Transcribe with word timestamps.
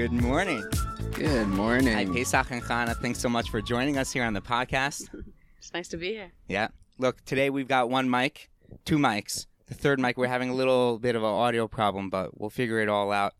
Good 0.00 0.12
morning. 0.12 0.64
Good 1.12 1.46
morning. 1.48 1.92
Hi, 1.92 2.06
Pesach 2.06 2.50
and 2.52 2.62
Chana. 2.62 2.96
Thanks 2.96 3.18
so 3.18 3.28
much 3.28 3.50
for 3.50 3.60
joining 3.60 3.98
us 3.98 4.10
here 4.10 4.24
on 4.24 4.32
the 4.32 4.40
podcast. 4.40 5.08
It's 5.58 5.74
nice 5.74 5.88
to 5.88 5.98
be 5.98 6.12
here. 6.12 6.32
Yeah. 6.48 6.68
Look, 6.96 7.22
today 7.26 7.50
we've 7.50 7.68
got 7.68 7.90
one 7.90 8.08
mic, 8.08 8.48
two 8.86 8.96
mics. 8.96 9.44
The 9.66 9.74
third 9.74 10.00
mic, 10.00 10.16
we're 10.16 10.26
having 10.26 10.48
a 10.48 10.54
little 10.54 10.98
bit 10.98 11.16
of 11.16 11.22
an 11.22 11.28
audio 11.28 11.68
problem, 11.68 12.08
but 12.08 12.40
we'll 12.40 12.48
figure 12.48 12.80
it 12.80 12.88
all 12.88 13.12
out. 13.12 13.34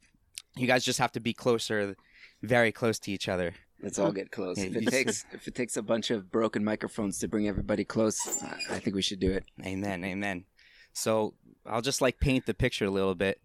You 0.55 0.66
guys 0.66 0.84
just 0.84 0.98
have 0.98 1.12
to 1.12 1.20
be 1.20 1.33
closer, 1.33 1.96
very 2.43 2.73
close 2.73 2.98
to 2.98 3.11
each 3.11 3.27
other. 3.27 3.55
Let's 3.83 3.98
all 3.98 4.12
get 4.12 4.30
close. 4.30 4.59
Yeah, 4.59 4.66
If 4.66 4.77
it 4.77 4.91
takes 4.91 5.24
if 5.33 5.48
it 5.48 5.55
takes 5.55 5.79
a 5.79 5.83
bunch 5.83 6.11
of 6.11 6.30
broken 6.30 6.62
microphones 6.62 7.19
to 7.20 7.27
bring 7.29 7.48
everybody 7.48 7.87
close, 7.87 8.19
I- 8.42 8.74
I 8.74 8.79
think 8.80 8.95
we 8.95 9.01
should 9.02 9.19
do 9.20 9.30
it. 9.33 9.45
Amen, 9.65 10.05
amen. 10.05 10.45
So 10.92 11.33
I'll 11.65 11.80
just 11.80 12.02
like 12.02 12.20
paint 12.20 12.45
the 12.45 12.52
picture 12.55 12.84
a 12.84 12.91
little 12.91 13.15
bit. 13.15 13.41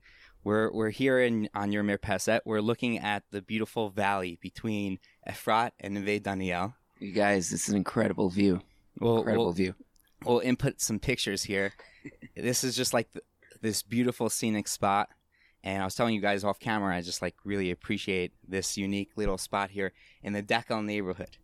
We're 0.45 0.71
we're 0.71 0.91
here 0.91 1.19
in 1.19 1.49
on 1.55 1.71
your 1.71 1.83
Mirpeset. 1.83 2.41
We're 2.45 2.61
looking 2.61 2.99
at 2.99 3.23
the 3.31 3.41
beautiful 3.41 3.89
valley 3.89 4.37
between 4.39 4.99
Efrat 5.27 5.71
and 5.79 5.95
Neve 5.95 6.21
Daniel. 6.21 6.75
You 6.99 7.13
guys, 7.13 7.49
this 7.49 7.63
is 7.63 7.69
an 7.69 7.77
incredible 7.77 8.29
view. 8.29 8.61
We'll, 8.99 9.17
Incredible 9.17 9.45
we'll, 9.45 9.53
view. 9.53 9.75
we'll 10.23 10.39
input 10.41 10.79
some 10.79 10.99
pictures 10.99 11.43
here. 11.43 11.73
this 12.37 12.63
is 12.63 12.75
just 12.75 12.93
like 12.93 13.11
th- 13.11 13.25
this 13.61 13.81
beautiful 13.81 14.29
scenic 14.29 14.67
spot. 14.67 15.09
And 15.63 15.81
I 15.81 15.85
was 15.85 15.95
telling 15.95 16.13
you 16.13 16.21
guys 16.21 16.43
off 16.43 16.59
camera, 16.59 16.95
I 16.95 17.01
just 17.01 17.23
like 17.23 17.35
really 17.43 17.71
appreciate 17.71 18.31
this 18.47 18.77
unique 18.77 19.09
little 19.15 19.39
spot 19.39 19.71
here 19.71 19.93
in 20.21 20.33
the 20.33 20.43
Dekel 20.43 20.85
neighborhood. 20.85 21.37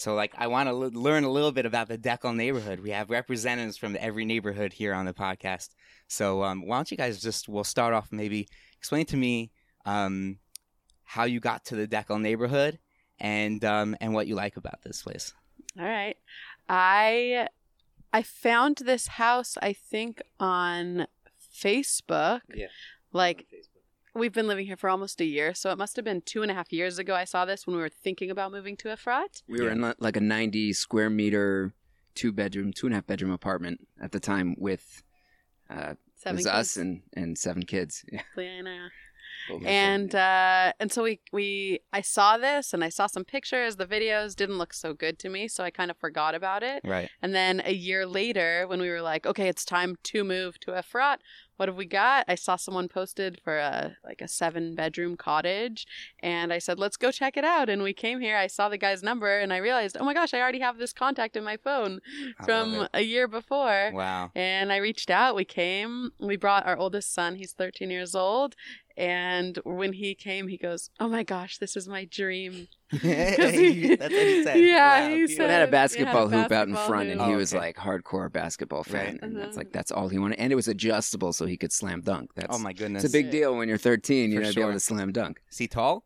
So 0.00 0.14
like 0.14 0.32
I 0.38 0.46
want 0.46 0.66
to 0.66 0.70
l- 0.70 0.90
learn 0.92 1.24
a 1.24 1.30
little 1.30 1.52
bit 1.52 1.66
about 1.66 1.88
the 1.88 1.98
Dekel 1.98 2.34
neighborhood. 2.34 2.80
We 2.80 2.88
have 2.90 3.10
representatives 3.10 3.76
from 3.76 3.98
every 4.00 4.24
neighborhood 4.24 4.72
here 4.72 4.94
on 4.94 5.04
the 5.04 5.12
podcast. 5.12 5.74
So 6.08 6.42
um, 6.42 6.66
why 6.66 6.78
don't 6.78 6.90
you 6.90 6.96
guys 6.96 7.20
just 7.20 7.50
we'll 7.50 7.64
start 7.64 7.92
off 7.92 8.08
maybe 8.10 8.48
explain 8.78 9.04
to 9.06 9.18
me 9.18 9.50
um, 9.84 10.38
how 11.04 11.24
you 11.24 11.38
got 11.38 11.66
to 11.66 11.76
the 11.76 11.86
Dekel 11.86 12.18
neighborhood 12.18 12.78
and 13.18 13.62
um, 13.62 13.94
and 14.00 14.14
what 14.14 14.26
you 14.26 14.34
like 14.34 14.56
about 14.56 14.80
this 14.82 15.02
place. 15.02 15.34
All 15.78 15.84
right. 15.84 16.16
I 16.66 17.48
I 18.10 18.22
found 18.22 18.78
this 18.78 19.06
house 19.06 19.58
I 19.60 19.74
think 19.74 20.22
on 20.40 21.08
Facebook. 21.54 22.40
Yeah. 22.54 22.68
Like 23.12 23.46
we've 24.14 24.32
been 24.32 24.46
living 24.48 24.66
here 24.66 24.76
for 24.76 24.88
almost 24.90 25.20
a 25.20 25.24
year, 25.24 25.54
so 25.54 25.70
it 25.70 25.78
must 25.78 25.96
have 25.96 26.04
been 26.04 26.20
two 26.22 26.42
and 26.42 26.50
a 26.50 26.54
half 26.54 26.72
years 26.72 26.98
ago 26.98 27.14
I 27.14 27.24
saw 27.24 27.44
this 27.44 27.66
when 27.66 27.76
we 27.76 27.82
were 27.82 27.88
thinking 27.88 28.30
about 28.30 28.52
moving 28.52 28.76
to 28.78 28.88
Efrat. 28.88 29.42
We 29.48 29.60
were 29.60 29.70
in 29.70 29.80
li- 29.82 29.94
like 29.98 30.16
a 30.16 30.20
90 30.20 30.72
square 30.72 31.10
meter, 31.10 31.72
two 32.14 32.32
bedroom, 32.32 32.72
two 32.72 32.86
and 32.86 32.94
a 32.94 32.96
half 32.98 33.06
bedroom 33.06 33.30
apartment 33.30 33.86
at 34.00 34.12
the 34.12 34.20
time 34.20 34.54
with 34.58 35.02
uh, 35.70 35.90
it 35.92 35.98
Seven 36.16 36.36
was 36.36 36.44
kids. 36.46 36.54
us 36.54 36.76
and, 36.76 37.02
and 37.14 37.38
seven 37.38 37.62
kids. 37.64 38.04
Yeah. 38.12 38.22
Yeah, 38.36 38.50
I 38.58 38.60
know. 38.62 38.88
Over 39.50 39.66
and 39.66 40.14
uh 40.14 40.72
and 40.78 40.92
so 40.92 41.02
we 41.02 41.18
we 41.32 41.80
I 41.94 42.02
saw 42.02 42.36
this 42.36 42.74
and 42.74 42.84
I 42.84 42.90
saw 42.90 43.06
some 43.06 43.24
pictures 43.24 43.76
the 43.76 43.86
videos 43.86 44.36
didn't 44.36 44.58
look 44.58 44.74
so 44.74 44.92
good 44.92 45.18
to 45.20 45.30
me 45.30 45.48
so 45.48 45.64
I 45.64 45.70
kind 45.70 45.90
of 45.90 45.96
forgot 45.96 46.34
about 46.34 46.62
it 46.62 46.82
Right. 46.84 47.08
and 47.22 47.34
then 47.34 47.62
a 47.64 47.72
year 47.72 48.06
later 48.06 48.66
when 48.68 48.80
we 48.80 48.90
were 48.90 49.00
like 49.00 49.24
okay 49.26 49.48
it's 49.48 49.64
time 49.64 49.96
to 50.04 50.24
move 50.24 50.60
to 50.60 50.72
Efrat 50.72 51.18
what 51.60 51.68
have 51.68 51.76
we 51.76 51.84
got 51.84 52.24
I 52.26 52.36
saw 52.36 52.56
someone 52.56 52.88
posted 52.88 53.38
for 53.44 53.58
a 53.58 53.96
like 54.02 54.22
a 54.22 54.28
seven 54.28 54.74
bedroom 54.74 55.18
cottage 55.18 55.86
and 56.22 56.54
I 56.54 56.58
said 56.58 56.78
let's 56.78 56.96
go 56.96 57.10
check 57.10 57.36
it 57.36 57.44
out 57.44 57.68
and 57.68 57.82
we 57.82 57.92
came 57.92 58.18
here 58.20 58.34
I 58.38 58.46
saw 58.46 58.70
the 58.70 58.78
guy's 58.78 59.02
number 59.02 59.38
and 59.38 59.52
I 59.52 59.58
realized 59.58 59.98
oh 60.00 60.04
my 60.06 60.14
gosh 60.14 60.32
I 60.32 60.40
already 60.40 60.60
have 60.60 60.78
this 60.78 60.94
contact 60.94 61.36
in 61.36 61.44
my 61.44 61.58
phone 61.58 62.00
I 62.40 62.44
from 62.46 62.88
a 62.94 63.02
year 63.02 63.28
before 63.28 63.90
Wow. 63.92 64.30
and 64.34 64.72
I 64.72 64.78
reached 64.78 65.10
out. 65.10 65.34
We 65.36 65.44
came. 65.44 66.12
We 66.18 66.36
brought 66.36 66.66
our 66.66 66.78
oldest 66.78 67.12
son. 67.12 67.34
He's 67.36 67.52
13 67.52 67.90
years 67.90 68.14
old. 68.14 68.54
And 68.96 69.58
when 69.64 69.92
he 69.94 70.14
came, 70.14 70.48
he 70.48 70.56
goes, 70.58 70.90
"Oh 70.98 71.08
my 71.08 71.22
gosh, 71.22 71.58
this 71.58 71.76
is 71.76 71.88
my 71.88 72.04
dream." 72.04 72.68
That's 72.92 73.38
what 73.38 73.54
he 73.54 73.96
said. 74.44 74.58
Yeah, 74.60 75.00
Wow, 75.00 75.08
he 75.10 75.14
beautiful. 75.16 75.44
We 75.46 75.50
had 75.52 75.62
a 75.62 75.64
said- 75.66 75.70
basketball 75.70 76.30
yeah, 76.30 76.42
hoop 76.42 76.52
out 76.52 76.68
in 76.68 76.74
front, 76.74 77.04
hoop. 77.04 77.12
and 77.12 77.20
Oh, 77.20 77.28
he 77.30 77.36
was 77.36 77.54
okay. 77.54 77.60
like 77.66 77.76
hardcore 77.76 78.30
basketball 78.32 78.82
fan, 78.84 79.06
Right. 79.14 79.18
and 79.22 79.36
that's 79.36 79.48
Uh-huh. 79.50 79.56
like 79.58 79.72
that's 79.72 79.90
all 79.92 80.08
he 80.08 80.18
wanted. 80.18 80.38
And 80.38 80.52
it 80.52 80.56
was 80.56 80.68
adjustable, 80.68 81.32
so 81.32 81.46
he 81.46 81.56
could 81.56 81.72
slam 81.72 82.00
dunk. 82.02 82.30
That's 82.34 82.54
Oh 82.54 82.58
my 82.58 82.72
goodness. 82.72 83.04
it's 83.04 83.14
a 83.14 83.16
big 83.16 83.30
deal 83.30 83.56
when 83.56 83.68
you're 83.68 83.78
13. 83.78 84.30
You 84.32 84.38
For 84.38 84.42
know, 84.42 84.48
to 84.50 84.54
be 84.56 84.60
able 84.62 84.72
to 84.72 84.80
slam 84.80 85.12
dunk. 85.12 85.40
Is 85.50 85.58
he 85.58 85.68
tall? 85.68 86.04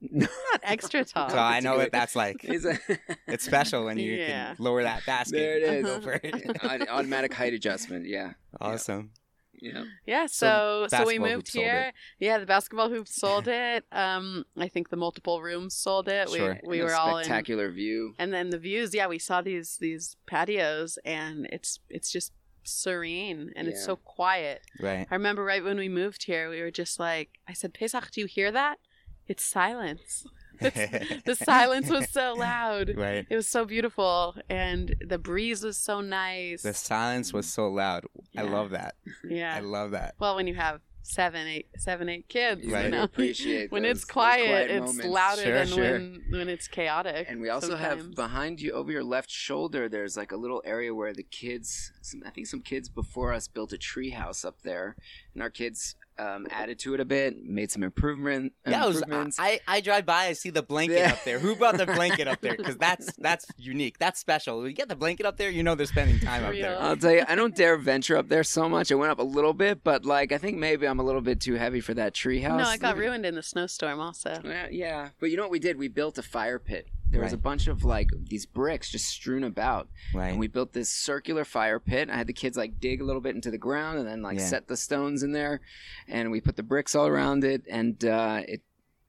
Not 0.10 0.28
extra 0.62 1.04
tall. 1.04 1.30
So 1.30 1.38
I 1.38 1.60
know 1.60 1.72
good. 1.72 1.78
what 1.84 1.92
that's 1.92 2.14
like. 2.14 2.40
He's 2.42 2.64
a- 2.64 2.78
It's 3.26 3.44
special 3.44 3.84
when 3.86 3.98
you 3.98 4.12
Yeah. 4.12 4.54
can 4.54 4.56
lower 4.64 4.82
that 4.82 5.04
basket. 5.06 5.36
There 5.36 5.56
it 5.56 5.62
is. 5.62 5.84
Go 5.84 6.00
for 6.00 6.20
it. 6.22 6.88
Automatic 6.90 7.32
height 7.34 7.54
adjustment. 7.54 8.06
Yeah. 8.06 8.32
Awesome. 8.60 9.10
Yeah. 9.14 9.20
Yeah, 9.60 10.26
So 10.26 10.86
so 10.90 10.98
so, 10.98 11.06
we 11.06 11.18
moved 11.18 11.52
here. 11.52 11.92
Yeah, 12.18 12.38
the 12.38 12.46
basketball 12.46 12.88
hoop 12.90 13.08
sold 13.22 13.48
it. 13.48 13.84
Um, 13.92 14.44
I 14.56 14.68
think 14.68 14.90
the 14.90 14.96
multiple 14.96 15.42
rooms 15.42 15.74
sold 15.74 16.08
it. 16.08 16.28
Sure. 16.30 16.58
We 16.64 16.68
we 16.68 16.80
And 16.80 16.88
were 16.88 16.94
all 16.94 17.18
in. 17.18 17.24
spectacular 17.24 17.70
view. 17.70 18.14
And 18.18 18.32
then 18.32 18.50
the 18.50 18.58
views, 18.58 18.94
yeah, 18.94 19.06
we 19.06 19.18
saw 19.18 19.40
these 19.42 19.78
these 19.80 20.16
patios, 20.26 20.98
and 21.04 21.46
it's 21.52 21.80
it's 21.88 22.10
just 22.10 22.32
serene 22.66 23.52
and 23.56 23.68
it's 23.68 23.84
so 23.84 23.96
quiet. 23.96 24.62
Right. 24.80 25.06
I 25.10 25.14
remember 25.14 25.44
right 25.44 25.62
when 25.62 25.76
we 25.76 25.88
moved 25.88 26.24
here, 26.24 26.48
we 26.48 26.60
were 26.62 26.70
just 26.70 26.98
like, 26.98 27.28
I 27.46 27.52
said, 27.52 27.74
Pesach, 27.74 28.10
do 28.10 28.22
you 28.22 28.26
hear 28.26 28.50
that? 28.52 28.78
It's 29.26 29.44
silence. 29.44 30.24
The 30.60 31.34
silence 31.42 31.90
was 31.90 32.08
so 32.10 32.34
loud. 32.34 32.92
right. 32.96 33.26
It 33.28 33.36
was 33.36 33.48
so 33.48 33.64
beautiful, 33.64 34.36
and 34.48 34.94
the 35.00 35.18
breeze 35.18 35.62
was 35.64 35.76
so 35.76 36.00
nice. 36.00 36.62
The 36.62 36.74
silence 36.74 37.32
was 37.32 37.46
so 37.46 37.68
loud. 37.68 38.04
I 38.36 38.42
love 38.42 38.70
that. 38.70 38.94
yeah. 39.28 39.54
I 39.54 39.60
love 39.60 39.92
that. 39.92 40.14
well, 40.18 40.36
when 40.36 40.46
you 40.46 40.54
have 40.54 40.80
seven, 41.06 41.46
eight, 41.46 41.66
seven, 41.76 42.08
eight 42.08 42.26
kids, 42.30 42.64
You 42.64 42.72
Right. 42.72 42.86
you 42.86 42.90
know, 42.90 43.02
appreciate 43.02 43.70
when 43.70 43.82
those- 43.82 43.96
it's 43.98 44.04
quiet, 44.06 44.46
quiet 44.46 44.70
it's 44.70 44.80
moments. 44.86 45.04
louder 45.06 45.42
Sure, 45.42 45.52
than 45.54 45.66
sure. 45.68 45.92
when 45.92 46.24
when 46.30 46.48
it's 46.48 46.66
chaotic. 46.66 47.26
And 47.28 47.42
we 47.42 47.50
also 47.50 47.76
have 47.76 48.14
behind 48.14 48.58
you, 48.62 48.72
over 48.72 48.90
your 48.90 49.04
left 49.04 49.30
shoulder, 49.30 49.86
there's 49.86 50.16
like 50.16 50.32
a 50.32 50.36
little 50.36 50.62
area 50.64 50.94
where 50.94 51.12
the 51.12 51.22
kids, 51.22 51.92
some, 52.00 52.22
I 52.24 52.30
think 52.30 52.46
some 52.46 52.62
kids 52.62 52.88
before 52.88 53.34
us 53.34 53.48
built 53.48 53.72
a 53.74 53.78
tree 53.78 54.10
house 54.10 54.46
up 54.46 54.62
there, 54.62 54.96
and 55.34 55.42
our 55.42 55.50
kids 55.50 55.94
um, 56.18 56.46
added 56.50 56.78
to 56.80 56.94
it 56.94 57.00
a 57.00 57.04
bit, 57.04 57.44
made 57.44 57.70
some 57.70 57.82
improvement 57.82 58.52
Yeah, 58.66 58.84
I, 58.84 58.86
was, 58.86 59.02
improvements. 59.02 59.36
I 59.40 59.60
I 59.66 59.80
drive 59.80 60.06
by. 60.06 60.26
I 60.26 60.32
see 60.34 60.50
the 60.50 60.62
blanket 60.62 60.98
Yeah. 60.98 61.12
up 61.12 61.24
there. 61.24 61.38
Who 61.38 61.56
brought 61.56 61.76
the 61.76 61.86
blanket 61.86 62.28
up 62.28 62.40
there? 62.40 62.56
Because 62.64 62.76
that's 62.76 63.12
that's 63.16 63.46
unique. 63.56 63.98
That's 63.98 64.20
special. 64.20 64.66
You 64.66 64.72
get 64.72 64.88
the 64.88 64.96
blanket 64.96 65.26
up 65.26 65.36
there, 65.36 65.50
you 65.50 65.62
know 65.62 65.74
they're 65.74 65.86
spending 65.86 66.20
time 66.20 66.44
up 66.44 66.52
there. 66.52 66.80
I'll 66.80 66.96
tell 66.96 67.10
you, 67.12 67.24
I 67.28 67.34
don't 67.34 67.54
dare 67.54 67.76
venture 67.76 68.16
up 68.16 68.28
there 68.28 68.44
so 68.44 68.68
much. 68.68 68.92
I 68.92 68.94
went 68.94 69.10
up 69.10 69.18
a 69.18 69.22
little 69.24 69.52
bit, 69.54 69.82
but 69.82 70.04
like 70.04 70.32
I 70.32 70.38
think 70.38 70.56
maybe 70.58 70.86
I'm 70.86 71.00
a 71.00 71.04
little 71.04 71.20
bit 71.20 71.40
too 71.40 71.54
heavy 71.54 71.80
for 71.80 71.94
that 71.94 72.14
tree 72.14 72.40
house. 72.40 72.60
no, 72.60 72.64
I 72.68 72.76
got 72.76 72.96
ruined 72.96 73.26
in 73.26 73.34
the 73.34 73.42
snowstorm. 73.42 73.98
Also, 74.00 74.40
Yeah, 74.44 74.68
yeah, 74.70 75.08
but 75.20 75.30
you 75.30 75.36
know 75.36 75.42
what 75.42 75.50
we 75.50 75.58
did? 75.58 75.76
We 75.78 75.88
built 75.88 76.16
a 76.18 76.22
fire 76.22 76.58
pit. 76.58 76.88
There 77.14 77.22
was 77.22 77.32
a 77.32 77.38
bunch 77.38 77.66
of 77.68 77.84
like 77.84 78.10
these 78.28 78.44
bricks 78.46 78.90
just 78.90 79.06
strewn 79.06 79.44
about, 79.44 79.88
Right. 80.14 80.28
and 80.30 80.38
we 80.38 80.46
built 80.48 80.72
this 80.72 80.90
circular 80.90 81.44
fire 81.44 81.78
pit. 81.80 82.10
I 82.10 82.16
had 82.16 82.26
the 82.26 82.32
kids 82.32 82.56
like 82.56 82.80
dig 82.80 83.00
a 83.00 83.04
little 83.04 83.20
bit 83.22 83.34
into 83.34 83.50
the 83.50 83.58
ground 83.58 83.98
and 83.98 84.06
then 84.06 84.20
like 84.22 84.38
Yeah. 84.38 84.46
set 84.46 84.68
the 84.68 84.76
stones 84.76 85.22
in 85.22 85.32
there, 85.32 85.60
and 86.08 86.30
we 86.30 86.40
put 86.40 86.56
the 86.56 86.62
bricks 86.62 86.94
all 86.94 87.06
around 87.06 87.44
it, 87.44 87.62
and 87.70 88.04
uh, 88.04 88.42
it 88.46 88.62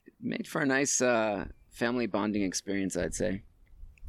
it 0.06 0.14
made 0.22 0.48
for 0.48 0.62
a 0.62 0.66
nice 0.66 1.02
uh, 1.02 1.46
family 1.72 2.06
bonding 2.08 2.44
experience. 2.44 2.96
I'd 2.96 3.14
say. 3.16 3.44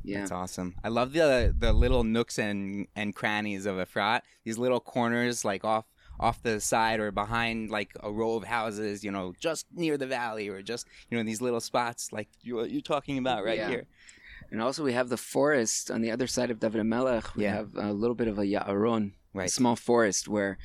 Yeah, 0.04 0.20
That's 0.20 0.30
awesome. 0.30 0.76
I 0.84 0.88
love 0.88 1.12
the 1.12 1.52
the 1.58 1.72
little 1.72 2.04
nooks 2.04 2.38
and 2.38 2.86
and 2.94 3.12
crannies 3.14 3.66
of 3.66 3.76
Efrat. 3.76 4.20
These 4.44 4.56
little 4.58 4.78
corners, 4.78 5.44
like 5.44 5.64
off 5.64 5.84
off 6.19 6.43
the 6.43 6.60
side 6.60 6.99
or 7.00 7.10
behind 7.10 7.71
like 7.71 7.93
a 8.03 8.10
row 8.10 8.37
of 8.37 8.44
houses, 8.44 9.04
you 9.04 9.10
know, 9.10 9.34
just 9.41 9.66
near 9.72 9.97
the 9.99 10.06
valley 10.06 10.49
or 10.49 10.62
just 10.62 10.87
you 11.10 11.16
know 11.16 11.22
these 11.25 11.41
little 11.41 11.60
spots 11.60 12.12
like 12.12 12.28
you 12.43 12.65
you're 12.65 12.81
talking 12.81 13.19
about 13.19 13.44
right 13.44 13.59
Yeah. 13.59 13.69
here. 13.69 13.87
and 14.50 14.62
also 14.62 14.84
we 14.84 14.93
have 14.93 15.09
the 15.09 15.16
forest 15.16 15.91
on 15.91 16.00
the 16.03 16.10
other 16.10 16.27
side 16.27 16.50
of 16.50 16.60
David 16.60 16.84
Melech. 16.84 17.34
We 17.34 17.44
Yeah. 17.44 17.54
have 17.56 17.75
a 17.75 17.93
little 17.93 18.15
bit 18.15 18.28
of 18.28 18.38
a 18.38 18.43
Ya'aron, 18.44 19.13
a 19.34 19.39
Right. 19.39 19.51
small 19.51 19.74
forest 19.77 20.28
where 20.28 20.57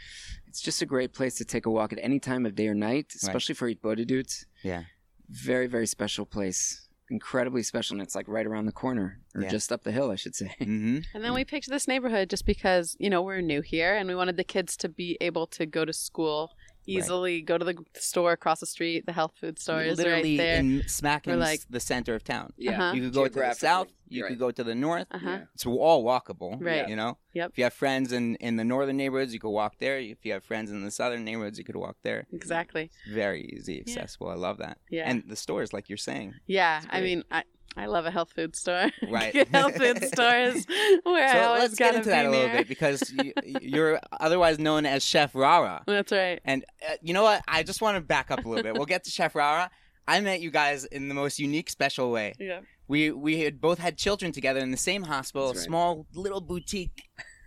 it's 0.47 0.61
just 0.61 0.81
a 0.81 0.85
great 0.85 1.13
place 1.13 1.35
to 1.35 1.45
take 1.45 1.65
a 1.65 1.71
walk 1.71 1.91
at 1.91 1.99
any 2.01 2.19
time 2.19 2.45
of 2.45 2.53
day 2.55 2.67
or 2.67 2.75
night, 2.75 3.13
especially 3.15 3.55
for 3.55 3.67
Itbodedut. 3.73 4.45
Yeah. 4.63 4.83
Very, 5.29 5.65
very 5.67 5.87
special 5.87 6.25
place. 6.25 6.87
Incredibly 7.11 7.61
special, 7.61 7.95
and 7.95 8.01
it's 8.01 8.15
like 8.15 8.27
right 8.27 8.45
around 8.47 8.65
the 8.65 8.71
corner, 8.71 9.19
or 9.35 9.41
Yeah. 9.43 9.49
just 9.49 9.71
up 9.71 9.83
the 9.83 9.91
hill, 9.91 10.09
I 10.11 10.15
should 10.15 10.33
say. 10.35 10.55
Mm-hmm. 10.61 10.99
And 11.13 11.23
then 11.23 11.33
we 11.33 11.43
picked 11.43 11.69
this 11.69 11.87
neighborhood 11.87 12.29
just 12.29 12.45
because, 12.45 12.95
you 12.99 13.09
know, 13.09 13.21
we're 13.21 13.41
new 13.41 13.61
here 13.61 13.95
and 13.95 14.07
we 14.07 14.15
wanted 14.15 14.37
the 14.37 14.43
kids 14.45 14.77
to 14.77 14.89
be 14.89 15.17
able 15.19 15.45
to 15.47 15.65
go 15.65 15.83
to 15.83 15.91
school 15.93 16.51
easily, 16.87 17.41
go 17.41 17.57
to 17.57 17.65
the 17.65 17.75
store 17.95 18.31
across 18.31 18.59
the 18.61 18.65
street, 18.65 19.05
the 19.05 19.11
health 19.13 19.33
food 19.39 19.59
store 19.59 19.81
is 19.83 19.97
Literally 19.97 20.37
right 20.37 20.43
there. 20.43 20.57
in 20.57 20.83
smack 20.87 21.27
in 21.27 21.39
like- 21.39 21.61
the 21.69 21.79
center 21.79 22.15
of 22.15 22.23
town. 22.23 22.53
Yeah, 22.57 22.71
Uh-huh. 22.71 22.93
You 22.95 23.01
could 23.03 23.13
go 23.13 23.27
to 23.27 23.33
the 23.39 23.53
south. 23.53 23.87
You 24.11 24.19
you're 24.19 24.27
could 24.27 24.33
right. 24.33 24.47
go 24.47 24.51
to 24.51 24.63
the 24.63 24.75
north. 24.75 25.07
Uh-huh. 25.11 25.39
It's 25.53 25.65
all 25.65 26.03
walkable. 26.03 26.57
Right. 26.63 26.87
You 26.87 26.95
know. 26.95 27.17
Yep. 27.33 27.51
If 27.51 27.57
you 27.57 27.63
have 27.65 27.73
friends 27.73 28.11
in 28.11 28.35
in 28.35 28.57
the 28.57 28.63
northern 28.63 28.97
neighborhoods, 28.97 29.33
you 29.33 29.39
could 29.39 29.49
walk 29.51 29.75
there. 29.79 29.97
If 29.99 30.25
you 30.25 30.33
have 30.33 30.43
friends 30.43 30.69
in 30.71 30.83
the 30.83 30.91
southern 30.91 31.23
neighborhoods, 31.23 31.57
you 31.57 31.63
could 31.63 31.75
walk 31.75 31.97
there. 32.03 32.27
Exactly. 32.33 32.91
Very 33.11 33.49
easy, 33.55 33.79
accessible. 33.79 34.29
I 34.29 34.35
love 34.35 34.57
that. 34.59 34.77
Yeah. 34.89 35.09
And 35.09 35.23
the 35.27 35.35
stores, 35.35 35.73
like 35.73 35.89
you're 35.89 35.97
saying. 35.97 36.33
yeah. 36.47 36.81
I 36.89 37.01
mean, 37.01 37.23
I 37.31 37.43
I 37.77 37.85
love 37.85 38.05
a 38.05 38.11
health 38.11 38.33
food 38.33 38.55
store. 38.55 38.89
Right. 39.09 39.47
health 39.53 39.77
food 39.77 40.03
stores 40.13 40.65
where 41.03 41.27
I 41.29 41.33
So 41.33 41.39
always 41.47 41.61
let's 41.63 41.75
get 41.75 41.95
into 41.95 42.05
be 42.07 42.11
that 42.11 42.25
a 42.25 42.29
little 42.29 42.49
bit 42.49 42.67
because 42.67 43.11
you, 43.11 43.33
you're 43.61 43.99
otherwise 44.19 44.59
known 44.59 44.85
as 44.85 45.03
Chef 45.05 45.33
Rara. 45.33 45.83
That's 45.87 46.11
right. 46.11 46.39
And 46.43 46.65
uh, 46.87 46.95
you 47.01 47.13
know 47.13 47.23
what? 47.23 47.41
I 47.47 47.63
just 47.63 47.81
want 47.81 47.95
to 47.95 48.01
back 48.01 48.29
up 48.29 48.43
a 48.45 48.47
little 48.49 48.63
bit. 48.63 48.73
We'll 48.73 48.85
get 48.85 49.05
to 49.05 49.09
Chef 49.11 49.35
Rara. 49.35 49.69
I 50.07 50.19
met 50.19 50.41
you 50.41 50.51
guys 50.51 50.83
in 50.85 51.07
the 51.07 51.13
most 51.15 51.39
unique, 51.39 51.69
special 51.69 52.11
way. 52.11 52.33
Yeah. 52.39 52.61
We 52.91 53.11
we 53.27 53.33
had 53.43 53.61
both 53.61 53.79
had 53.79 53.93
children 54.05 54.29
together 54.33 54.59
in 54.59 54.71
the 54.71 54.83
same 54.91 55.03
hospital, 55.03 55.49
right. 55.49 55.57
small 55.69 56.05
little 56.13 56.41
boutique, 56.41 56.97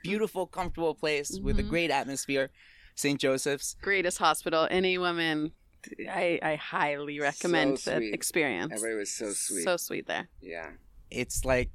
beautiful, 0.03 0.47
comfortable 0.47 0.95
place 0.95 1.31
with 1.47 1.59
a 1.59 1.63
Mhm. 1.63 1.69
great 1.75 1.91
atmosphere. 1.91 2.47
St. 2.95 3.21
Joseph's. 3.21 3.77
Greatest 3.83 4.19
hospital. 4.19 4.67
Any 4.71 4.97
woman, 4.99 5.53
I, 6.09 6.39
I 6.43 6.55
highly 6.55 7.21
recommend 7.21 7.79
So 7.81 7.91
that 7.91 8.03
experience. 8.03 8.73
Everybody 8.73 8.99
was 9.01 9.11
so 9.11 9.33
sweet. 9.33 9.65
So 9.65 9.77
sweet 9.77 10.07
there. 10.07 10.29
yeah. 10.41 10.71
It's 11.11 11.45
like 11.45 11.71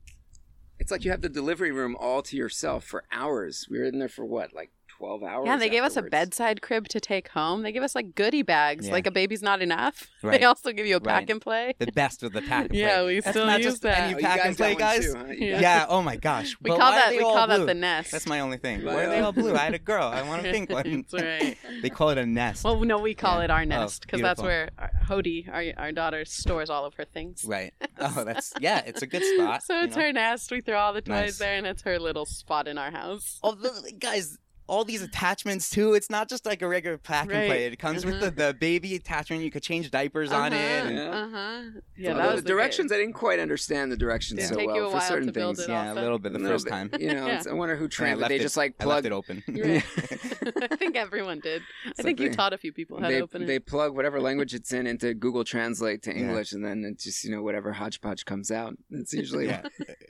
It's 0.80 0.92
like 0.92 1.04
you 1.06 1.12
have 1.12 1.22
the 1.22 1.30
delivery 1.42 1.72
room 1.72 1.96
all 2.00 2.22
to 2.24 2.36
yourself 2.38 2.86
for 2.86 3.04
hours. 3.12 3.68
We 3.70 3.78
were 3.80 3.86
in 3.92 4.00
there 4.00 4.10
for 4.18 4.26
what, 4.26 4.54
like 4.54 4.72
twelve 5.00 5.24
hours? 5.24 5.48
Yeah, 5.48 5.58
they 5.58 5.70
gave 5.70 5.82
us 5.84 5.98
a 5.98 6.04
bedside 6.04 6.62
crib 6.62 6.88
to 6.90 7.00
take 7.00 7.30
home. 7.30 7.64
They 7.64 7.72
give 7.72 7.82
us 7.82 7.96
like 7.96 8.14
goodie 8.14 8.44
bags. 8.44 8.86
Yeah. 8.88 8.94
Like 8.94 9.08
a 9.08 9.12
baby's 9.12 9.42
not 9.42 9.62
enough. 9.64 10.08
Right. 10.22 10.42
They 10.42 10.46
also 10.46 10.74
give 10.74 10.86
you 10.86 10.98
a 10.98 11.00
pack 11.00 11.20
Right. 11.22 11.30
and 11.30 11.42
play. 11.42 11.76
the 11.80 11.94
best 11.94 12.24
of 12.24 12.34
the 12.34 12.42
pack 12.42 12.64
and 12.64 12.70
play. 12.72 12.80
Yeah, 12.82 13.06
we 13.06 13.22
That's 13.22 13.30
still 13.30 13.46
not 13.46 13.60
use 13.62 13.68
just 13.72 13.82
that. 13.84 14.00
any 14.00 14.16
Oh, 14.16 14.18
you 14.18 14.24
pack 14.26 14.46
and 14.46 14.58
play 14.58 14.76
guys. 14.76 15.06
too, 15.06 15.14
huh? 15.18 15.26
Yeah. 15.30 15.62
Yeah. 15.62 15.86
Oh 15.88 16.02
my 16.02 16.18
gosh. 16.18 16.58
We 16.62 16.72
But 16.72 16.78
call 16.80 16.92
that 16.92 17.12
we 17.12 17.20
all 17.22 17.34
call 17.36 17.48
that 17.48 17.66
the 17.66 17.74
nest. 17.74 18.12
That's 18.12 18.28
my 18.28 18.42
only 18.42 18.58
thing. 18.58 18.84
Right. 18.84 18.96
Why 18.96 19.04
are 19.06 19.10
they 19.10 19.20
all 19.22 19.32
blue? 19.32 19.56
I 19.56 19.60
had 19.60 19.76
a 19.76 19.80
girl. 19.80 20.08
I 20.08 20.24
want 20.24 20.46
a 20.46 20.52
pink 20.52 20.70
one. 20.80 21.06
That's 21.10 21.24
right. 21.24 21.58
They 21.82 21.90
call 21.90 22.10
it 22.10 22.18
a 22.18 22.26
nest. 22.26 22.66
Well, 22.66 22.78
no, 22.84 22.98
we 23.00 23.14
call 23.14 23.38
Yeah. 23.38 23.46
it 23.46 23.50
our 23.50 23.62
Oh, 23.62 23.64
nest 23.64 24.02
because 24.02 24.20
that's 24.22 24.42
where 24.42 24.72
our, 24.78 24.92
Hody, 25.08 25.48
our 25.48 25.64
our 25.86 25.92
daughter, 25.94 26.26
stores 26.26 26.70
all 26.70 26.84
of 26.84 26.96
her 26.96 27.06
things. 27.06 27.46
right. 27.48 27.74
Oh, 27.98 28.26
that's 28.26 28.52
yeah. 28.60 28.82
It's 28.86 29.02
a 29.02 29.08
good 29.08 29.24
spot. 29.24 29.64
So 29.64 29.80
it's 29.84 29.96
know? 29.96 30.02
her 30.04 30.12
nest. 30.12 30.52
We 30.52 30.60
throw 30.60 30.78
all 30.78 30.92
the 30.92 31.02
toys 31.02 31.38
there, 31.38 31.56
and 31.56 31.66
it's 31.66 31.84
her 31.84 31.98
little 31.98 32.26
spot 32.26 32.68
in 32.68 32.78
our 32.78 32.92
house. 32.92 33.40
Oh, 33.42 33.54
the, 33.56 33.94
guys, 33.98 34.38
all 34.70 34.86
these 34.86 35.02
attachments 35.02 35.70
too. 35.70 35.94
It's 35.96 36.10
not 36.10 36.30
just 36.30 36.46
like 36.46 36.62
a 36.62 36.68
regular 36.68 36.98
pack 36.98 37.24
and 37.24 37.32
play. 37.48 37.66
It 37.66 37.78
comes 37.80 38.06
with 38.06 38.20
the, 38.22 38.32
the 38.32 38.54
baby 38.60 38.96
attachment. 38.96 39.44
You 39.44 39.52
could 39.52 39.64
change 39.64 39.90
diapers 39.92 40.32
on 40.32 40.54
it. 40.54 40.58
And, 40.58 40.96
Yeah. 40.96 41.10
Uh 41.10 41.30
huh. 41.30 41.62
Yeah, 41.98 42.12
Although 42.12 42.22
that 42.24 42.34
was 42.36 42.44
the 42.44 42.48
directions. 42.50 42.92
I 42.92 42.98
didn't 42.98 43.14
quite 43.14 43.40
understand 43.40 43.92
the 43.92 43.98
directions 43.98 44.40
Did 44.40 44.52
it 44.52 44.54
so 44.60 44.66
well 44.66 44.92
for 44.92 45.00
certain 45.02 45.34
things. 45.34 45.60
it 45.60 45.70
yeah, 45.70 45.92
a 45.92 45.96
little 45.96 46.20
bit 46.20 46.34
the 46.34 46.40
little 46.40 46.54
first 46.56 46.66
bit. 46.66 46.72
time. 46.72 46.90
You 47.00 47.14
know, 47.14 47.26
Yeah. 47.28 47.34
it's- 47.40 47.48
I 47.48 47.54
wonder 47.54 47.76
who 47.76 47.86
And 47.86 47.94
I 47.94 47.96
trained. 47.96 48.20
Left 48.20 48.30
they 48.30 48.36
it- 48.38 48.42
just 48.42 48.56
like 48.58 48.76
I 48.80 48.86
left 48.86 49.04
plug. 49.04 49.06
it 49.06 49.12
open. 49.12 49.44
Right. 49.50 49.84
I 50.72 50.76
think 50.76 50.96
everyone 50.96 51.40
did. 51.42 51.62
I 51.86 51.90
It's 51.90 52.02
think 52.02 52.20
like 52.20 52.30
you 52.30 52.34
taught 52.34 52.54
a 52.54 52.58
few 52.58 52.72
people 52.72 53.00
how 53.02 53.08
They, 53.10 53.18
to 53.18 53.24
open 53.24 53.44
it. 53.44 53.48
they 53.48 53.56
it. 53.56 53.66
plug 53.66 53.96
whatever 53.96 54.20
language 54.22 54.54
it's 54.54 54.72
in 54.72 54.88
into 54.88 55.14
Google 55.14 55.44
Translate 55.44 56.04
to 56.04 56.12
English, 56.14 56.52
and 56.54 56.64
then 56.64 56.86
it 56.86 57.00
just 57.00 57.24
you 57.24 57.32
know 57.32 57.42
whatever 57.44 57.74
hodgepodge 57.74 58.26
comes 58.26 58.52
out. 58.52 58.76
It's 58.92 59.14
usually 59.14 59.50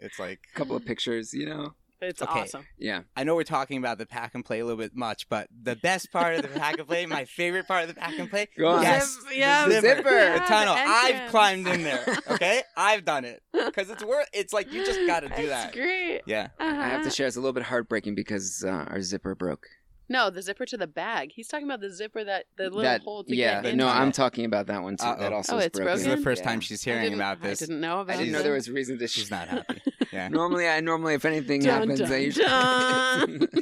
it's 0.02 0.20
like 0.20 0.40
a 0.54 0.58
couple 0.58 0.76
of 0.76 0.86
pictures. 0.86 1.34
You 1.34 1.46
know, 1.48 1.74
It's 2.02 2.22
Okay. 2.22 2.42
awesome. 2.42 2.66
yeah. 2.78 3.02
I 3.16 3.24
know 3.26 3.36
we're 3.36 3.44
talking 3.44 3.78
about 3.78 3.98
the 3.98 4.06
pack 4.06 4.34
and 4.34 4.44
play 4.46 4.60
a 4.60 4.66
little 4.66 4.78
bit 4.80 4.96
much, 4.96 5.28
but 5.28 5.48
the 5.64 5.76
best 5.76 6.12
part 6.12 6.36
of 6.36 6.42
the 6.44 6.48
pack 6.48 6.78
and 6.80 6.88
play, 6.88 7.06
my 7.06 7.26
favorite 7.26 7.68
part 7.68 7.82
of 7.84 7.90
the 7.90 7.94
pack 7.94 8.18
and 8.18 8.30
play, 8.30 8.48
Go 8.58 8.70
on. 8.70 8.82
yes, 8.84 9.18
yeah, 9.34 9.66
the 9.68 9.76
the 9.76 9.82
zipper, 9.82 9.98
zipper. 10.04 10.34
the 10.34 10.40
tunnel. 10.46 10.76
the 10.76 10.82
I've 10.82 11.30
climbed 11.30 11.68
in 11.68 11.84
there. 11.84 12.06
Okay, 12.32 12.62
I've 12.78 13.04
done 13.04 13.26
it 13.26 13.42
because 13.52 13.90
it's 13.90 14.04
worth. 14.04 14.28
It's 14.34 14.54
like 14.54 14.72
you 14.72 14.86
just 14.86 15.00
got 15.08 15.22
to 15.22 15.30
do 15.30 15.48
That's 15.48 15.66
that. 15.66 15.74
great. 15.74 16.22
Yeah, 16.26 16.50
I 16.60 16.66
have 16.66 16.74
to 16.74 17.08
Uh-huh. 17.08 17.10
share. 17.10 17.28
It's 17.28 17.36
a 17.36 17.40
little 17.42 17.54
bit 17.54 17.64
heartbreaking 17.64 18.16
because 18.16 18.64
uh, 18.66 18.70
our 18.88 19.02
zipper 19.02 19.36
broke. 19.36 19.68
No, 20.12 20.30
the 20.32 20.42
zipper 20.42 20.66
to 20.66 20.76
the 20.78 20.88
bag. 20.88 21.32
He's 21.34 21.48
talking 21.48 21.68
about 21.68 21.82
the 21.82 21.92
zipper 21.92 22.24
that 22.24 22.46
the 22.58 22.64
little 22.66 22.82
that 22.82 23.02
hole 23.04 23.24
to 23.26 23.36
yeah. 23.36 23.62
get 23.62 23.76
no, 23.76 23.88
I'm 23.88 24.12
talking 24.12 24.44
about 24.46 24.66
that 24.68 24.82
one 24.82 24.98
too. 24.98 25.06
That 25.06 25.20
Uh-oh. 25.32 25.36
also 25.36 25.56
Oh, 25.56 25.60
is 25.60 25.66
it's 25.68 25.78
broken. 25.78 25.94
this 25.94 26.00
is 26.02 26.06
the 26.06 26.10
broken? 26.12 26.24
first 26.24 26.42
Yeah. 26.42 26.50
time 26.50 26.60
she's 26.62 26.88
I 26.88 26.90
hearing 26.92 27.04
didn't- 27.06 27.20
about 27.20 27.42
this. 27.44 27.62
I 27.62 27.66
didn't 27.68 27.82
know 27.82 28.06
I 28.08 28.18
didn't 28.18 28.32
know 28.32 28.42
there 28.42 28.54
was 28.54 28.68
a 28.68 28.74
reason 28.74 28.98
to. 28.98 29.08
She's 29.08 29.30
not 29.30 29.48
happy. 29.50 29.82
Yeah. 30.12 30.28
normally, 30.30 30.68
I 30.68 30.80
normally 30.82 31.14
if 31.14 31.26
anything 31.26 31.62
Dun, 31.62 31.90
happens, 31.90 32.00
dun, 32.00 32.12
I 32.12 32.18
usually. 32.18 32.46
dun. 32.46 33.50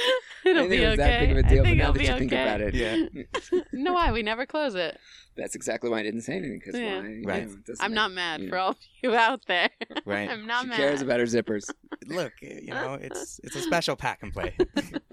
It'll 0.46 0.68
be 0.68 0.82
it 0.82 0.88
was 0.88 0.98
okay. 0.98 1.08
that 1.08 1.20
big 1.20 1.30
of 1.32 1.36
a 1.36 1.46
I 1.46 1.48
deal, 1.48 1.62
but 1.62 1.68
think 1.68 1.78
now 1.78 1.82
it'll 1.84 1.92
that 1.92 1.98
be 1.98 2.04
you 2.04 2.10
okay. 2.10 2.18
think 2.18 2.32
about 2.32 2.60
it, 2.60 2.74
Yeah. 2.74 3.60
no, 3.72 3.92
why? 3.94 4.12
We 4.12 4.22
never 4.22 4.46
close 4.46 4.74
it. 4.74 4.98
that's 5.36 5.54
exactly 5.54 5.88
why 5.90 6.00
I 6.00 6.02
didn't 6.02 6.22
say 6.22 6.34
anything. 6.36 6.60
Because 6.64 6.80
Yeah. 6.80 7.00
why? 7.00 7.08
you 7.08 7.22
Right. 7.26 7.46
know, 7.48 7.56
I'm 7.80 7.90
make- 7.90 7.94
not 7.94 8.12
mad 8.12 8.40
you 8.42 8.48
for 8.48 8.58
all 8.58 8.70
of 8.70 8.76
you 9.02 9.14
out 9.14 9.40
there. 9.46 9.70
Right. 10.04 10.28
I'm 10.30 10.46
not 10.46 10.66
mad. 10.66 10.76
She 10.76 10.82
mad. 10.82 10.88
cares 10.88 11.02
about 11.02 11.20
her 11.20 11.26
zippers. 11.26 11.70
Look, 12.06 12.32
you 12.40 12.70
know, 12.74 12.94
it's 13.00 13.40
it's 13.44 13.56
a 13.56 13.60
special 13.60 13.96
pack 13.96 14.22
and 14.22 14.32
play. 14.32 14.56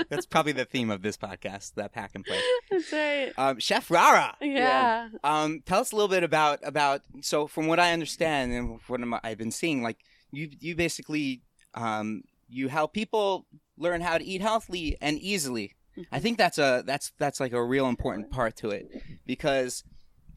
That's 0.10 0.26
probably 0.26 0.54
the 0.54 0.66
theme 0.66 0.90
of 0.90 1.02
this 1.02 1.18
podcast, 1.18 1.74
that 1.76 1.92
pack 1.94 2.12
and 2.16 2.26
play. 2.26 2.40
That's 2.72 2.92
right. 2.92 3.34
Um, 3.38 3.60
Chef 3.60 3.92
Rara, 3.92 4.36
Yeah. 4.42 5.10
um, 5.24 5.62
tell 5.66 5.80
us 5.82 5.92
a 5.92 5.96
little 5.96 6.08
bit 6.10 6.24
about 6.24 6.60
about. 6.64 7.02
So, 7.22 7.48
from 7.48 7.68
what 7.68 7.80
I 7.80 7.92
understand 7.94 8.54
and 8.54 8.80
what 8.88 9.00
I'm- 9.02 9.20
I've 9.24 9.38
been 9.38 9.52
seeing, 9.52 9.84
like 9.84 9.98
you 10.32 10.50
you 10.60 10.76
basically 10.76 11.44
um, 11.74 12.24
you 12.50 12.70
help 12.70 12.94
people 12.94 13.46
learn 13.78 14.02
how 14.02 14.18
to 14.18 14.24
eat 14.24 14.42
healthily 14.42 14.98
and 15.02 15.20
easily. 15.20 15.76
I 15.98 16.02
mm-hmm. 16.02 16.20
think 16.24 16.38
that's 16.38 16.58
a 16.58 16.84
that's 16.86 17.12
that's 17.18 17.40
like 17.40 17.54
a 17.54 17.64
real 17.64 17.88
important 17.88 18.32
part 18.32 18.56
to 18.58 18.70
it 18.70 18.88
because 19.26 19.84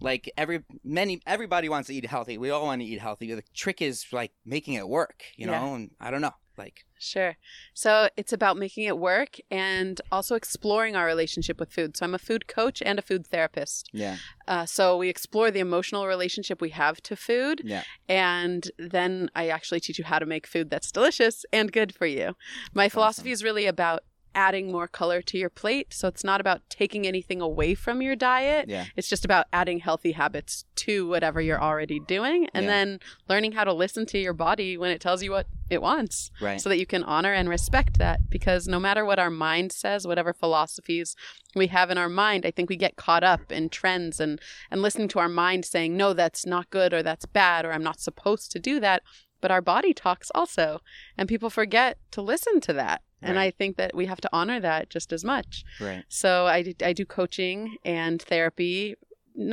like 0.00 0.31
every 0.37 0.64
many 0.82 1.20
everybody 1.26 1.69
wants 1.69 1.88
to 1.88 1.94
eat 1.94 2.06
healthy. 2.06 2.38
We 2.38 2.50
all 2.50 2.64
want 2.64 2.81
to 2.81 2.87
eat 2.87 3.00
healthy. 3.00 3.34
The 3.34 3.42
trick 3.54 3.82
is 3.82 4.06
like 4.12 4.32
making 4.44 4.75
it 4.75 4.88
work, 4.88 5.25
you 5.37 5.46
know. 5.46 5.52
Yeah. 5.52 5.75
And 5.75 5.90
I 6.00 6.10
don't 6.10 6.22
know, 6.22 6.34
like 6.64 6.84
Sure. 7.02 7.36
So 7.72 8.10
it's 8.18 8.34
about 8.38 8.58
making 8.58 8.84
it 8.84 8.98
work 8.98 9.38
and 9.50 9.98
also 10.12 10.34
exploring 10.34 10.96
our 10.96 11.06
relationship 11.06 11.58
with 11.58 11.72
food. 11.72 11.96
So 11.96 12.04
I'm 12.04 12.14
a 12.14 12.18
food 12.18 12.46
coach 12.46 12.82
and 12.84 12.98
a 12.98 13.02
food 13.02 13.26
therapist. 13.26 13.88
yeah, 13.94 14.18
Uh, 14.46 14.66
so 14.66 14.98
we 14.98 15.08
explore 15.08 15.50
the 15.50 15.60
emotional 15.60 16.06
relationship 16.06 16.60
we 16.60 16.70
have 16.70 17.00
to 17.08 17.16
food. 17.16 17.62
yeah, 17.64 17.84
And 18.06 18.70
then 18.78 19.30
I 19.34 19.48
actually 19.48 19.80
teach 19.80 19.98
you 19.98 20.04
how 20.04 20.18
to 20.18 20.26
make 20.26 20.46
food 20.46 20.68
that's 20.68 20.92
delicious 20.92 21.36
and 21.54 21.72
good 21.72 21.94
for 21.94 22.04
you. 22.04 22.34
My 22.74 22.90
philosophy 22.90 23.30
is 23.30 23.42
really 23.42 23.64
about 23.64 24.00
adding 24.35 24.71
more 24.71 24.87
color 24.88 25.21
to 25.23 25.38
your 25.38 25.50
plate. 25.50 25.93
So 25.93 26.09
it's 26.09 26.25
not 26.25 26.41
about 26.41 26.62
taking 26.69 27.06
anything 27.06 27.41
away 27.41 27.75
from 27.75 28.00
your 28.03 28.17
diet. 28.17 28.69
yeah, 28.69 28.87
It's 28.97 29.09
just 29.09 29.25
about 29.25 29.47
adding 29.53 29.81
healthy 29.81 30.12
habits 30.12 30.65
to 30.77 31.09
whatever 31.09 31.41
you're 31.41 31.61
already 31.62 32.00
doing 32.00 32.49
and 32.55 32.65
Yeah. 32.65 32.71
then 32.71 33.00
learning 33.29 33.53
how 33.53 33.65
to 33.65 33.73
listen 33.73 34.06
to 34.06 34.19
your 34.19 34.32
body 34.32 34.77
when 34.79 34.91
it 34.91 35.00
tells 35.00 35.23
you 35.23 35.31
what 35.32 35.47
it 35.69 35.81
wants 35.82 36.31
right, 36.41 36.61
so 36.61 36.69
that 36.69 36.79
you 36.79 36.87
can 36.87 37.05
honor 37.05 37.32
and 37.32 37.49
respect 37.49 37.99
that 37.99 38.29
because 38.29 38.67
no 38.67 38.81
matter 38.81 39.05
what 39.05 39.21
our 39.21 39.31
mind 39.31 39.71
says 39.71 40.05
whatever 40.05 40.32
philosophies 40.32 41.15
we 41.55 41.69
have 41.69 41.91
in 41.91 41.99
our 41.99 42.09
mind 42.09 42.44
i 42.44 42.50
think 42.50 42.69
we 42.69 42.75
get 42.77 42.97
caught 42.97 43.23
up 43.23 43.53
in 43.53 43.69
trends 43.69 44.19
and 44.19 44.41
and 44.69 44.82
listening 44.82 45.06
to 45.06 45.21
our 45.21 45.29
mind 45.29 45.65
saying 45.65 45.97
no 45.97 46.12
that's 46.12 46.44
not 46.44 46.69
good 46.71 46.93
or 46.93 47.05
that's 47.05 47.25
bad 47.25 47.65
or 47.65 47.73
i'm 47.73 47.85
not 47.85 48.00
supposed 48.00 48.50
to 48.50 48.59
do 48.59 48.81
that 48.81 49.00
but 49.40 49.50
our 49.50 49.60
body 49.62 49.92
talks 49.94 50.31
also 50.34 50.81
and 51.16 51.28
people 51.28 51.50
forget 51.50 51.98
to 52.12 52.22
listen 52.22 52.60
to 52.60 52.72
that. 52.75 53.02
And 53.22 53.38
i 53.38 53.50
think 53.50 53.76
that 53.76 53.94
we 53.94 54.06
have 54.06 54.20
to 54.22 54.31
honor 54.32 54.60
that 54.60 54.88
just 54.88 55.12
as 55.12 55.22
much. 55.24 55.62
Right, 55.79 56.05
so 56.08 56.46
I 56.46 56.62
do, 56.62 56.72
I 56.82 56.93
do 56.94 57.05
coaching 57.05 57.76
and 57.84 58.20
therapy. 58.22 58.94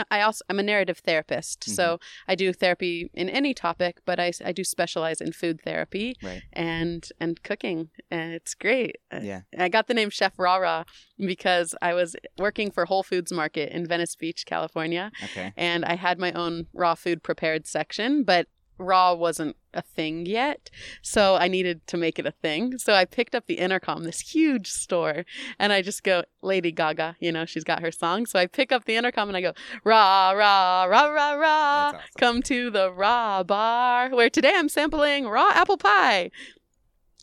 I 0.09 0.21
also 0.21 0.43
I'm 0.49 0.57
a 0.59 0.63
narrative 0.63 0.99
therapist, 0.99 1.59
Mm-hmm. 1.61 1.71
so 1.73 1.99
I 2.27 2.35
do 2.35 2.51
therapy 2.51 3.11
in 3.13 3.29
any 3.29 3.53
topic, 3.53 3.99
but 4.05 4.19
I, 4.19 4.31
I 4.43 4.51
do 4.51 4.63
specialize 4.63 5.21
in 5.21 5.31
food 5.33 5.61
therapy 5.63 6.15
right, 6.23 6.41
and 6.53 7.07
and 7.19 7.41
cooking, 7.43 7.89
and 8.09 8.33
it's 8.33 8.53
great. 8.55 8.95
Yeah, 9.21 9.41
I 9.57 9.69
got 9.69 9.87
the 9.87 9.93
name 9.93 10.09
Chef 10.09 10.33
Rara 10.39 10.85
because 11.17 11.75
I 11.81 11.93
was 11.93 12.15
working 12.37 12.71
for 12.71 12.85
Whole 12.85 13.03
Foods 13.03 13.31
Market 13.31 13.71
in 13.71 13.85
Venice 13.85 14.15
Beach, 14.15 14.45
California, 14.45 15.11
okay, 15.25 15.53
and 15.55 15.85
I 15.85 15.95
had 15.95 16.17
my 16.19 16.31
own 16.31 16.67
raw 16.73 16.95
food 16.95 17.21
prepared 17.21 17.67
section, 17.67 18.23
but 18.23 18.47
raw 18.77 19.13
wasn't 19.13 19.55
a 19.73 19.81
thing 19.81 20.25
yet. 20.25 20.69
So 21.01 21.35
I 21.35 21.47
needed 21.47 21.85
to 21.87 21.97
make 21.97 22.19
it 22.19 22.25
a 22.25 22.31
thing. 22.31 22.77
So 22.77 22.93
I 22.93 23.05
picked 23.05 23.35
up 23.35 23.45
the 23.47 23.55
intercom, 23.55 24.03
this 24.03 24.19
huge 24.19 24.69
store, 24.69 25.25
and 25.59 25.71
I 25.71 25.81
just 25.81 26.03
go, 26.03 26.23
Lady 26.41 26.71
Gaga, 26.71 27.15
you 27.19 27.31
know, 27.31 27.45
she's 27.45 27.63
got 27.63 27.81
her 27.81 27.91
song. 27.91 28.25
So 28.25 28.39
I 28.39 28.47
pick 28.47 28.71
up 28.71 28.85
the 28.85 28.95
intercom 28.95 29.29
and 29.29 29.37
I 29.37 29.41
go, 29.41 29.53
rah, 29.83 30.31
rah, 30.31 30.83
rah, 30.85 31.07
rah, 31.07 31.33
rah. 31.33 31.87
Awesome. 31.87 31.99
Come 32.17 32.41
to 32.43 32.69
the 32.69 32.91
raw 32.91 33.43
bar 33.43 34.09
where 34.09 34.29
today 34.29 34.53
I'm 34.55 34.69
sampling 34.69 35.27
raw 35.27 35.51
apple 35.53 35.77
pie. 35.77 36.31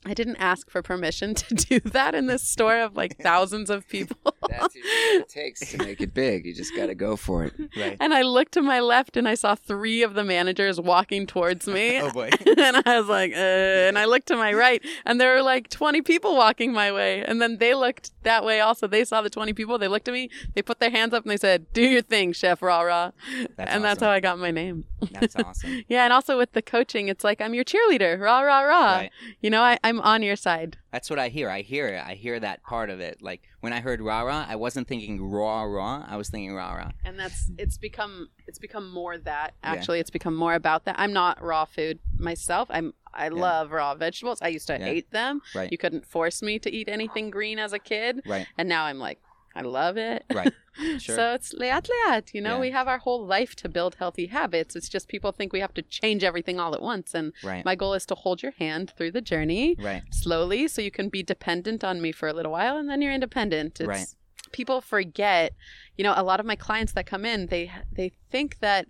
I 0.07 0.15
didn't 0.15 0.37
ask 0.37 0.71
for 0.71 0.83
permission 0.83 1.35
to 1.35 1.55
do 1.55 1.81
that 1.81 2.15
in 2.15 2.27
this 2.27 2.43
store 2.43 2.81
of 2.81 2.97
like 2.97 3.19
thousands 3.19 3.71
of 3.71 3.89
people. 3.89 4.34
That's 4.49 4.75
usually 4.75 4.93
what 4.93 5.23
it 5.23 5.29
takes 5.29 5.61
to 5.71 5.79
make 5.79 6.01
it 6.01 6.15
big. 6.15 6.47
You 6.47 6.55
just 6.55 6.75
got 6.75 6.87
to 6.87 6.95
go 6.95 7.17
for 7.17 7.45
it. 7.45 7.55
right. 7.77 7.97
And 8.01 8.15
I 8.15 8.23
looked 8.23 8.53
to 8.53 8.63
my 8.63 8.81
left 8.81 9.17
and 9.17 9.29
I 9.29 9.35
saw 9.35 9.55
three 9.55 10.03
of 10.03 10.15
the 10.15 10.25
managers 10.25 10.81
walking 10.81 11.27
towards 11.27 11.67
me. 11.67 11.85
Oh 12.05 12.11
boy, 12.11 12.29
and 12.59 12.83
I 12.85 12.99
was 12.99 13.09
like, 13.09 13.33
uh, 13.33 13.37
and 13.37 13.99
I 13.99 14.05
looked 14.05 14.27
to 14.29 14.37
my 14.37 14.53
right 14.53 14.85
and 15.07 15.19
there 15.19 15.35
were 15.35 15.43
like 15.43 15.69
20 15.69 16.03
people 16.03 16.37
walking 16.37 16.73
my 16.73 16.93
way. 16.93 17.25
And 17.25 17.41
then 17.41 17.57
they 17.59 17.75
looked 17.75 18.11
that 18.25 18.45
way 18.45 18.61
also. 18.61 18.87
They 18.87 19.05
saw 19.05 19.23
the 19.23 19.31
20 19.31 19.55
people. 19.55 19.79
They 19.79 19.89
looked 19.89 20.09
at 20.09 20.13
me, 20.13 20.29
they 20.55 20.61
put 20.61 20.81
their 20.81 20.91
hands 20.91 21.15
up 21.15 21.23
and 21.25 21.31
they 21.31 21.37
said, 21.37 21.73
do 21.73 21.83
your 21.83 22.03
thing, 22.03 22.33
Chef 22.33 22.61
Rah 22.61 22.83
Rah. 22.83 23.13
That's 23.57 23.71
and 23.71 23.83
that's 23.83 24.03
how 24.03 24.11
I 24.11 24.21
got 24.21 24.39
my 24.39 24.51
name. 24.51 24.85
that's 25.13 25.37
awesome. 25.37 25.85
Yeah. 25.89 26.05
And 26.05 26.13
also 26.13 26.37
with 26.37 26.53
the 26.53 26.63
coaching, 26.63 27.09
it's 27.09 27.25
like, 27.25 27.41
I'm 27.41 27.55
your 27.55 27.65
cheerleader, 27.65 28.21
rah, 28.21 28.41
rah, 28.41 28.61
rah. 28.61 28.95
Right. 28.97 29.11
You 29.41 29.51
know, 29.51 29.63
I, 29.63 29.79
I'm 29.83 30.01
on 30.01 30.23
your 30.23 30.37
side. 30.37 30.77
That's 30.95 31.11
what 31.11 31.19
I 31.19 31.29
hear. 31.29 31.51
I 31.51 31.63
hear 31.63 31.89
it. 31.89 32.01
I 32.07 32.15
hear 32.15 32.39
that 32.39 32.63
part 32.63 32.89
of 32.89 33.01
it. 33.01 33.21
Like 33.21 33.43
when 33.63 33.73
I 33.73 33.81
heard 33.81 34.01
rah 34.01 34.21
rah, 34.23 34.47
I 34.49 34.55
wasn't 34.55 34.87
thinking 34.87 35.21
raw 35.29 35.65
raw. 35.65 36.05
I 36.09 36.17
was 36.17 36.29
thinking 36.31 36.55
rah 36.55 36.73
rah. 36.75 36.91
and 37.05 37.19
that's 37.19 37.51
it's 37.59 37.77
become 37.77 38.29
it's 38.47 38.61
become 38.61 38.89
more 38.93 39.19
that 39.19 39.55
Yeah. 39.65 39.73
actually 39.73 39.99
it's 39.99 40.11
become 40.11 40.37
more 40.37 40.55
about 40.55 40.85
that 40.85 40.95
i'm 40.99 41.13
not 41.13 41.43
raw 41.43 41.65
food 41.65 41.99
myself 42.19 42.69
i'm 42.71 42.95
i 43.13 43.27
love 43.29 43.73
raw 43.73 43.95
vegetables 43.97 44.39
i 44.41 44.49
used 44.49 44.67
to 44.69 44.75
Yeah. 44.79 44.85
hate 44.85 45.11
them 45.11 45.41
Right. 45.55 45.71
you 45.73 45.79
couldn't 45.79 46.07
force 46.07 46.43
me 46.43 46.59
to 46.61 46.71
eat 46.79 46.89
anything 46.89 47.31
green 47.31 47.59
as 47.59 47.73
a 47.73 47.79
kid 47.81 48.23
Right. 48.27 48.47
and 48.59 48.69
now 48.69 48.85
i'm 48.85 48.99
like 49.09 49.19
I 49.55 49.63
love 49.63 49.97
it. 49.97 50.25
Right. 50.33 50.53
Sure. 50.99 51.15
So 51.15 51.35
it's 51.35 51.53
leat 51.53 51.89
leat. 52.09 52.35
You 52.35 52.41
know, 52.41 52.55
Yeah. 52.55 52.61
we 52.67 52.71
have 52.73 52.89
our 52.89 52.99
whole 52.99 53.25
life 53.25 53.55
to 53.63 53.69
build 53.69 53.95
healthy 53.95 54.27
habits. 54.27 54.75
It's 54.75 54.89
just 54.89 55.07
people 55.07 55.31
think 55.31 55.53
we 55.53 55.61
have 55.61 55.73
to 55.75 55.83
change 55.83 56.25
everything 56.25 56.59
all 56.59 56.75
at 56.75 56.83
once. 56.83 57.15
And 57.15 57.33
right. 57.45 57.65
my 57.65 57.77
goal 57.77 57.95
is 57.95 58.05
to 58.07 58.17
hold 58.17 58.43
your 58.43 58.51
hand 58.59 58.93
through 58.97 59.13
the 59.13 59.21
journey 59.21 59.77
right. 59.79 60.03
slowly 60.11 60.67
so 60.67 60.83
you 60.83 60.91
can 60.91 61.09
be 61.11 61.23
dependent 61.23 61.85
on 61.85 62.03
me 62.03 62.11
for 62.11 62.27
a 62.29 62.33
little 62.33 62.51
while 62.51 62.77
and 62.77 62.91
then 62.91 63.01
you're 63.03 63.13
independent. 63.13 63.79
It's, 63.79 63.87
Right. 63.87 64.07
People 64.51 64.81
forget, 64.81 65.53
you 65.97 66.03
know, 66.03 66.15
a 66.17 66.25
lot 66.25 66.41
of 66.41 66.47
my 66.47 66.57
clients 66.57 66.93
that 66.95 67.07
come 67.07 67.25
in, 67.25 67.47
they 67.47 67.71
they 67.93 68.11
think 68.33 68.59
that 68.59 68.87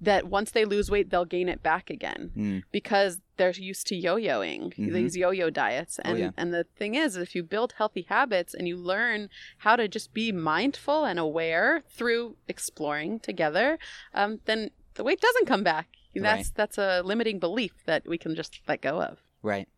that 0.00 0.26
once 0.26 0.50
they 0.52 0.64
lose 0.64 0.90
weight 0.90 1.10
they'll 1.10 1.24
gain 1.26 1.48
it 1.50 1.62
back 1.62 1.90
again 1.90 2.30
Mm. 2.36 2.62
because 2.72 3.20
they're 3.36 3.50
used 3.52 3.86
to 3.88 3.96
yo-yoing 3.96 4.74
Mhm. 4.76 4.92
these 4.92 5.16
yo-yo 5.16 5.50
diets 5.50 5.98
Oh, 6.04 6.10
and 6.10 6.18
yeah. 6.18 6.30
and 6.36 6.52
the 6.54 6.64
thing 6.64 6.94
is 6.94 7.16
if 7.16 7.34
you 7.34 7.42
build 7.42 7.72
healthy 7.78 8.02
habits 8.08 8.54
and 8.54 8.66
you 8.68 8.76
learn 8.76 9.28
how 9.58 9.76
to 9.76 9.86
just 9.88 10.12
be 10.14 10.32
mindful 10.32 11.04
and 11.04 11.18
aware 11.18 11.82
through 11.88 12.36
exploring 12.48 13.20
together 13.20 13.78
um, 14.14 14.40
then 14.46 14.70
the 14.94 15.04
weight 15.04 15.20
doesn't 15.20 15.46
come 15.46 15.62
back 15.62 15.88
that's 16.14 16.48
that's 16.50 16.78
a 16.78 17.02
limiting 17.02 17.38
belief 17.38 17.72
that 17.84 18.06
we 18.08 18.16
can 18.18 18.34
just 18.34 18.60
let 18.66 18.80
go 18.80 19.02
of 19.02 19.18
Right. 19.42 19.68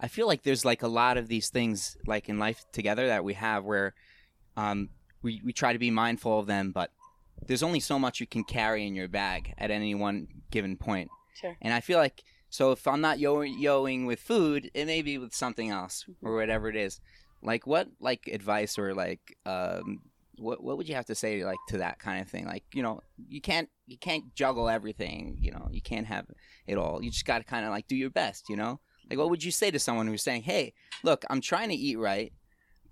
I 0.00 0.08
feel 0.08 0.26
like 0.26 0.42
there's 0.42 0.64
like 0.64 0.82
a 0.82 0.88
lot 0.88 1.16
of 1.16 1.28
these 1.28 1.48
things 1.48 1.96
like 2.06 2.28
in 2.28 2.38
life 2.38 2.64
together 2.72 3.06
that 3.06 3.24
we 3.24 3.34
have 3.34 3.64
where 3.64 3.94
um, 4.56 4.88
we, 5.22 5.40
we 5.44 5.52
try 5.52 5.72
to 5.72 5.78
be 5.78 5.90
mindful 5.90 6.38
of 6.40 6.46
them, 6.46 6.72
but 6.72 6.90
there's 7.46 7.62
only 7.62 7.80
so 7.80 7.98
much 7.98 8.20
you 8.20 8.26
can 8.26 8.42
carry 8.44 8.86
in 8.86 8.94
your 8.94 9.08
bag 9.08 9.54
at 9.58 9.70
any 9.70 9.94
one 9.94 10.26
given 10.50 10.76
point. 10.76 11.10
sure 11.40 11.56
And 11.62 11.72
I 11.72 11.80
feel 11.80 11.98
like 11.98 12.22
so 12.54 12.70
if 12.70 12.86
I'm 12.86 13.00
not 13.00 13.18
yo 13.18 13.38
yoing 13.38 14.06
with 14.06 14.20
food, 14.20 14.70
it 14.74 14.86
may 14.86 15.02
be 15.02 15.18
with 15.18 15.34
something 15.34 15.70
else 15.70 16.04
or 16.22 16.36
whatever 16.36 16.68
it 16.68 16.76
is. 16.76 17.00
Like 17.42 17.66
what 17.66 17.88
like 17.98 18.28
advice 18.28 18.78
or 18.78 18.94
like 18.94 19.36
um 19.44 20.02
what 20.38 20.62
what 20.62 20.76
would 20.76 20.88
you 20.88 20.94
have 20.94 21.06
to 21.06 21.16
say 21.16 21.44
like 21.44 21.58
to 21.70 21.78
that 21.78 21.98
kind 21.98 22.22
of 22.22 22.28
thing? 22.28 22.46
Like, 22.46 22.62
you 22.72 22.80
know, 22.80 23.00
you 23.28 23.40
can't 23.40 23.68
you 23.88 23.98
can't 23.98 24.32
juggle 24.36 24.68
everything, 24.68 25.36
you 25.40 25.50
know. 25.50 25.68
You 25.72 25.82
can't 25.82 26.06
have 26.06 26.26
it 26.68 26.78
all. 26.78 27.02
You 27.02 27.10
just 27.10 27.24
got 27.24 27.38
to 27.38 27.44
kind 27.44 27.64
of 27.64 27.72
like 27.72 27.88
do 27.88 27.96
your 27.96 28.10
best, 28.10 28.48
you 28.48 28.54
know? 28.54 28.78
Like 29.10 29.18
what 29.18 29.30
would 29.30 29.42
you 29.42 29.50
say 29.50 29.72
to 29.72 29.80
someone 29.80 30.06
who's 30.06 30.22
saying, 30.22 30.44
"Hey, 30.44 30.74
look, 31.02 31.24
I'm 31.30 31.40
trying 31.40 31.70
to 31.70 31.74
eat 31.74 31.98
right, 31.98 32.32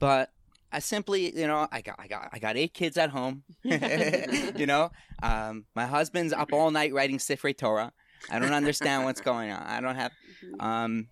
but 0.01 0.33
I 0.73 0.81
simply, 0.81 1.39
you 1.39 1.47
know, 1.47 1.69
I 1.71 1.83
got 1.83 2.01
I 2.01 2.09
got 2.09 2.31
I 2.33 2.41
got 2.41 2.57
eight 2.57 2.75
kids 2.75 2.97
at 2.97 3.11
home. 3.11 3.45
you 3.63 4.67
know, 4.67 4.91
um, 5.23 5.67
my 5.77 5.87
husband's 5.87 6.33
up 6.33 6.53
all 6.53 6.73
night 6.73 6.93
writing 6.93 7.19
Sifrei 7.19 7.57
Torah. 7.57 7.93
I 8.31 8.39
don't 8.39 8.53
understand 8.53 9.05
what's 9.05 9.21
going 9.21 9.51
on. 9.51 9.63
I 9.63 9.81
don't 9.81 9.97
have, 9.97 10.13
um, 10.61 11.09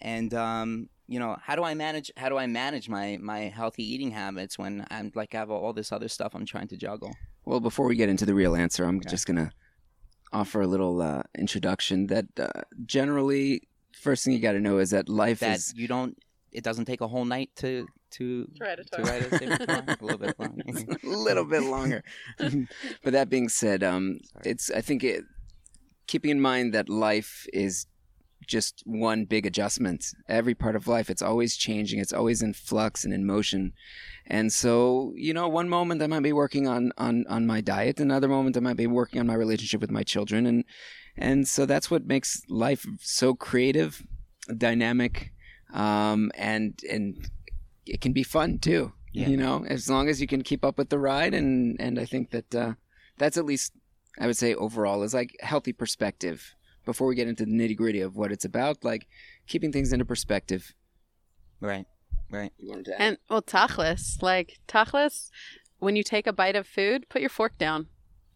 and 0.00 0.32
um, 0.34 0.88
you 1.06 1.18
know, 1.18 1.36
how 1.42 1.56
do 1.56 1.62
I 1.64 1.74
manage? 1.74 2.10
How 2.16 2.28
do 2.28 2.36
I 2.38 2.46
manage 2.46 2.88
my 2.88 3.18
my 3.20 3.40
healthy 3.40 3.82
eating 3.84 4.10
habits 4.10 4.58
when 4.58 4.86
I'm 4.90 5.12
like 5.14 5.34
I 5.34 5.38
have 5.38 5.50
all 5.50 5.72
this 5.72 5.92
other 5.92 6.08
stuff 6.08 6.34
I'm 6.34 6.46
trying 6.46 6.68
to 6.68 6.76
juggle? 6.76 7.14
Well, 7.44 7.60
before 7.60 7.86
we 7.86 7.96
get 7.96 8.08
into 8.08 8.24
the 8.24 8.34
real 8.34 8.54
answer, 8.56 8.84
I'm 8.84 8.96
Okay. 8.98 9.10
just 9.10 9.26
gonna 9.26 9.50
offer 10.32 10.62
a 10.62 10.66
little 10.66 11.02
uh, 11.02 11.22
introduction. 11.38 12.06
That 12.06 12.26
uh, 12.38 12.48
generally, 12.86 13.62
first 13.92 14.24
thing 14.24 14.32
you 14.32 14.40
got 14.40 14.52
to 14.52 14.60
know 14.60 14.78
is 14.78 14.90
that 14.90 15.08
life 15.08 15.40
That 15.40 15.56
is 15.58 15.74
you 15.76 15.88
don't. 15.88 16.16
It 16.52 16.62
doesn't 16.64 16.84
take 16.84 17.00
a 17.00 17.08
whole 17.08 17.24
night 17.24 17.50
to 17.56 17.86
to 18.12 18.44
To 18.44 18.64
write 18.64 18.78
a 18.78 18.84
to 18.84 18.90
Torah. 19.02 19.04
write 19.04 19.22
a 19.22 19.28
Sifrei 19.30 19.96
a 20.00 20.04
little 20.04 20.18
bit 20.18 20.38
longer. 20.38 20.62
a 21.02 21.06
little 21.08 21.44
bit 21.44 21.62
longer. 21.64 22.02
but 23.02 23.12
that 23.12 23.28
being 23.28 23.48
said, 23.48 23.82
um, 23.82 24.20
Sorry. 24.32 24.50
it's 24.52 24.70
I 24.70 24.80
think 24.80 25.02
it, 25.04 25.24
keeping 26.06 26.30
in 26.30 26.40
mind 26.40 26.74
that 26.74 26.88
life 26.88 27.46
is 27.52 27.86
just 28.46 28.82
one 28.84 29.24
big 29.24 29.46
adjustment. 29.46 30.06
Every 30.28 30.54
part 30.54 30.76
of 30.76 30.86
life, 30.86 31.10
it's 31.10 31.22
always 31.22 31.56
changing. 31.56 32.00
It's 32.00 32.12
always 32.12 32.42
in 32.42 32.52
flux 32.52 33.04
and 33.04 33.12
in 33.12 33.26
motion. 33.26 33.72
And 34.26 34.52
so, 34.52 35.12
you 35.16 35.34
know, 35.34 35.48
one 35.48 35.68
moment 35.68 36.02
I 36.02 36.06
might 36.06 36.22
be 36.22 36.32
working 36.32 36.68
on 36.68 36.92
on 36.98 37.24
on 37.28 37.46
my 37.46 37.60
diet, 37.60 38.00
another 38.00 38.28
moment 38.28 38.56
I 38.56 38.60
might 38.60 38.76
be 38.76 38.86
working 38.86 39.20
on 39.20 39.26
my 39.26 39.34
relationship 39.34 39.80
with 39.80 39.90
my 39.90 40.02
children, 40.02 40.46
and 40.46 40.64
and 41.16 41.46
so 41.46 41.66
that's 41.66 41.90
what 41.90 42.06
makes 42.06 42.42
life 42.48 42.86
so 43.00 43.34
creative, 43.34 44.02
dynamic, 44.56 45.32
um, 45.72 46.30
and 46.34 46.80
and 46.90 47.28
it 47.86 48.00
can 48.00 48.12
be 48.12 48.22
fun 48.22 48.58
too. 48.58 48.92
Yeah. 49.12 49.28
You 49.28 49.36
know, 49.36 49.64
as 49.66 49.88
long 49.88 50.08
as 50.08 50.20
you 50.20 50.26
can 50.26 50.42
keep 50.42 50.64
up 50.64 50.78
with 50.78 50.88
the 50.88 50.98
ride, 50.98 51.34
and 51.34 51.76
and 51.78 51.98
I 51.98 52.04
think 52.04 52.30
that 52.30 52.54
uh, 52.54 52.72
that's 53.18 53.36
at 53.36 53.44
least 53.44 53.72
I 54.18 54.26
would 54.26 54.36
say 54.36 54.54
overall 54.54 55.02
is 55.02 55.14
like 55.14 55.36
healthy 55.40 55.72
perspective. 55.72 56.54
Before 56.84 57.06
we 57.06 57.14
get 57.14 57.28
into 57.28 57.46
the 57.46 57.50
nitty 57.50 57.76
gritty 57.76 58.00
of 58.02 58.16
what 58.16 58.30
it's 58.30 58.44
about, 58.44 58.84
like 58.84 59.06
keeping 59.46 59.72
things 59.72 59.92
into 59.92 60.04
perspective. 60.04 60.74
right. 61.60 61.86
Right. 62.30 62.52
You 62.58 62.70
wanted 62.70 62.86
to 62.86 63.00
and 63.00 63.18
well 63.30 63.42
tachlis 63.42 64.20
like 64.22 64.58
tachlis 64.66 65.30
when 65.78 65.94
you 65.94 66.02
take 66.02 66.26
a 66.26 66.32
bite 66.32 66.56
of 66.56 66.66
food 66.66 67.08
put 67.08 67.20
your 67.20 67.30
fork 67.30 67.58
down 67.58 67.86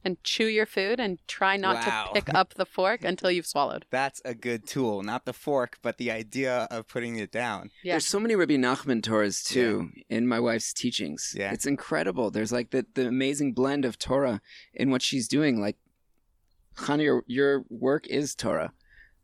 and 0.05 0.23
chew 0.23 0.47
your 0.47 0.67
food 0.67 1.01
and 1.01 1.19
try 1.27 1.57
not 1.57 1.85
Wow. 1.87 2.07
to 2.07 2.13
pick 2.21 2.35
up 2.35 2.55
the 2.55 2.65
fork 2.65 3.05
until 3.05 3.31
you've 3.31 3.47
swallowed 3.47 3.85
That's 3.91 4.21
a 4.25 4.35
good 4.35 4.67
tool. 4.67 5.03
Not 5.03 5.25
the 5.25 5.33
fork, 5.33 5.79
but 5.83 5.99
the 5.99 6.11
idea 6.11 6.69
of 6.71 6.89
putting 6.89 7.17
it 7.17 7.31
down. 7.33 7.71
Yeah. 7.83 7.95
There's 7.95 8.07
so 8.07 8.21
many 8.21 8.35
Rabbi 8.35 8.55
Nachman 8.55 9.03
Torahs 9.03 9.45
too 9.45 9.91
in 10.09 10.27
my 10.29 10.41
wife's 10.41 10.73
teachings. 10.73 11.35
Yeah. 11.37 11.53
It's 11.53 11.67
incredible. 11.67 12.31
There's 12.31 12.53
like 12.53 12.71
the, 12.71 12.87
the 12.95 13.07
amazing 13.09 13.53
blend 13.55 13.85
of 13.85 13.99
Torah 13.99 14.41
in 14.73 14.91
what 14.91 15.03
she's 15.03 15.29
doing. 15.29 15.61
Like, 15.61 15.77
Chana, 16.77 17.03
your, 17.03 17.25
your 17.27 17.65
work 17.69 18.07
is 18.07 18.35
Torah. 18.35 18.73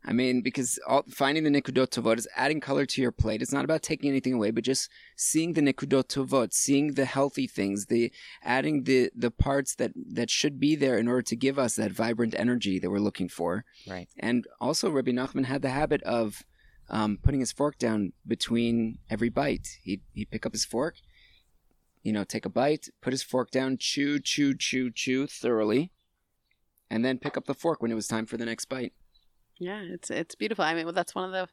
I 0.07 0.13
mean, 0.13 0.41
because 0.41 0.79
all, 0.87 1.03
finding 1.09 1.43
the 1.43 1.49
Nikudot 1.49 1.89
Tovot 1.89 2.19
is 2.19 2.27
adding 2.35 2.59
color 2.59 2.85
to 2.85 3.01
your 3.01 3.11
plate. 3.11 3.41
It's 3.41 3.51
not 3.51 3.65
about 3.65 3.81
taking 3.81 4.09
anything 4.09 4.33
away, 4.33 4.51
but 4.51 4.63
just 4.63 4.89
seeing 5.15 5.53
the 5.53 5.61
Nikudot 5.61 6.07
Tovot, 6.07 6.53
seeing 6.53 6.93
the 6.93 7.05
healthy 7.05 7.47
things, 7.47 7.87
the 7.87 8.11
adding 8.43 8.83
the, 8.83 9.09
the 9.15 9.31
parts 9.31 9.73
that, 9.75 9.93
that 9.95 10.29
should 10.29 10.59
be 10.59 10.75
there 10.75 10.99
in 10.99 11.07
order 11.07 11.23
to 11.23 11.35
give 11.35 11.57
us 11.57 11.75
that 11.75 11.91
vibrant 11.91 12.35
energy 12.37 12.77
that 12.77 12.91
we're 12.91 12.99
looking 12.99 13.27
for. 13.27 13.65
Right. 13.87 14.07
And 14.19 14.45
also, 14.61 14.91
Rabbi 14.91 15.11
Nachman 15.11 15.45
had 15.45 15.63
the 15.63 15.71
habit 15.71 16.03
of 16.03 16.43
um, 16.87 17.17
putting 17.23 17.39
his 17.39 17.51
fork 17.51 17.79
down 17.79 18.13
between 18.27 18.99
every 19.09 19.29
bite. 19.29 19.79
He'd, 19.81 20.01
he'd 20.13 20.29
pick 20.29 20.45
up 20.45 20.51
his 20.51 20.65
fork, 20.65 20.97
you 22.03 22.13
know, 22.13 22.23
take 22.23 22.45
a 22.45 22.49
bite, 22.49 22.89
put 23.01 23.11
his 23.11 23.23
fork 23.23 23.49
down, 23.49 23.77
chew, 23.79 24.19
chew, 24.19 24.53
chew, 24.55 24.91
chew 24.91 25.25
thoroughly, 25.25 25.91
and 26.91 27.03
then 27.03 27.17
pick 27.17 27.37
up 27.37 27.45
the 27.45 27.55
fork 27.55 27.81
when 27.81 27.91
it 27.91 27.95
was 27.95 28.07
time 28.07 28.27
for 28.27 28.37
the 28.37 28.45
next 28.45 28.65
bite. 28.65 28.93
Yeah, 29.59 29.81
it's 29.81 30.09
it's 30.09 30.35
beautiful. 30.35 30.63
I 30.65 30.73
mean, 30.73 30.85
well, 30.85 30.93
that's 30.93 31.15
one 31.15 31.25
of 31.25 31.31
the 31.31 31.47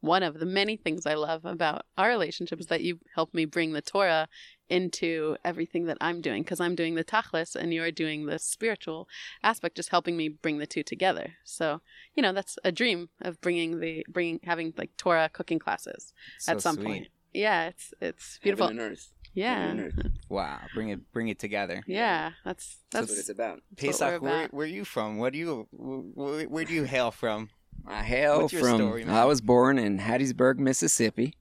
one 0.00 0.22
of 0.22 0.38
the 0.38 0.46
many 0.46 0.76
things 0.76 1.06
I 1.06 1.14
love 1.14 1.44
about 1.44 1.86
our 1.96 2.08
relationship 2.08 2.60
is 2.60 2.66
that 2.66 2.82
you 2.82 2.98
help 3.14 3.32
me 3.32 3.44
bring 3.44 3.72
the 3.72 3.80
Torah 3.80 4.28
into 4.68 5.36
everything 5.44 5.86
that 5.86 5.96
I'm 6.00 6.20
doing 6.20 6.42
because 6.42 6.60
I'm 6.60 6.74
doing 6.74 6.96
the 6.96 7.04
tachlis 7.04 7.54
and 7.54 7.72
you're 7.72 7.90
doing 7.90 8.26
the 8.26 8.38
spiritual 8.38 9.08
aspect, 9.42 9.76
just 9.76 9.90
helping 9.90 10.16
me 10.16 10.28
bring 10.28 10.58
the 10.58 10.66
two 10.66 10.82
together. 10.82 11.34
So 11.44 11.80
you 12.14 12.22
know, 12.22 12.32
that's 12.32 12.58
a 12.64 12.72
dream 12.72 13.08
of 13.20 13.40
bringing 13.40 13.80
the 13.80 14.04
bringing 14.08 14.40
having 14.44 14.74
like 14.76 14.96
Torah 14.96 15.30
cooking 15.32 15.58
classes 15.58 16.12
So 16.38 16.52
at 16.52 16.60
some 16.60 16.76
sweet. 16.76 16.86
point. 16.86 17.08
Yeah, 17.32 17.68
it's 17.68 17.94
it's 18.00 18.38
beautiful. 18.42 18.66
Heaven 18.66 18.80
and 18.80 18.92
earth. 18.92 19.12
Yeah, 19.32 19.60
Heaven 19.60 19.78
and 19.78 19.86
earth. 19.98 20.12
Wow. 20.28 20.58
Bring 20.74 20.88
it. 20.88 21.12
Bring 21.12 21.28
it 21.28 21.38
together. 21.38 21.82
yeah, 21.86 22.32
that's 22.44 22.78
That's, 22.90 23.06
that's 23.06 23.10
what 23.10 23.18
it's 23.18 23.28
about. 23.28 23.60
That's 23.76 24.00
what 24.00 24.06
we're 24.10 24.10
Pesach, 24.10 24.22
where, 24.22 24.40
about. 24.42 24.54
where 24.54 24.64
are 24.64 24.68
you 24.68 24.84
from? 24.84 25.18
What 25.18 25.32
do 25.32 25.38
you 25.38 25.68
where, 25.72 26.46
where 26.48 26.64
do 26.64 26.72
you 26.72 26.84
hail 26.84 27.10
from? 27.10 27.50
I 27.86 28.02
hail 28.02 28.42
What's 28.42 28.52
your 28.52 28.62
from. 28.62 28.76
story, 28.76 29.04
man? 29.04 29.14
I 29.16 29.24
was 29.24 29.40
born 29.40 29.78
in 29.78 29.98
Hattiesburg, 30.00 30.58
Mississippi. 30.58 31.34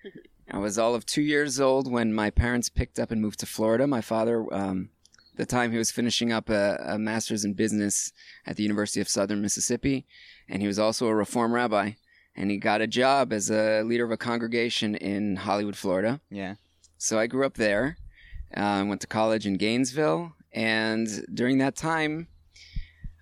I 0.50 0.58
was 0.58 0.78
all 0.78 0.94
of 0.94 1.06
two 1.06 1.22
years 1.22 1.58
old 1.60 1.90
when 1.90 2.12
my 2.12 2.30
parents 2.30 2.68
picked 2.68 2.98
up 2.98 3.10
and 3.10 3.20
moved 3.22 3.40
to 3.40 3.46
Florida. 3.46 3.86
My 3.86 4.00
father, 4.00 4.44
um, 4.54 4.90
the 5.36 5.46
time 5.46 5.72
he 5.72 5.78
was 5.78 5.90
finishing 5.90 6.32
up 6.32 6.48
a, 6.50 6.78
a 6.84 6.98
master's 6.98 7.44
in 7.44 7.54
business 7.54 8.12
at 8.46 8.56
the 8.56 8.62
University 8.62 9.00
of 9.00 9.08
Southern 9.08 9.40
Mississippi, 9.40 10.06
and 10.48 10.60
he 10.62 10.68
was 10.68 10.78
also 10.78 11.06
a 11.08 11.14
reform 11.14 11.52
rabbi. 11.52 11.92
And 12.38 12.50
he 12.50 12.58
got 12.58 12.82
a 12.82 12.86
job 12.86 13.32
as 13.32 13.50
a 13.50 13.82
leader 13.82 14.04
of 14.04 14.10
a 14.10 14.16
congregation 14.18 14.94
in 14.94 15.36
Hollywood, 15.36 15.74
Florida. 15.76 16.20
Yeah. 16.30 16.56
So 16.98 17.18
I 17.18 17.26
grew 17.26 17.44
up 17.44 17.54
there. 17.54 17.98
Uh, 18.56 18.60
I 18.60 18.82
went 18.82 19.00
to 19.02 19.06
college 19.06 19.46
in 19.46 19.56
Gainesville, 19.56 20.32
and 20.52 21.08
during 21.32 21.58
that 21.58 21.76
time, 21.76 22.28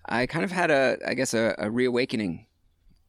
I 0.06 0.26
kind 0.26 0.44
of 0.44 0.52
had 0.52 0.70
a, 0.70 0.98
I 1.06 1.14
guess, 1.14 1.34
a, 1.34 1.54
a 1.58 1.70
reawakening, 1.70 2.46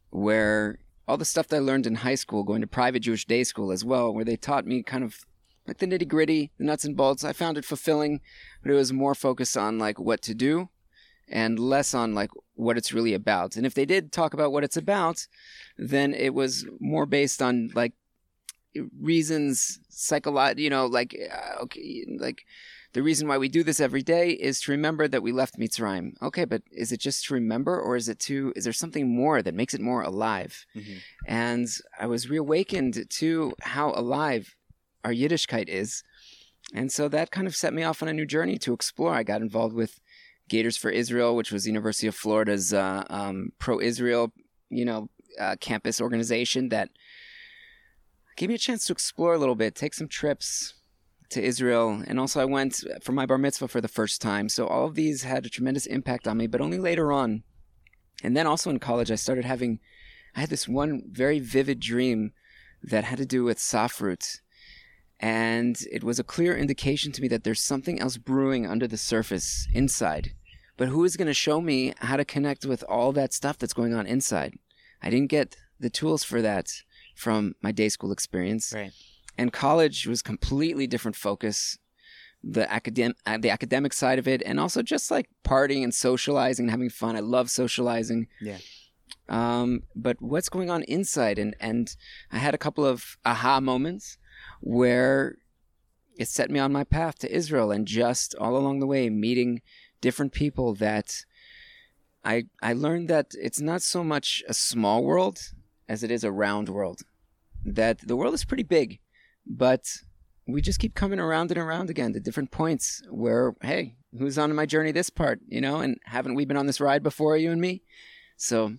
where 0.10 0.80
all 1.08 1.18
the 1.18 1.26
stuff 1.26 1.48
that 1.50 1.58
I 1.58 1.60
learned 1.60 1.86
in 1.86 1.96
high 1.96 2.16
school, 2.16 2.44
going 2.44 2.62
to 2.62 2.68
private 2.68 3.02
Jewish 3.02 3.26
day 3.26 3.44
school 3.44 3.72
as 3.72 3.86
well, 3.86 4.14
where 4.14 4.26
they 4.26 4.38
taught 4.38 4.66
me 4.66 4.82
kind 4.82 5.04
of 5.04 5.20
like 5.68 5.78
the 5.80 5.88
nitty 5.88 6.08
gritty, 6.08 6.52
the 6.58 6.64
nuts 6.64 6.86
and 6.86 6.96
bolts. 6.96 7.24
I 7.24 7.34
found 7.34 7.58
it 7.58 7.66
fulfilling, 7.66 8.22
but 8.64 8.72
it 8.72 8.76
was 8.76 8.94
more 8.94 9.14
focused 9.14 9.58
on 9.58 9.78
like 9.78 10.00
what 10.00 10.22
to 10.24 10.34
do, 10.34 10.70
and 11.28 11.60
less 11.60 11.94
on 11.94 12.16
like 12.16 12.32
what 12.56 12.78
it's 12.78 12.94
really 12.94 13.14
about. 13.14 13.56
And 13.56 13.66
if 13.66 13.74
they 13.74 13.86
did 13.86 14.12
talk 14.12 14.34
about 14.34 14.52
what 14.52 14.64
it's 14.64 14.78
about, 14.78 15.28
then 15.78 16.14
it 16.14 16.34
was 16.34 16.66
more 16.80 17.06
based 17.06 17.42
on 17.42 17.70
like 17.76 17.94
reasons 19.00 19.80
psycholo- 19.92 20.58
you 20.58 20.70
know 20.70 20.86
like 20.86 21.16
uh, 21.32 21.64
okay 21.64 22.06
like 22.20 22.46
the 22.94 23.04
reason 23.04 23.28
why 23.28 23.38
we 23.38 23.50
do 23.50 23.62
this 23.62 23.82
every 23.82 24.02
day 24.02 24.32
is 24.32 24.62
to 24.62 24.72
remember 24.72 25.06
that 25.10 25.22
we 25.22 25.34
left 25.34 25.60
Mitzrayim. 25.60 26.14
Okay, 26.22 26.46
but 26.46 26.62
is 26.72 26.94
it 26.94 27.02
just 27.02 27.26
to 27.26 27.34
remember 27.34 27.78
or 27.78 27.98
is 27.98 28.08
it 28.08 28.20
to 28.20 28.54
is 28.56 28.64
there 28.64 28.72
something 28.72 29.14
more 29.14 29.42
that 29.42 29.54
makes 29.54 29.74
it 29.74 29.82
more 29.82 30.02
alive? 30.02 30.66
Mhm. 30.74 31.00
And 31.28 31.68
I 32.00 32.08
was 32.08 32.30
reawakened 32.30 33.10
to 33.10 33.54
how 33.62 33.92
alive 33.92 34.56
our 35.04 35.12
Yiddishkeit 35.12 35.68
is. 35.68 36.04
And 36.74 36.90
so 36.90 37.10
that 37.10 37.32
kind 37.32 37.48
of 37.48 37.56
set 37.56 37.74
me 37.74 37.84
off 37.84 38.02
on 38.02 38.08
a 38.08 38.14
new 38.14 38.26
journey 38.26 38.58
to 38.60 38.74
explore. 38.74 39.14
I 39.14 39.24
got 39.24 39.42
involved 39.42 39.76
with 39.76 40.00
Gators 40.48 40.78
for 40.78 40.90
Israel, 40.90 41.36
which 41.36 41.52
was 41.52 41.68
University 41.68 42.08
of 42.08 42.16
Florida's 42.16 42.74
uh, 42.74 43.04
um, 43.10 43.52
pro-Israel, 43.60 44.32
you 44.70 44.86
know, 44.86 45.10
uh, 45.38 45.58
campus 45.60 46.00
organization 46.00 46.70
that 46.70 46.90
gave 48.36 48.50
me 48.50 48.56
a 48.56 48.60
chance 48.60 48.86
to 48.86 48.94
explore 48.94 49.34
a 49.34 49.38
little 49.38 49.56
bit, 49.56 49.76
take 49.76 49.94
some 49.94 50.08
trips 50.08 50.74
to 51.30 51.42
Israel, 51.42 52.04
and 52.08 52.20
also 52.20 52.42
I 52.42 52.46
went 52.46 52.84
for 53.02 53.12
my 53.12 53.26
bar 53.26 53.38
mitzvah 53.38 53.68
for 53.68 53.82
the 53.82 53.88
first 53.88 54.22
time. 54.22 54.50
So 54.50 54.68
all 54.68 54.86
of 54.86 54.96
these 54.96 55.24
had 55.24 55.46
a 55.46 55.50
tremendous 55.50 55.86
impact 55.86 56.28
on 56.28 56.38
me, 56.38 56.48
but 56.48 56.62
only 56.62 56.78
later 56.78 57.12
on. 57.12 57.44
And 58.24 58.36
then 58.36 58.48
also 58.48 58.70
in 58.70 58.80
college, 58.80 59.12
I 59.12 59.16
started 59.16 59.46
having, 59.46 59.80
I 60.36 60.42
had 60.42 60.50
this 60.50 60.68
one 60.68 61.04
very 61.10 61.40
vivid 61.40 61.80
dream 61.80 62.34
that 62.84 63.06
had 63.06 63.18
to 63.18 63.26
do 63.26 63.44
with 63.44 63.58
safrut. 63.58 64.40
And 65.20 65.78
it 65.92 66.04
was 66.04 66.20
a 66.20 66.24
clear 66.24 66.56
indication 66.56 67.12
to 67.14 67.22
me 67.22 67.28
that 67.30 67.44
there's 67.44 67.62
something 67.62 68.00
else 68.00 68.18
brewing 68.18 68.68
under 68.68 68.88
the 68.88 68.98
surface 68.98 69.68
inside. 69.74 70.34
But 70.78 70.90
who 70.90 71.06
is 71.06 71.16
going 71.16 71.28
to 71.28 71.34
show 71.34 71.62
me 71.62 71.94
how 72.00 72.18
to 72.18 72.26
connect 72.26 72.66
with 72.66 72.84
all 72.90 73.14
that 73.14 73.34
stuff 73.34 73.58
that's 73.58 73.74
going 73.74 73.94
on 73.94 74.06
inside? 74.06 74.56
I 75.02 75.10
didn't 75.10 75.30
get 75.30 75.56
the 75.80 75.90
tools 75.90 76.24
for 76.24 76.42
that 76.42 76.70
from 77.16 77.56
my 77.62 77.72
day 77.72 77.90
school 77.90 78.12
experience. 78.12 78.74
Right. 78.76 78.92
And 79.38 79.52
college 79.52 80.08
was 80.08 80.22
completely 80.22 80.88
different 80.88 81.16
focus. 81.16 81.78
The 82.44 82.72
academic, 82.72 83.18
the 83.40 83.50
academic 83.50 83.92
side 83.92 84.20
of 84.20 84.28
it, 84.28 84.44
and 84.46 84.60
also 84.60 84.84
just 84.84 85.10
like 85.10 85.28
partying 85.44 85.84
and 85.84 85.94
socializing 85.94 86.66
and 86.66 86.72
having 86.72 86.92
fun. 86.92 87.16
I 87.16 87.22
love 87.22 87.50
socializing. 87.50 88.28
Yeah. 88.40 88.60
Um, 89.28 89.82
but 89.96 90.22
what's 90.22 90.50
going 90.50 90.70
on 90.70 90.84
inside? 90.84 91.40
And 91.40 91.56
and 91.60 91.96
I 92.32 92.38
had 92.38 92.54
a 92.54 92.60
couple 92.60 92.86
of 92.86 93.18
aha 93.26 93.60
moments 93.60 94.20
where 94.62 95.38
it 96.18 96.28
set 96.28 96.52
me 96.52 96.60
on 96.60 96.72
my 96.72 96.84
path 96.84 97.18
to 97.20 97.36
Israel, 97.36 97.72
and 97.72 97.88
just 97.88 98.36
all 98.36 98.56
along 98.56 98.80
the 98.80 98.88
way, 98.88 99.10
meeting 99.10 99.62
different 100.02 100.32
people 100.32 100.76
that 100.76 101.26
I 102.24 102.44
I 102.62 102.74
learned 102.74 103.10
that 103.10 103.32
it's 103.34 103.62
not 103.62 103.82
so 103.82 104.04
much 104.04 104.44
a 104.48 104.54
small 104.54 105.04
world 105.04 105.40
as 105.88 106.04
it 106.04 106.12
is 106.12 106.24
a 106.24 106.32
round 106.32 106.70
world. 106.70 107.02
That 107.64 108.00
the 108.08 108.16
world 108.16 108.34
is 108.34 108.46
pretty 108.46 108.64
big, 108.64 109.00
but 109.46 109.84
we 110.48 110.62
just 110.62 110.80
keep 110.80 110.94
coming 110.94 111.20
around 111.20 111.52
and 111.52 111.60
around 111.60 111.90
again 111.90 112.14
to 112.14 112.20
different 112.20 112.52
points 112.52 113.02
where, 113.10 113.56
hey, 113.62 113.96
who's 114.18 114.38
on 114.38 114.54
my 114.54 114.66
journey 114.66 114.92
this 114.92 115.10
part, 115.10 115.40
you 115.48 115.60
know? 115.62 115.80
And 115.80 115.98
haven't 116.06 116.36
we 116.36 116.46
been 116.46 116.58
on 116.58 116.68
this 116.68 116.80
ride 116.80 117.02
before, 117.02 117.36
you 117.38 117.52
and 117.52 117.60
me? 117.60 117.82
So 118.38 118.74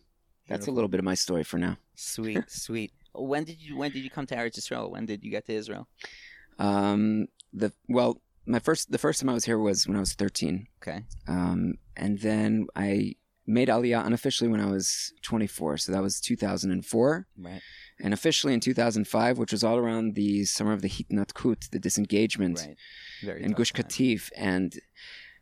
that's 0.48 0.60
Beautiful. 0.60 0.74
a 0.74 0.76
little 0.76 0.88
bit 0.88 1.00
of 1.00 1.04
my 1.04 1.14
story 1.14 1.42
for 1.42 1.58
now. 1.58 1.78
Sweet, 1.96 2.44
sweet. 2.48 2.92
When 3.14 3.44
did 3.44 3.60
you 3.60 3.76
when 3.76 3.90
did 3.90 4.04
you 4.04 4.10
come 4.10 4.26
to 4.26 4.36
Eretz 4.36 4.58
Israel? 4.58 4.90
When 4.90 5.06
did 5.06 5.24
you 5.24 5.30
get 5.30 5.46
to 5.46 5.54
Israel? 5.54 5.88
Um, 6.58 7.26
the 7.52 7.72
well, 7.88 8.20
my 8.46 8.58
first 8.58 8.92
the 8.92 8.98
first 8.98 9.20
time 9.20 9.30
I 9.30 9.34
was 9.34 9.46
here 9.46 9.58
was 9.58 9.86
when 9.88 9.96
I 9.96 10.00
was 10.00 10.12
13. 10.12 10.66
Okay. 10.82 11.04
Um, 11.26 11.74
and 11.96 12.20
then 12.20 12.66
I 12.76 13.14
made 13.46 13.68
Aliyah 13.68 14.04
unofficially 14.04 14.50
when 14.50 14.60
I 14.60 14.66
was 14.66 15.12
24. 15.22 15.78
So 15.78 15.92
that 15.92 16.02
was 16.02 16.20
2004. 16.20 17.26
Right. 17.38 17.60
And 18.00 18.12
officially 18.12 18.52
in 18.52 18.60
2005, 18.60 19.38
which 19.38 19.52
was 19.52 19.64
all 19.64 19.76
around 19.76 20.14
the 20.14 20.44
summer 20.44 20.72
of 20.72 20.82
the 20.82 20.88
Hitnatkut, 20.88 21.70
the 21.70 21.78
disengagement 21.78 22.58
Right. 22.58 22.76
Very 23.22 23.42
in 23.42 23.52
Gush 23.52 23.72
time. 23.72 23.84
Katif. 23.84 24.30
And, 24.36 24.74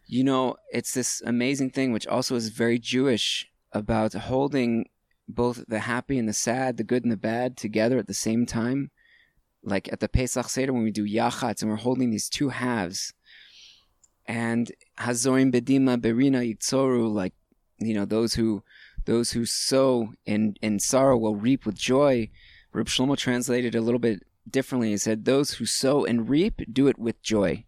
you 0.06 0.22
know, 0.22 0.56
it's 0.70 0.94
this 0.94 1.22
amazing 1.24 1.70
thing, 1.70 1.92
which 1.92 2.06
also 2.06 2.36
is 2.36 2.50
very 2.50 2.78
Jewish, 2.78 3.48
about 3.72 4.12
holding 4.12 4.86
both 5.26 5.64
the 5.66 5.80
happy 5.80 6.18
and 6.18 6.28
the 6.28 6.32
sad, 6.32 6.76
the 6.76 6.84
good 6.84 7.02
and 7.02 7.10
the 7.10 7.16
bad 7.16 7.56
together 7.56 7.98
at 7.98 8.06
the 8.06 8.14
same 8.14 8.46
time. 8.46 8.90
Like 9.64 9.92
at 9.92 10.00
the 10.00 10.08
Pesach 10.08 10.48
Seder, 10.48 10.72
when 10.72 10.84
we 10.84 10.90
do 10.90 11.06
Yachatz, 11.06 11.62
and 11.62 11.70
we're 11.70 11.76
holding 11.76 12.10
these 12.10 12.28
two 12.28 12.50
halves. 12.50 13.14
And 14.26 14.70
Hazorim 14.98 15.52
Bedima 15.52 15.98
Berina 15.98 16.40
Yitzoru, 16.46 17.12
like, 17.12 17.34
you 17.78 17.94
know, 17.94 18.04
those 18.04 18.34
who 18.34 18.62
those 19.04 19.32
who 19.32 19.44
sow 19.44 20.14
in, 20.24 20.56
in 20.62 20.78
sorrow 20.78 21.16
will 21.16 21.36
reap 21.36 21.66
with 21.66 21.76
joy. 21.76 22.30
Reb 22.72 22.86
Shlomo 22.86 23.16
translated 23.16 23.74
a 23.74 23.80
little 23.80 23.98
bit 23.98 24.22
differently. 24.48 24.90
He 24.90 24.96
said, 24.96 25.24
Those 25.24 25.52
who 25.52 25.66
sow 25.66 26.04
and 26.04 26.28
reap, 26.28 26.62
do 26.72 26.88
it 26.88 26.98
with 26.98 27.22
joy. 27.22 27.64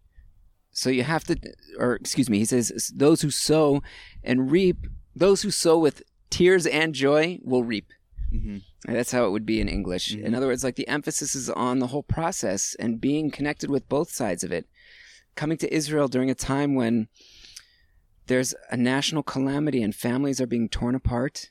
So 0.73 0.91
you 0.91 1.05
have 1.05 1.25
to, 1.25 1.37
or 1.79 1.95
excuse 1.95 2.29
me, 2.29 2.39
he 2.39 2.45
says, 2.45 2.93
Those 2.95 3.23
who 3.23 3.31
sow 3.31 3.83
and 4.23 4.51
reap, 4.51 4.87
those 5.15 5.43
who 5.43 5.51
sow 5.51 5.79
with 5.79 6.03
tears 6.31 6.67
and 6.67 6.95
joy 6.95 7.39
will 7.43 7.65
reap. 7.65 7.93
Mhm. 8.33 8.63
That's 8.85 9.13
how 9.13 9.27
it 9.27 9.31
would 9.31 9.47
be 9.47 9.61
in 9.61 9.69
English. 9.69 10.15
Mhm. 10.15 10.25
In 10.25 10.35
other 10.35 10.47
words, 10.47 10.65
like 10.65 10.77
the 10.77 10.89
emphasis 10.89 11.35
is 11.35 11.49
on 11.51 11.79
the 11.79 11.89
whole 11.89 12.03
process 12.03 12.75
and 12.79 13.01
being 13.01 13.31
connected 13.31 13.71
with 13.71 13.89
both 13.89 14.11
sides 14.11 14.43
of 14.43 14.53
it. 14.53 14.67
Coming 15.35 15.59
to 15.59 15.73
Israel 15.73 16.09
during 16.09 16.31
a 16.31 16.35
time 16.35 16.75
when 16.75 17.09
there's 18.27 18.55
a 18.71 18.77
national 18.77 19.23
calamity 19.23 19.83
and 19.83 19.95
families 19.95 20.41
are 20.41 20.47
being 20.47 20.69
torn 20.69 20.95
apart. 20.95 21.51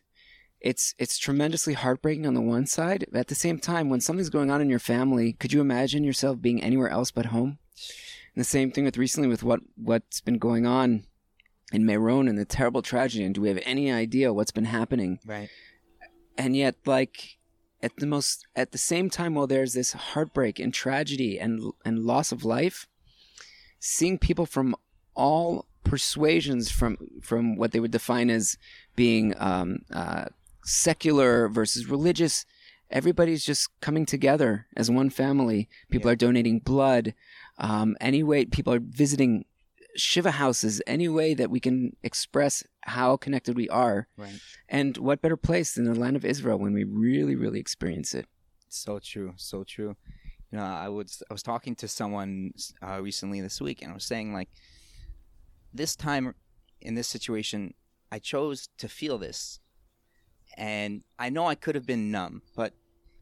It's 0.61 0.95
it's 0.97 1.17
tremendously 1.17 1.73
heartbreaking 1.73 2.25
on 2.25 2.33
the 2.33 2.41
one 2.41 2.65
side, 2.65 3.05
but 3.11 3.19
at 3.19 3.27
the 3.27 3.35
same 3.35 3.59
time, 3.59 3.89
when 3.89 4.01
something's 4.01 4.29
going 4.29 4.49
on 4.49 4.61
in 4.61 4.69
your 4.69 4.79
family, 4.79 5.33
could 5.33 5.53
you 5.53 5.61
imagine 5.61 6.03
yourself 6.03 6.41
being 6.41 6.63
anywhere 6.63 6.89
else 6.89 7.11
but 7.11 7.27
home? 7.27 7.59
And 8.33 8.41
the 8.41 8.43
same 8.43 8.71
thing 8.71 8.83
with 8.83 8.97
recently 8.97 9.29
with 9.29 9.43
what 9.43 9.59
what's 9.75 10.21
been 10.21 10.37
going 10.37 10.65
on 10.65 11.05
in 11.71 11.85
Meron 11.85 12.27
and 12.27 12.37
the 12.37 12.45
terrible 12.45 12.81
tragedy. 12.81 13.23
And 13.23 13.35
do 13.35 13.41
we 13.41 13.49
have 13.49 13.61
any 13.63 13.91
idea 13.91 14.33
what's 14.33 14.51
been 14.51 14.65
happening? 14.65 15.19
Right. 15.25 15.49
and 16.37 16.55
yet 16.55 16.75
like 16.85 17.37
at 17.83 17.95
the 17.97 18.05
most 18.07 18.45
at 18.55 18.71
the 18.71 18.77
same 18.77 19.09
time 19.09 19.35
while 19.35 19.47
there's 19.47 19.73
this 19.73 19.93
heartbreak 19.93 20.59
and 20.59 20.73
tragedy 20.73 21.39
and 21.39 21.71
and 21.85 21.99
loss 21.99 22.31
of 22.31 22.43
life 22.43 22.87
seeing 23.79 24.17
people 24.17 24.45
from 24.45 24.75
all 25.15 25.65
persuasions 25.85 26.69
from 26.71 26.97
from 27.21 27.55
what 27.55 27.71
they 27.71 27.79
would 27.79 27.91
define 27.91 28.29
as 28.29 28.57
being 28.95 29.33
um, 29.37 29.79
uh, 29.93 30.25
secular 30.63 31.47
versus 31.47 31.87
religious 31.89 32.45
everybody's 32.89 33.45
just 33.45 33.69
coming 33.81 34.05
together 34.05 34.65
as 34.75 34.89
one 34.91 35.09
family 35.09 35.69
people 35.89 36.09
Yeah. 36.09 36.13
are 36.13 36.15
donating 36.27 36.59
blood 36.59 37.13
um, 37.57 37.95
any 38.01 38.21
way 38.23 38.45
people 38.45 38.73
are 38.73 38.81
visiting 38.81 39.45
shiva 39.95 40.31
houses 40.31 40.81
any 40.85 41.07
way 41.07 41.33
that 41.33 41.49
we 41.49 41.59
can 41.59 41.95
express 42.03 42.63
how 42.81 43.15
connected 43.15 43.55
we 43.55 43.69
are 43.69 44.07
Right. 44.17 44.39
and 44.67 44.97
what 44.97 45.21
better 45.21 45.37
place 45.37 45.73
than 45.75 45.85
the 45.85 45.95
land 46.03 46.15
of 46.17 46.25
Israel 46.25 46.57
when 46.59 46.73
we 46.73 46.83
really, 46.83 47.35
really 47.35 47.59
experience 47.59 48.13
it? 48.13 48.25
So 48.67 48.99
true, 48.99 49.33
so 49.37 49.63
true. 49.63 49.95
You 50.51 50.57
know, 50.59 50.65
I 50.65 50.89
was 50.89 51.23
I 51.29 51.33
was 51.33 51.43
talking 51.43 51.75
to 51.81 51.87
someone 51.87 52.51
uh, 52.85 52.99
recently 53.01 53.39
this 53.41 53.57
week, 53.61 53.81
and 53.81 53.89
I 53.91 53.93
was 53.93 54.03
saying 54.13 54.33
like, 54.39 54.49
this 55.75 55.95
time 55.95 56.33
in 56.81 56.95
this 56.95 57.07
situation, 57.07 57.73
I 58.11 58.19
chose 58.19 58.69
to 58.77 58.87
feel 58.87 59.17
this, 59.17 59.59
and 60.57 61.03
I 61.19 61.29
know 61.29 61.47
I 61.47 61.55
could 61.55 61.75
have 61.75 61.85
been 61.85 62.11
numb, 62.11 62.41
but 62.55 62.73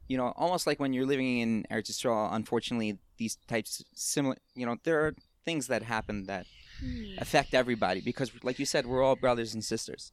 you 0.08 0.18
know, 0.18 0.34
almost 0.36 0.68
like 0.68 0.80
when 0.80 0.94
you're 0.94 1.06
living 1.06 1.40
in 1.40 1.66
Eretz 1.72 1.90
Yisrael, 1.90 2.34
unfortunately, 2.34 3.00
these 3.18 3.38
types 3.48 3.84
similar, 3.94 4.36
you 4.54 4.66
know, 4.66 4.78
there 4.84 5.06
are 5.06 5.16
things 5.46 5.68
that 5.68 5.84
happen 5.84 6.26
that 6.26 6.46
affect 7.18 7.54
everybody 7.54 8.02
because, 8.02 8.32
like 8.44 8.60
you 8.60 8.66
said, 8.66 8.86
we're 8.86 9.04
all 9.04 9.16
brothers 9.16 9.54
and 9.54 9.64
sisters, 9.64 10.12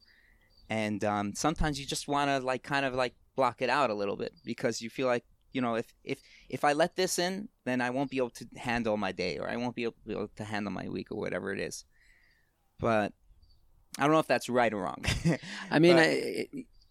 and 0.69 1.03
um, 1.03 1.33
sometimes 1.35 1.79
you 1.79 1.85
just 1.85 2.07
want 2.07 2.29
to 2.29 2.39
like 2.39 2.63
kind 2.63 2.85
of 2.85 2.93
like 2.93 3.13
block 3.35 3.61
it 3.61 3.69
out 3.69 3.89
a 3.89 3.93
little 3.93 4.15
bit 4.15 4.33
because 4.45 4.81
you 4.81 4.89
feel 4.89 5.07
like 5.07 5.23
you 5.53 5.61
know 5.61 5.75
if 5.75 5.93
if 6.03 6.19
if 6.49 6.63
I 6.63 6.73
let 6.73 6.95
this 6.95 7.19
in, 7.19 7.49
then 7.65 7.81
I 7.81 7.89
won't 7.89 8.09
be 8.09 8.17
able 8.17 8.29
to 8.31 8.47
handle 8.55 8.97
my 8.97 9.11
day 9.11 9.37
or 9.37 9.49
I 9.49 9.57
won't 9.57 9.75
be 9.75 9.83
able 9.83 10.29
to 10.35 10.43
handle 10.43 10.71
my 10.71 10.87
week 10.87 11.11
or 11.11 11.19
whatever 11.19 11.53
it 11.53 11.59
is. 11.59 11.85
But 12.81 13.13
I 13.97 14.03
don't 14.03 14.11
know 14.11 14.19
if 14.19 14.27
that's 14.27 14.49
right 14.49 14.73
or 14.73 14.81
wrong. 14.81 15.05
I 15.71 15.79
mean, 15.79 15.95
But- 15.95 16.03
I, 16.03 16.47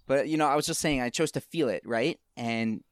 but 0.07 0.29
you 0.29 0.37
know, 0.39 0.47
I 0.47 0.57
was 0.57 0.67
just 0.67 0.81
saying 0.81 1.01
I 1.01 1.11
chose 1.11 1.31
to 1.33 1.41
feel 1.41 1.69
it, 1.69 1.83
right? 1.85 2.19
And 2.37 2.83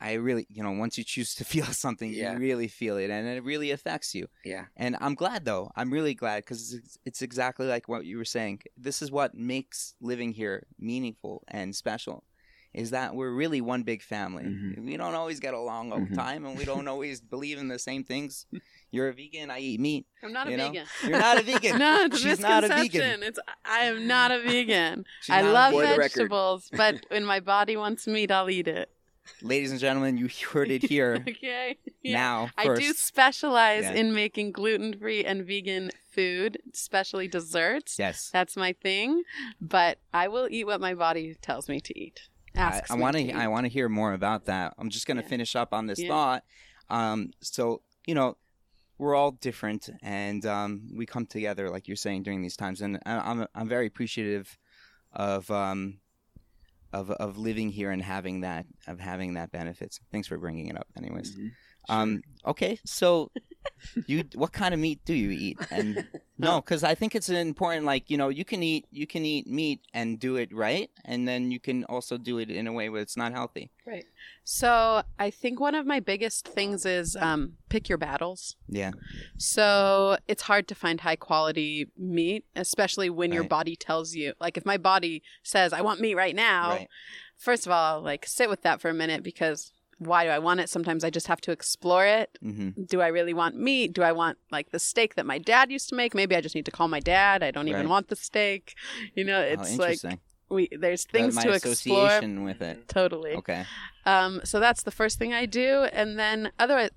I 0.00 0.14
really, 0.14 0.44
you 0.50 0.62
know, 0.62 0.72
once 0.72 0.98
you 0.98 1.04
choose 1.04 1.34
to 1.36 1.44
feel 1.54 1.64
something, 1.66 2.10
Yeah. 2.12 2.32
you 2.32 2.38
really 2.38 2.68
feel 2.68 2.96
it, 2.96 3.10
and 3.10 3.26
it 3.28 3.44
really 3.44 3.70
affects 3.70 4.14
you. 4.14 4.26
yeah, 4.44 4.64
And 4.76 4.96
I'm 5.00 5.14
glad 5.14 5.44
though. 5.44 5.70
I'm 5.76 5.92
really 5.92 6.14
glad 6.14 6.44
because 6.44 6.74
it's, 6.74 6.98
it's 7.04 7.22
exactly 7.22 7.66
like 7.66 7.88
what 7.88 8.04
you 8.04 8.18
were 8.18 8.24
saying. 8.24 8.62
This 8.76 9.02
is 9.02 9.10
what 9.12 9.34
makes 9.34 9.94
living 10.00 10.32
here 10.32 10.66
meaningful 10.78 11.44
and 11.48 11.74
special. 11.76 12.24
Is 12.74 12.90
that 12.90 13.14
we're 13.14 13.30
really 13.30 13.60
one 13.60 13.84
big 13.84 14.02
family. 14.02 14.42
Mhm. 14.42 14.84
We 14.84 14.96
don't 14.96 15.14
always 15.14 15.38
get 15.38 15.54
along 15.54 15.92
all 15.92 16.04
the 16.04 16.16
time, 16.16 16.44
and 16.44 16.58
we 16.58 16.64
don't 16.64 16.88
always 16.94 17.20
believe 17.20 17.58
in 17.58 17.68
the 17.68 17.78
same 17.78 18.02
things. 18.02 18.46
You're 18.94 19.08
a 19.08 19.12
vegan. 19.12 19.50
I 19.50 19.58
eat 19.58 19.80
meat. 19.80 20.06
I'm 20.22 20.32
not 20.32 20.46
a 20.48 20.56
know? 20.56 20.68
vegan. 20.68 20.86
You're 21.02 21.18
not 21.18 21.38
a 21.38 21.42
vegan. 21.50 21.78
no, 21.78 22.04
it's 22.04 22.16
a 22.16 22.18
She's 22.20 22.40
not 22.40 22.64
a 22.64 22.68
misconception. 22.68 23.00
vegan. 23.00 23.22
It's 23.24 23.38
I 23.64 23.80
am 23.86 24.06
not 24.06 24.30
a 24.30 24.40
vegan. 24.40 25.04
I 25.28 25.42
love 25.42 25.72
For 25.72 25.80
vegan. 25.80 25.92
the 25.92 25.98
record. 25.98 26.12
vegetables, 26.14 26.70
but 26.76 27.04
when 27.10 27.24
my 27.24 27.40
body 27.40 27.76
wants 27.76 28.06
meat, 28.06 28.30
I'll 28.30 28.48
eat 28.50 28.68
it. 28.68 28.90
Ladies 29.40 29.70
and 29.70 29.80
gentlemen, 29.80 30.18
you 30.18 30.28
heard 30.52 30.70
it 30.70 30.82
here 30.82 31.24
Okay. 31.26 31.78
Yeah. 32.02 32.12
now. 32.12 32.50
I 32.58 32.74
do 32.74 32.92
specialize 32.92 33.84
Yeah. 33.84 33.92
in 33.94 34.14
making 34.14 34.52
gluten 34.52 34.98
free 34.98 35.24
and 35.24 35.46
vegan 35.46 35.90
food, 36.10 36.58
especially 36.72 37.26
desserts. 37.26 37.98
Yes. 37.98 38.28
That's 38.30 38.54
my 38.56 38.74
thing. 38.74 39.22
But 39.60 39.98
I 40.12 40.28
will 40.28 40.46
eat 40.50 40.66
what 40.66 40.78
my 40.80 40.92
body 40.94 41.36
tells 41.40 41.68
me 41.70 41.80
to 41.80 41.98
eat. 41.98 42.28
I, 42.54 42.58
Asks 42.60 42.90
I 42.90 42.96
me 42.96 43.00
want 43.00 43.16
to 43.16 43.26
to. 43.28 43.32
I 43.32 43.48
want 43.48 43.64
to 43.64 43.68
hear 43.70 43.88
more 43.88 44.12
about 44.12 44.44
that. 44.44 44.74
I'm 44.78 44.90
just 44.90 45.06
going 45.06 45.16
to 45.16 45.22
Yeah. 45.22 45.28
finish 45.28 45.56
up 45.56 45.72
on 45.72 45.86
this 45.86 45.98
Yeah. 46.00 46.08
thought. 46.08 46.44
Um, 46.90 47.30
so 47.40 47.80
you 48.06 48.14
know, 48.14 48.36
we're 49.04 49.14
all 49.14 49.32
different, 49.32 49.90
and 50.02 50.44
um, 50.46 50.88
we 50.94 51.04
come 51.04 51.26
together, 51.26 51.68
like 51.68 51.86
you're 51.86 51.96
saying, 51.96 52.22
during 52.22 52.40
these 52.42 52.56
times. 52.56 52.80
And 52.80 52.98
I'm 53.04 53.46
I'm 53.54 53.68
very 53.68 53.86
appreciative 53.86 54.58
of 55.12 55.50
um, 55.50 55.98
of 56.92 57.10
of 57.10 57.36
living 57.36 57.68
here 57.68 57.90
and 57.90 58.02
having 58.02 58.40
that 58.40 58.64
of 58.86 59.00
having 59.00 59.34
that 59.34 59.52
benefits. 59.52 60.00
Thanks 60.10 60.26
for 60.26 60.38
bringing 60.38 60.68
it 60.68 60.76
up, 60.76 60.88
anyways. 60.96 61.36
Mhm. 61.36 61.52
Um, 61.88 62.22
okay, 62.46 62.78
so 62.84 63.30
you 64.06 64.24
what 64.34 64.52
kind 64.52 64.74
of 64.74 64.80
meat 64.80 65.00
do 65.04 65.14
you 65.14 65.30
eat? 65.30 65.58
And 65.70 66.06
no, 66.38 66.60
because 66.60 66.84
I 66.84 66.94
think 66.94 67.14
it's 67.14 67.28
an 67.28 67.36
important. 67.36 67.84
Like 67.84 68.10
you 68.10 68.16
know, 68.16 68.28
you 68.28 68.44
can 68.44 68.62
eat 68.62 68.86
you 68.90 69.06
can 69.06 69.24
eat 69.24 69.46
meat 69.46 69.80
and 69.92 70.18
do 70.18 70.36
it 70.36 70.52
right, 70.52 70.90
and 71.04 71.26
then 71.26 71.50
you 71.50 71.60
can 71.60 71.84
also 71.84 72.16
do 72.16 72.38
it 72.38 72.50
in 72.50 72.66
a 72.66 72.72
way 72.72 72.88
where 72.88 73.02
it's 73.02 73.16
not 73.16 73.32
healthy. 73.32 73.70
Right. 73.86 74.04
So 74.44 75.02
I 75.18 75.30
think 75.30 75.60
one 75.60 75.74
of 75.74 75.86
my 75.86 76.00
biggest 76.00 76.48
things 76.48 76.84
is 76.84 77.16
um, 77.16 77.54
pick 77.68 77.88
your 77.88 77.98
battles. 77.98 78.56
Yeah, 78.68 78.92
So 79.38 80.16
it's 80.28 80.42
hard 80.42 80.68
to 80.68 80.74
find 80.74 81.00
high 81.00 81.16
quality 81.16 81.88
meat, 81.96 82.44
especially 82.54 83.10
when 83.10 83.32
your 83.32 83.44
body 83.44 83.76
tells 83.76 84.14
you. 84.14 84.34
Like 84.40 84.56
if 84.56 84.66
my 84.66 84.76
body 84.76 85.22
says 85.42 85.72
I 85.72 85.80
want 85.80 86.00
meat 86.00 86.14
right 86.14 86.34
now, 86.34 86.70
right. 86.70 86.88
first 87.36 87.66
of 87.66 87.72
all, 87.72 88.02
like 88.02 88.26
sit 88.26 88.48
with 88.48 88.62
that 88.62 88.80
for 88.80 88.88
a 88.88 88.94
minute 88.94 89.22
because 89.22 89.72
why 89.98 90.24
do 90.24 90.30
I 90.30 90.38
want 90.38 90.60
it? 90.60 90.68
Sometimes 90.68 91.04
I 91.04 91.10
just 91.10 91.26
have 91.26 91.40
to 91.42 91.52
explore 91.52 92.06
it. 92.06 92.38
Mm-hmm. 92.44 92.84
Do 92.84 93.00
I 93.00 93.08
really 93.08 93.34
want 93.34 93.56
meat? 93.56 93.92
Do 93.92 94.02
I 94.02 94.12
want 94.12 94.38
like 94.50 94.70
the 94.70 94.78
steak 94.78 95.14
that 95.14 95.26
my 95.26 95.38
dad 95.38 95.70
used 95.70 95.88
to 95.90 95.94
make? 95.94 96.14
Maybe 96.14 96.36
I 96.36 96.40
just 96.40 96.54
need 96.54 96.66
to 96.66 96.70
call 96.70 96.88
my 96.88 97.00
dad. 97.00 97.42
I 97.42 97.50
don't 97.50 97.68
even 97.68 97.88
want 97.88 98.08
the 98.08 98.16
steak. 98.16 98.74
You 99.14 99.24
know, 99.24 99.38
oh, 99.38 99.42
it's 99.42 99.78
like 99.78 99.98
we 100.48 100.68
there's 100.72 101.04
things 101.04 101.36
to 101.36 101.52
explore. 101.52 102.20
with 102.44 102.62
it. 102.62 102.88
Totally. 102.88 103.32
Okay. 103.32 103.64
Um, 104.06 104.40
so 104.44 104.60
that's 104.60 104.82
the 104.82 104.90
first 104.90 105.18
thing 105.18 105.32
I 105.32 105.46
do, 105.46 105.86
and 105.92 106.18
then 106.18 106.52
otherwise, 106.58 106.90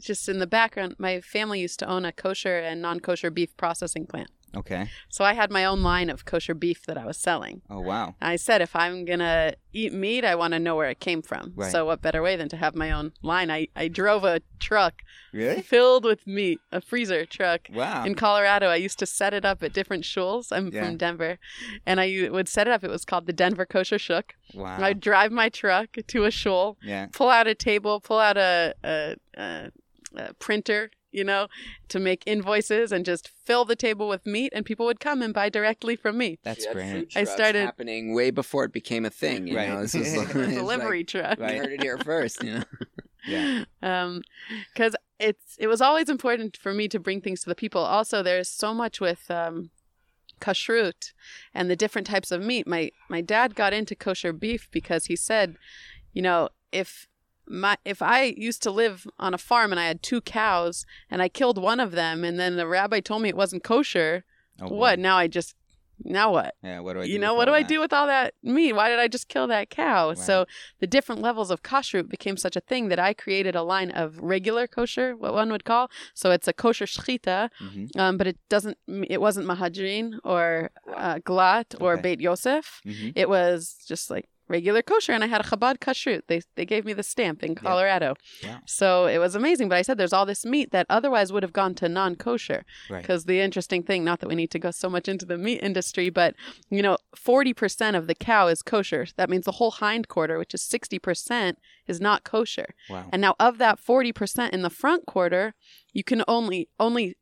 just 0.00 0.28
in 0.28 0.38
the 0.38 0.46
background, 0.46 0.96
my 0.98 1.20
family 1.20 1.60
used 1.60 1.78
to 1.80 1.86
own 1.88 2.04
a 2.04 2.12
kosher 2.12 2.58
and 2.58 2.80
non-kosher 2.80 3.30
beef 3.30 3.56
processing 3.56 4.06
plant. 4.06 4.30
Okay. 4.54 4.88
So 5.08 5.24
I 5.24 5.32
had 5.32 5.50
my 5.50 5.64
own 5.64 5.82
line 5.82 6.10
of 6.10 6.24
kosher 6.24 6.54
beef 6.54 6.84
that 6.86 6.98
I 6.98 7.06
was 7.06 7.16
selling. 7.16 7.62
Oh 7.70 7.80
wow. 7.80 8.14
I 8.20 8.36
said, 8.36 8.60
if 8.60 8.76
I'm 8.76 9.04
gonna 9.04 9.54
eat 9.72 9.92
meat, 9.92 10.24
I 10.24 10.34
want 10.34 10.52
to 10.52 10.58
know 10.58 10.76
where 10.76 10.90
it 10.90 11.00
came 11.00 11.22
from. 11.22 11.52
Right. 11.56 11.72
So 11.72 11.86
what 11.86 12.02
better 12.02 12.20
way 12.22 12.36
than 12.36 12.48
to 12.50 12.56
have 12.56 12.74
my 12.74 12.90
own 12.90 13.12
line? 13.22 13.50
I, 13.50 13.68
I 13.74 13.88
drove 13.88 14.24
a 14.24 14.42
truck 14.60 15.02
Really? 15.32 15.62
filled 15.62 16.04
with 16.04 16.26
meat, 16.26 16.60
a 16.70 16.80
freezer 16.82 17.24
truck. 17.24 17.62
Wow. 17.72 18.04
In 18.04 18.14
Colorado, 18.14 18.66
I 18.68 18.76
used 18.76 18.98
to 18.98 19.06
set 19.06 19.32
it 19.32 19.44
up 19.46 19.62
at 19.62 19.72
different 19.72 20.04
shuls. 20.04 20.52
I'm 20.52 20.68
Yeah. 20.68 20.84
from 20.84 20.98
Denver, 20.98 21.38
and 21.86 21.98
I 22.00 22.28
would 22.30 22.48
set 22.48 22.66
it 22.66 22.72
up. 22.72 22.84
It 22.84 22.90
was 22.90 23.06
called 23.06 23.26
the 23.26 23.32
Denver 23.32 23.64
Kosher 23.64 23.98
Shuk. 23.98 24.34
wow. 24.54 24.76
I'd 24.82 25.00
drive 25.00 25.32
my 25.32 25.48
truck 25.48 25.96
to 26.06 26.24
a 26.24 26.30
shul, 26.30 26.76
yeah. 26.82 27.06
pull 27.12 27.30
out 27.30 27.46
a 27.46 27.54
table, 27.54 28.00
pull 28.00 28.18
out 28.18 28.36
a, 28.36 28.74
a, 28.84 29.16
a, 29.38 29.70
a 30.16 30.34
printer, 30.34 30.90
you 31.12 31.22
know, 31.24 31.46
to 31.88 32.00
make 32.00 32.22
invoices 32.26 32.90
and 32.92 33.04
just 33.04 33.28
fill 33.44 33.64
the 33.64 33.76
table 33.76 34.08
with 34.08 34.26
meat, 34.26 34.52
and 34.54 34.64
people 34.64 34.86
would 34.86 34.98
come 35.00 35.22
and 35.22 35.32
buy 35.34 35.48
directly 35.48 35.94
from 35.96 36.18
me. 36.18 36.38
That's 36.42 36.62
You 36.64 36.68
had 36.68 36.74
great. 36.74 36.94
I 37.14 37.20
trucks 37.24 37.30
started- 37.32 37.64
happening 37.64 38.14
way 38.14 38.30
before 38.30 38.64
it 38.64 38.72
became 38.72 39.04
a 39.04 39.10
thing. 39.10 39.46
You 39.46 39.56
Right. 39.56 39.68
know, 39.68 39.82
this 39.82 39.94
is 39.94 40.14
A 40.16 40.22
it's 40.22 40.34
like- 40.34 40.54
Delivery 40.54 41.04
truck. 41.04 41.38
You 41.38 41.44
Right. 41.44 41.56
heard 41.58 41.72
it 41.72 41.82
here 41.82 41.98
first. 42.12 42.42
You 42.42 42.54
know. 42.54 42.64
Yeah. 43.24 43.64
um 43.82 44.22
because 44.74 44.96
it's 45.20 45.56
it 45.58 45.68
was 45.68 45.80
always 45.80 46.08
important 46.08 46.56
for 46.56 46.74
me 46.74 46.88
to 46.88 46.98
bring 46.98 47.20
things 47.20 47.42
to 47.42 47.48
the 47.48 47.54
people 47.54 47.80
also 47.80 48.20
there's 48.20 48.48
so 48.48 48.74
much 48.74 49.00
with 49.00 49.30
um 49.30 49.70
kashrut 50.40 51.12
and 51.54 51.70
the 51.70 51.76
different 51.76 52.06
types 52.08 52.32
of 52.32 52.42
meat 52.42 52.66
my 52.66 52.90
my 53.08 53.20
dad 53.20 53.54
got 53.54 53.72
into 53.72 53.94
kosher 53.94 54.32
beef 54.32 54.68
because 54.72 55.06
he 55.06 55.14
said 55.14 55.56
you 56.12 56.20
know 56.20 56.48
if 56.72 57.06
my 57.52 57.76
if 57.84 58.00
I 58.02 58.34
used 58.36 58.62
to 58.62 58.70
live 58.70 59.06
on 59.18 59.34
a 59.34 59.38
farm 59.38 59.70
and 59.72 59.78
I 59.80 59.86
had 59.86 60.02
two 60.02 60.20
cows 60.20 60.86
and 61.10 61.20
I 61.22 61.28
killed 61.28 61.58
one 61.58 61.80
of 61.80 61.92
them 61.92 62.24
and 62.24 62.40
then 62.40 62.56
the 62.56 62.66
rabbi 62.66 63.00
told 63.00 63.22
me 63.22 63.28
it 63.28 63.36
wasn't 63.36 63.62
kosher, 63.62 64.24
Oh, 64.60 64.68
what 64.68 64.98
now 64.98 65.16
I 65.16 65.26
just 65.28 65.54
now 66.04 66.32
what? 66.32 66.54
Yeah. 66.64 66.80
What 66.80 66.94
do 66.94 67.00
I? 67.00 67.04
you 67.04 67.18
know 67.18 67.34
what 67.34 67.44
do 67.44 67.52
i 67.52 67.60
that? 67.62 67.68
do 67.68 67.78
with 67.78 67.92
all 67.92 68.06
that 68.08 68.34
meat 68.42 68.72
why 68.72 68.88
did 68.88 68.98
i 68.98 69.06
just 69.06 69.28
kill 69.28 69.46
that 69.46 69.70
cow 69.70 70.14
so 70.14 70.46
the 70.80 70.86
different 70.86 71.20
levels 71.20 71.48
of 71.52 71.62
kashrut 71.62 72.08
became 72.08 72.36
such 72.36 72.56
a 72.56 72.60
thing 72.60 72.88
that 72.88 72.98
i 72.98 73.12
created 73.14 73.54
a 73.54 73.62
line 73.62 73.90
of 73.92 74.18
regular 74.18 74.66
kosher 74.66 75.14
what 75.14 75.32
one 75.32 75.48
would 75.52 75.64
call 75.64 75.88
so 76.14 76.30
it's 76.32 76.48
a 76.48 76.52
kosher 76.52 76.86
shchita 76.86 77.50
Mhm. 77.60 77.96
um, 78.02 78.16
but 78.18 78.26
it 78.26 78.38
doesn't 78.48 78.76
it 79.14 79.20
wasn't 79.20 79.46
mahadrin 79.46 80.18
or 80.24 80.70
uh, 80.96 81.18
glat 81.24 81.68
or 81.80 81.92
Okay. 81.92 82.02
beit 82.02 82.20
yosef 82.20 82.80
Mhm. 82.84 83.12
it 83.14 83.28
was 83.28 83.58
just 83.86 84.10
like 84.10 84.26
regular 84.56 84.82
kosher 84.90 85.12
and 85.16 85.24
i 85.24 85.26
had 85.34 85.40
a 85.44 85.48
chabad 85.50 85.76
kashrut 85.84 86.22
they, 86.28 86.40
they 86.56 86.66
gave 86.72 86.84
me 86.88 86.92
the 86.92 87.02
stamp 87.12 87.38
in 87.42 87.52
colorado 87.54 88.10
Wow. 88.44 88.58
so 88.66 88.86
it 89.14 89.18
was 89.24 89.34
amazing 89.34 89.66
but 89.70 89.78
i 89.78 89.82
said 89.86 89.96
there's 89.98 90.12
all 90.18 90.26
this 90.32 90.44
meat 90.54 90.68
that 90.72 90.86
otherwise 90.98 91.32
would 91.32 91.42
have 91.46 91.52
gone 91.62 91.74
to 91.80 91.88
non-kosher 91.88 92.60
Right. 92.90 93.00
because 93.02 93.24
the 93.24 93.40
interesting 93.40 93.82
thing 93.82 94.00
not 94.04 94.18
that 94.20 94.28
we 94.28 94.34
need 94.42 94.50
to 94.56 94.58
go 94.66 94.70
so 94.70 94.88
much 94.96 95.06
into 95.12 95.26
the 95.32 95.38
meat 95.46 95.60
industry 95.70 96.08
but 96.10 96.34
you 96.76 96.82
know 96.86 96.96
40% 97.16 97.96
of 97.96 98.06
the 98.06 98.14
cow 98.14 98.44
is 98.54 98.60
kosher 98.62 99.06
that 99.16 99.30
means 99.32 99.44
the 99.46 99.52
whole 99.60 99.72
hind 99.84 100.04
quarter 100.14 100.36
which 100.38 100.54
is 100.54 100.62
60% 100.62 101.54
is 101.92 101.98
not 102.00 102.24
kosher 102.24 102.68
Wow. 102.90 103.08
and 103.12 103.20
now 103.26 103.34
of 103.40 103.58
that 103.58 103.78
40% 103.80 104.50
in 104.50 104.62
the 104.62 104.70
front 104.82 105.06
quarter 105.06 105.54
you 105.92 106.04
can 106.04 106.22
only 106.28 106.68
only 106.86 107.16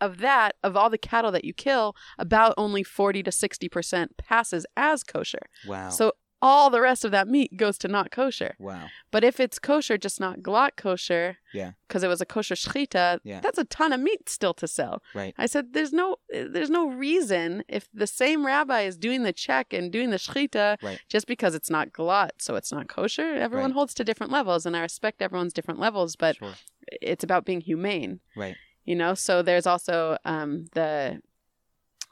of 0.00 0.18
that 0.18 0.56
of 0.62 0.76
all 0.76 0.90
the 0.90 0.98
cattle 0.98 1.30
that 1.32 1.44
you 1.44 1.54
kill 1.54 1.94
about 2.18 2.52
only 2.56 2.82
40 2.82 3.22
to 3.22 3.30
60% 3.30 4.08
passes 4.18 4.66
as 4.76 5.02
kosher 5.04 5.44
Wow. 5.66 5.88
so 5.90 6.12
all 6.46 6.68
the 6.68 6.80
rest 6.90 7.04
of 7.06 7.10
that 7.10 7.26
meat 7.26 7.56
goes 7.56 7.78
to 7.78 7.88
not 7.88 8.10
kosher 8.10 8.54
wow. 8.58 8.86
but 9.10 9.24
if 9.24 9.40
it's 9.40 9.58
kosher, 9.58 9.96
just 9.96 10.20
not 10.20 10.40
glatt 10.40 10.72
kosher, 10.76 11.38
Yeah. 11.54 11.70
because 11.88 12.02
it 12.02 12.08
was 12.08 12.20
a 12.20 12.26
kosher 12.26 12.54
shechita, 12.54 13.20
Yeah. 13.24 13.40
that's 13.40 13.56
a 13.58 13.64
ton 13.64 13.92
of 13.94 14.00
meat 14.00 14.28
still 14.28 14.52
to 14.54 14.68
sell. 14.68 15.02
Right. 15.14 15.34
I 15.38 15.46
said, 15.46 15.72
there's 15.72 15.92
no, 15.92 16.16
there's 16.28 16.68
no 16.70 16.84
reason 17.06 17.64
if 17.68 17.88
the 17.94 18.06
same 18.06 18.44
rabbi 18.44 18.82
is 18.82 18.96
doing 18.98 19.22
the 19.22 19.32
check 19.32 19.72
and 19.72 19.90
doing 19.90 20.10
the 20.10 20.18
shechita, 20.18 20.76
Right. 20.82 21.00
just 21.08 21.26
because 21.26 21.54
it's 21.54 21.70
not 21.70 21.92
glatt, 21.92 22.32
so 22.38 22.56
it's 22.56 22.70
not 22.70 22.88
kosher. 22.88 23.34
Everyone 23.46 23.70
Right. 23.70 23.74
holds 23.78 23.94
to 23.94 24.04
different 24.04 24.30
levels, 24.30 24.66
and 24.66 24.76
I 24.76 24.80
respect 24.82 25.22
everyone's 25.22 25.54
different 25.54 25.80
levels, 25.80 26.14
but 26.16 26.36
Sure. 26.36 26.54
it's 27.00 27.24
about 27.24 27.46
being 27.46 27.62
humane, 27.62 28.20
Right. 28.36 28.56
you 28.84 28.96
know. 28.96 29.14
So 29.14 29.40
there's 29.42 29.66
also 29.66 30.18
um, 30.26 30.66
the, 30.74 31.22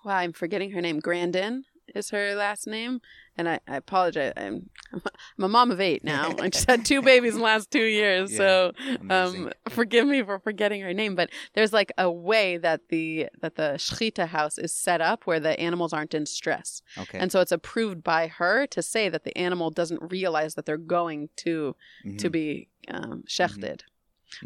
wow, 0.04 0.16
I'm 0.16 0.32
forgetting 0.32 0.70
her 0.70 0.80
name, 0.80 1.00
Grandin 1.00 1.64
is 1.94 2.10
her 2.10 2.34
last 2.34 2.66
name. 2.66 3.00
And 3.38 3.48
I, 3.48 3.60
I 3.66 3.76
apologize. 3.76 4.34
I'm, 4.36 4.68
I'm 4.92 5.44
a 5.44 5.48
mom 5.48 5.70
of 5.70 5.80
eight 5.80 6.04
now. 6.04 6.34
I 6.38 6.50
just 6.50 6.68
had 6.68 6.84
two 6.84 7.00
babies 7.00 7.32
in 7.32 7.38
the 7.38 7.44
last 7.44 7.70
two 7.70 7.82
years. 7.84 8.30
Yeah, 8.30 8.36
so 8.36 8.72
um, 9.08 9.50
forgive 9.70 10.06
me 10.06 10.22
for 10.22 10.38
forgetting 10.38 10.82
her 10.82 10.92
name, 10.92 11.14
but 11.14 11.30
there's 11.54 11.72
like 11.72 11.92
a 11.96 12.10
way 12.10 12.58
that 12.58 12.88
the 12.90 13.28
that 13.40 13.54
the 13.54 13.76
shechita 13.78 14.26
house 14.26 14.58
is 14.58 14.72
set 14.74 15.00
up 15.00 15.26
where 15.26 15.40
the 15.40 15.58
animals 15.58 15.94
aren't 15.94 16.12
in 16.12 16.26
stress, 16.26 16.82
okay. 16.98 17.18
and 17.18 17.32
so 17.32 17.40
it's 17.40 17.52
approved 17.52 18.02
by 18.04 18.26
her 18.26 18.66
to 18.66 18.82
say 18.82 19.08
that 19.08 19.24
the 19.24 19.36
animal 19.38 19.70
doesn't 19.70 20.02
realize 20.12 20.54
that 20.54 20.66
they're 20.66 20.76
going 20.76 21.30
to 21.36 21.74
to 22.18 22.28
Mhm. 22.28 22.32
be 22.32 22.68
um, 22.88 23.24
shechted, 23.26 23.80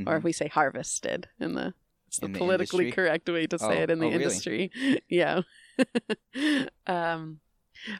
or 0.06 0.12
Mhm. 0.14 0.18
if 0.18 0.22
we 0.24 0.32
say 0.32 0.46
harvested 0.46 1.28
in 1.40 1.54
the 1.54 1.74
it's 2.06 2.18
the 2.20 2.26
In 2.26 2.34
politically 2.34 2.84
industry? 2.84 2.92
correct 3.04 3.28
way 3.28 3.46
to 3.48 3.58
say 3.58 3.80
Oh, 3.80 3.82
it 3.82 3.90
in 3.90 3.98
the 3.98 4.06
oh, 4.06 4.10
really? 4.10 4.22
industry. 4.24 4.70
yeah. 5.08 5.40
um, 6.86 7.40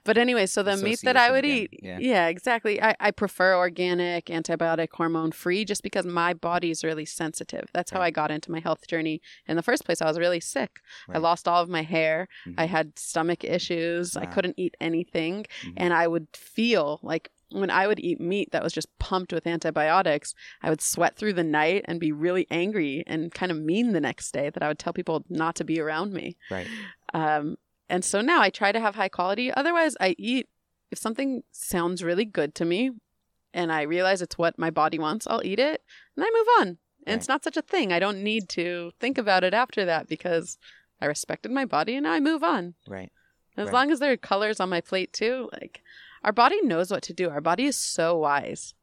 but 0.05 0.17
anyway, 0.19 0.47
so 0.47 0.63
the 0.63 0.77
meat 0.77 1.01
that 1.05 1.17
I 1.17 1.31
would 1.31 1.45
again, 1.45 1.69
eat, 1.73 1.81
yeah. 2.03 2.27
exactly. 2.29 2.83
I, 2.83 2.95
I 3.01 3.11
prefer 3.11 3.55
organic, 3.57 4.27
antibiotic, 4.27 4.89
hormone 4.93 5.33
free, 5.33 5.65
just 5.65 5.83
because 5.83 6.07
my 6.07 6.35
body 6.35 6.71
is 6.71 6.83
really 6.85 7.05
sensitive. 7.07 7.67
That's 7.73 7.91
how 7.91 8.01
Right. 8.01 8.07
I 8.07 8.11
got 8.11 8.31
into 8.31 8.51
my 8.51 8.61
health 8.61 8.87
journey 8.87 9.21
in 9.47 9.57
the 9.57 9.63
first 9.63 9.85
place. 9.85 10.01
I 10.03 10.07
was 10.07 10.19
really 10.19 10.41
sick. 10.41 10.81
I 11.09 11.19
lost 11.19 11.47
all 11.49 11.63
of 11.63 11.69
my 11.69 11.83
hair. 11.83 12.29
I 12.59 12.67
Mhm. 12.67 12.69
had 12.69 12.99
stomach 12.99 13.45
issues. 13.45 14.17
I 14.17 14.27
couldn't 14.27 14.55
eat 14.59 14.75
anything, 14.81 15.47
Mhm. 15.63 15.75
and 15.77 15.93
I 15.95 16.07
would 16.09 16.29
feel 16.35 17.01
like 17.03 17.31
when 17.53 17.71
I 17.71 17.87
would 17.87 18.01
eat 18.01 18.21
meat 18.21 18.51
that 18.51 18.63
was 18.65 18.73
just 18.73 18.89
pumped 18.99 19.33
with 19.33 19.47
antibiotics, 19.47 20.35
I 20.63 20.69
would 20.71 20.81
sweat 20.81 21.17
through 21.17 21.35
the 21.35 21.45
night 21.45 21.85
and 21.87 22.01
be 22.01 22.11
really 22.11 22.45
angry 22.51 23.05
and 23.07 23.33
kind 23.33 23.53
of 23.53 23.59
mean 23.59 23.93
the 23.93 24.01
next 24.01 24.33
day 24.33 24.51
that 24.51 24.65
I 24.65 24.69
would 24.69 24.81
tell 24.81 24.93
people 24.93 25.25
not 25.29 25.55
to 25.57 25.65
be 25.65 25.79
around 25.81 26.13
me. 26.13 26.37
Right. 26.51 26.67
Um, 27.15 27.57
and 27.89 28.05
so 28.05 28.21
now 28.21 28.41
I 28.41 28.51
try 28.51 28.73
to 28.73 28.81
have 28.81 28.95
high 28.95 29.09
quality. 29.09 29.53
Otherwise, 29.53 29.97
I 30.01 30.15
eat 30.19 30.49
if 30.91 30.99
something 30.99 31.43
sounds 31.51 32.03
really 32.05 32.25
good 32.25 32.55
to 32.57 32.65
me 32.65 32.91
and 33.53 33.73
I 33.73 33.83
realize 33.83 34.23
it's 34.23 34.39
what 34.39 34.59
my 34.59 34.71
body 34.71 34.99
wants, 34.99 35.27
I'll 35.27 35.45
eat 35.45 35.59
it 35.59 35.83
and 36.17 36.25
I 36.25 36.31
move 36.33 36.47
on. 36.61 36.79
And 37.07 37.17
it's 37.19 37.29
not 37.29 37.45
such 37.45 37.57
a 37.57 37.63
thing. 37.63 37.93
I 37.93 37.99
don't 37.99 38.23
need 38.23 38.49
to 38.51 38.91
think 39.01 39.17
about 39.19 39.45
it 39.45 39.55
after 39.55 39.85
that 39.85 40.09
because 40.09 40.59
I 41.01 41.07
respected 41.07 41.51
my 41.53 41.65
body 41.65 41.95
and 41.95 42.05
now 42.05 42.13
I 42.13 42.21
move 42.21 42.43
on. 42.43 42.75
Right. 42.89 43.11
As 43.57 43.67
Right. 43.67 43.75
long 43.75 43.91
as 43.91 43.99
there 44.01 44.13
are 44.13 44.17
colors 44.17 44.61
on 44.61 44.69
my 44.69 44.81
plate 44.81 45.13
too, 45.13 45.49
like 45.53 45.83
our 46.25 46.33
body 46.33 46.61
knows 46.63 46.91
what 46.91 47.03
to 47.05 47.13
do. 47.13 47.31
Our 47.31 47.41
body 47.41 47.65
is 47.67 47.77
so 47.77 48.17
wise. 48.19 48.75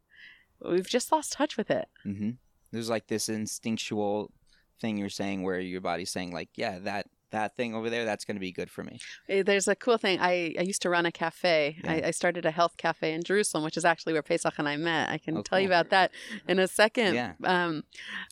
We've 0.61 0.87
just 0.87 1.11
lost 1.11 1.33
touch 1.33 1.57
with 1.57 1.69
it. 1.69 1.87
Mm-hmm. 2.05 2.31
There's 2.71 2.89
like 2.89 3.07
this 3.07 3.27
instinctual 3.29 4.31
thing 4.79 4.97
you're 4.97 5.09
saying 5.09 5.43
where 5.43 5.59
your 5.59 5.81
body's 5.81 6.11
saying 6.11 6.31
like, 6.31 6.49
yeah, 6.55 6.79
that 6.79 7.07
that 7.33 7.55
thing 7.55 7.75
over 7.75 7.89
there, 7.89 8.05
that's 8.05 8.25
going 8.25 8.37
to 8.37 8.39
be 8.41 8.51
good 8.51 8.71
for 8.71 8.83
me. 8.83 8.99
Eh, 9.29 9.43
There's 9.43 9.67
a 9.67 9.75
cool 9.75 9.97
thing. 9.97 10.19
I, 10.19 10.55
I 10.57 10.61
used 10.63 10.81
to 10.83 10.89
run 10.89 11.05
a 11.05 11.11
cafe. 11.11 11.77
I, 11.85 11.95
Yeah. 11.97 12.07
I 12.07 12.11
started 12.11 12.45
a 12.45 12.51
health 12.51 12.77
cafe 12.77 13.13
in 13.13 13.21
Jerusalem, 13.23 13.63
which 13.63 13.77
is 13.77 13.85
actually 13.85 14.13
where 14.13 14.23
Pesach 14.23 14.55
and 14.57 14.67
I 14.67 14.77
met. 14.77 15.09
I 15.09 15.17
can 15.19 15.37
Oh, 15.37 15.41
tell 15.41 15.59
you 15.59 15.67
about 15.67 15.89
that 15.91 16.09
in 16.47 16.57
a 16.57 16.67
second. 16.67 17.13
Yeah. 17.15 17.33
Um, 17.43 17.83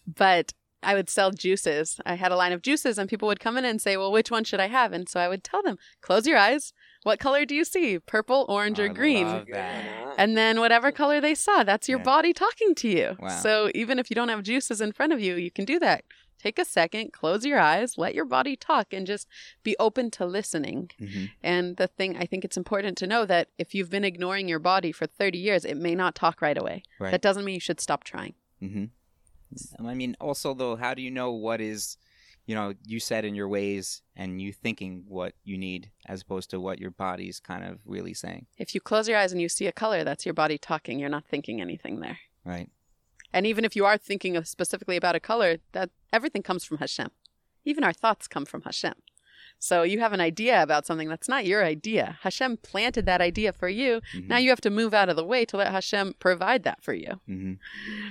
but 0.08 0.54
I 0.84 0.96
would 0.96 1.10
sell 1.12 1.30
juices. 1.30 2.00
I 2.08 2.16
had 2.16 2.32
a 2.32 2.36
line 2.36 2.54
of 2.54 2.64
juices, 2.64 2.98
and 2.98 3.08
people 3.10 3.28
would 3.28 3.40
come 3.40 3.56
in 3.58 3.66
and 3.66 3.80
say, 3.80 3.98
"Well, 3.98 4.12
which 4.12 4.32
one 4.32 4.44
should 4.44 4.60
I 4.60 4.68
have?" 4.68 4.94
And 4.94 5.08
so 5.08 5.20
I 5.20 5.28
would 5.28 5.44
tell 5.44 5.62
them, 5.62 5.78
"Close 6.02 6.26
your 6.26 6.40
eyes. 6.40 6.74
What 7.04 7.20
color 7.20 7.46
do 7.46 7.54
you 7.54 7.66
see? 7.66 8.00
Purple, 8.00 8.46
orange, 8.50 8.80
or 8.80 8.90
green?" 8.90 9.28
love 9.28 9.46
that. 9.52 10.16
And 10.18 10.36
then 10.36 10.60
whatever 10.60 10.92
color 10.92 11.22
they 11.22 11.36
saw, 11.36 11.64
that's 11.64 11.88
your 11.88 12.00
Yeah. 12.00 12.04
body 12.06 12.34
talking 12.34 12.74
to 12.76 12.88
you. 12.90 13.16
Wow. 13.20 13.30
So 13.30 13.70
even 13.76 14.00
if 14.00 14.10
you 14.10 14.16
don't 14.16 14.30
have 14.30 14.42
juices 14.42 14.82
in 14.82 14.92
front 14.92 15.14
of 15.14 15.20
you, 15.22 15.36
you 15.36 15.52
can 15.52 15.66
do 15.66 15.78
that. 15.80 16.04
Take 16.42 16.58
a 16.58 16.66
second, 16.66 17.14
close 17.14 17.46
your 17.46 17.60
eyes, 17.60 17.98
let 18.00 18.16
your 18.16 18.26
body 18.26 18.56
talk, 18.56 18.94
and 18.94 19.06
just 19.06 19.28
be 19.64 19.76
open 19.80 20.10
to 20.12 20.26
listening. 20.26 20.90
hmm 20.98 21.26
And 21.44 21.78
the 21.78 21.88
thing, 21.88 22.18
I 22.18 22.26
think 22.26 22.44
it's 22.44 22.58
important 22.58 22.98
to 23.00 23.08
know 23.08 23.26
that 23.28 23.50
if 23.60 23.76
you've 23.76 23.92
been 23.92 24.04
ignoring 24.04 24.48
your 24.48 24.58
body 24.74 24.92
for 24.92 25.06
30 25.06 25.38
years, 25.38 25.66
it 25.66 25.78
may 25.78 25.94
not 25.94 26.16
talk 26.16 26.42
right 26.42 26.58
away. 26.58 26.82
Right. 27.00 27.12
That 27.12 27.22
doesn't 27.22 27.46
mean 27.46 27.54
you 27.56 27.60
should 27.60 27.80
stop 27.80 28.04
trying. 28.04 28.34
hmm 28.60 28.86
I 29.86 29.94
mean, 29.94 30.16
also 30.22 30.54
though, 30.54 30.76
how 30.78 30.94
do 30.94 31.02
you 31.02 31.12
know 31.12 31.32
what 31.34 31.60
is, 31.60 31.98
you 32.46 32.56
know, 32.56 32.74
you 32.86 33.00
said 33.02 33.26
in 33.26 33.36
your 33.36 33.50
ways 33.50 34.02
and 34.16 34.42
you 34.42 34.54
thinking 34.54 35.04
what 35.08 35.34
you 35.44 35.58
need 35.58 35.92
as 36.08 36.22
opposed 36.22 36.50
to 36.52 36.60
what 36.60 36.80
your 36.80 36.92
body's 36.92 37.40
kind 37.40 37.64
of 37.66 37.80
really 37.86 38.14
saying, 38.14 38.46
If 38.58 38.74
you 38.74 38.80
close 38.82 39.08
your 39.10 39.18
eyes 39.18 39.32
and 39.34 39.42
you 39.42 39.50
see 39.50 39.68
a 39.68 39.72
color, 39.74 40.04
that's 40.06 40.26
your 40.26 40.34
body 40.34 40.58
talking. 40.58 41.00
You're 41.00 41.10
not 41.10 41.26
thinking 41.28 41.60
anything 41.62 42.00
there. 42.00 42.20
right? 42.46 42.70
And 43.34 43.46
even 43.48 43.66
if 43.66 43.76
you 43.76 43.86
are 43.86 43.98
thinking 43.98 44.36
of 44.36 44.48
specifically 44.48 44.98
about 44.98 45.16
a 45.16 45.20
color, 45.20 45.58
that 45.72 45.90
everything 46.12 46.44
comes 46.44 46.64
from 46.64 46.78
Hashem. 46.80 47.10
Even 47.66 47.84
our 47.84 47.94
thoughts 47.94 48.28
come 48.28 48.46
from 48.46 48.64
Hashem. 48.64 48.94
So 49.60 49.84
you 49.84 50.00
have 50.00 50.12
an 50.14 50.22
idea 50.22 50.62
about 50.64 50.88
something 50.88 51.08
that's 51.08 51.30
not 51.30 51.46
your 51.46 51.64
idea. 51.64 52.18
Hashem 52.22 52.58
planted 52.58 53.06
that 53.06 53.22
idea 53.22 53.54
for 53.54 53.70
you. 53.70 54.02
Mhm. 54.14 54.28
Now 54.28 54.38
you 54.38 54.50
have 54.50 54.62
to 54.62 54.72
move 54.72 54.94
out 54.94 55.08
of 55.10 55.16
the 55.16 55.24
way 55.24 55.46
to 55.46 55.58
let 55.58 55.72
Hashem 55.72 56.16
provide 56.20 56.64
that 56.64 56.82
for 56.84 56.94
you. 56.94 57.22
hmm 57.28 57.54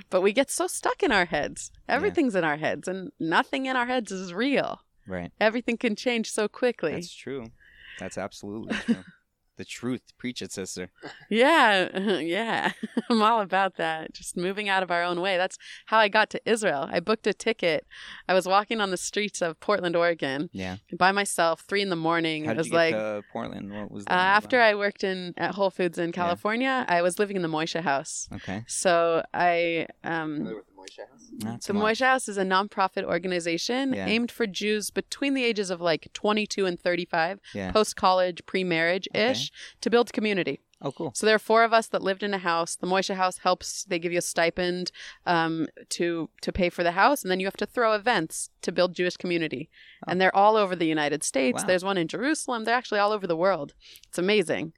But 0.09 0.21
we 0.21 0.31
get 0.31 0.49
so 0.49 0.67
stuck 0.67 1.03
in 1.03 1.11
our 1.11 1.25
heads. 1.25 1.71
Everything's 1.89 2.35
in 2.35 2.45
our 2.45 2.55
heads, 2.57 2.87
and 2.87 3.11
nothing 3.19 3.65
in 3.65 3.75
our 3.75 3.85
heads 3.85 4.11
is 4.11 4.33
real. 4.33 4.81
Right. 5.05 5.31
Everything 5.41 5.77
can 5.77 5.95
change 5.97 6.31
so 6.31 6.47
quickly. 6.47 6.93
That's 6.93 7.13
true. 7.13 7.51
That's 7.99 8.17
absolutely 8.17 8.75
true. 8.77 9.03
the 9.57 9.65
truth. 9.65 10.01
Preach 10.17 10.41
it, 10.41 10.51
sister. 10.51 10.91
Yeah, 11.29 11.97
yeah. 12.19 12.71
I'm 13.09 13.21
all 13.21 13.41
about 13.41 13.75
that. 13.77 14.13
Just 14.13 14.37
moving 14.37 14.69
out 14.69 14.83
of 14.83 14.91
our 14.91 15.03
own 15.03 15.21
way. 15.21 15.37
That's 15.37 15.57
how 15.87 15.97
I 15.97 16.07
got 16.07 16.29
to 16.31 16.41
Israel. 16.49 16.89
I 16.91 16.99
booked 16.99 17.27
a 17.27 17.33
ticket. 17.33 17.85
I 18.27 18.33
was 18.33 18.47
walking 18.47 18.81
on 18.81 18.91
the 18.91 18.97
streets 18.97 19.41
of 19.41 19.59
Portland, 19.59 19.95
Oregon 19.95 20.49
Yeah. 20.53 20.77
by 20.97 21.11
myself, 21.11 21.63
three 21.67 21.81
in 21.81 21.89
the 21.89 21.95
morning. 21.95 22.45
How 22.45 22.51
it 22.51 22.53
did 22.55 22.57
was 22.59 22.67
you 22.67 22.71
get 22.73 22.77
like 22.77 22.93
to 22.95 23.23
Portland? 23.31 23.71
What 23.73 23.91
was 23.91 24.03
uh, 24.05 24.09
that 24.09 24.15
all 24.19 24.25
after 24.37 24.57
about? 24.59 24.67
I 24.69 24.75
worked 24.75 25.03
in 25.03 25.33
at 25.37 25.55
Whole 25.55 25.69
Foods 25.69 25.97
in 25.97 26.11
California, 26.11 26.85
I 26.87 27.01
was 27.01 27.19
living 27.19 27.35
in 27.35 27.41
the 27.41 27.47
Moishe 27.49 27.79
House. 27.81 28.27
Okay. 28.33 28.63
So 28.67 29.23
I 29.33 29.87
um 30.03 30.39
with 30.45 30.47
the 30.49 30.55
Moishe 30.81 30.99
House? 31.09 31.29
Not 31.39 31.57
the 31.57 31.63
so 31.63 31.73
much. 31.73 31.83
Moishe 31.99 32.05
House 32.05 32.27
is 32.27 32.37
a 32.37 32.43
nonprofit 32.43 33.03
organization 33.03 33.93
Yeah. 33.93 34.07
aimed 34.07 34.31
for 34.31 34.47
Jews 34.47 34.89
between 34.89 35.33
the 35.33 35.43
ages 35.43 35.69
of 35.69 35.79
like 35.81 36.09
22 36.13 36.65
and 36.65 36.79
35, 36.79 37.39
Yeah. 37.53 37.71
post 37.71 37.95
college, 37.95 38.45
pre 38.45 38.63
marriage 38.63 39.07
ish, 39.13 39.51
to 39.81 39.89
build 39.89 40.11
community. 40.13 40.61
Oh, 40.83 40.91
cool. 40.91 41.11
So 41.13 41.27
there 41.27 41.35
are 41.35 41.39
four 41.39 41.63
of 41.63 41.73
us 41.73 41.85
that 41.89 42.01
lived 42.01 42.23
in 42.23 42.33
a 42.33 42.39
house. 42.39 42.75
The 42.75 42.87
Moishe 42.87 43.13
House 43.13 43.37
helps; 43.39 43.83
they 43.83 43.99
give 43.99 44.11
you 44.11 44.17
a 44.17 44.21
stipend 44.23 44.91
um, 45.27 45.67
to 45.89 46.31
to 46.41 46.51
pay 46.51 46.69
for 46.71 46.81
the 46.83 46.93
house, 46.93 47.21
and 47.21 47.29
then 47.29 47.39
you 47.39 47.45
have 47.45 47.57
to 47.57 47.67
throw 47.67 47.93
events 47.93 48.49
to 48.63 48.71
build 48.71 48.95
Jewish 48.95 49.15
community. 49.15 49.69
And 50.07 50.19
they're 50.19 50.35
all 50.35 50.55
over 50.55 50.75
the 50.75 50.87
United 50.87 51.23
States. 51.23 51.61
Wow. 51.61 51.67
There's 51.67 51.83
one 51.85 51.99
in 51.99 52.07
Jerusalem. 52.07 52.63
They're 52.63 52.73
actually 52.75 52.97
all 52.99 53.11
over 53.11 53.27
the 53.27 53.35
world. 53.37 53.75
It's 54.07 54.17
amazing. 54.17 54.73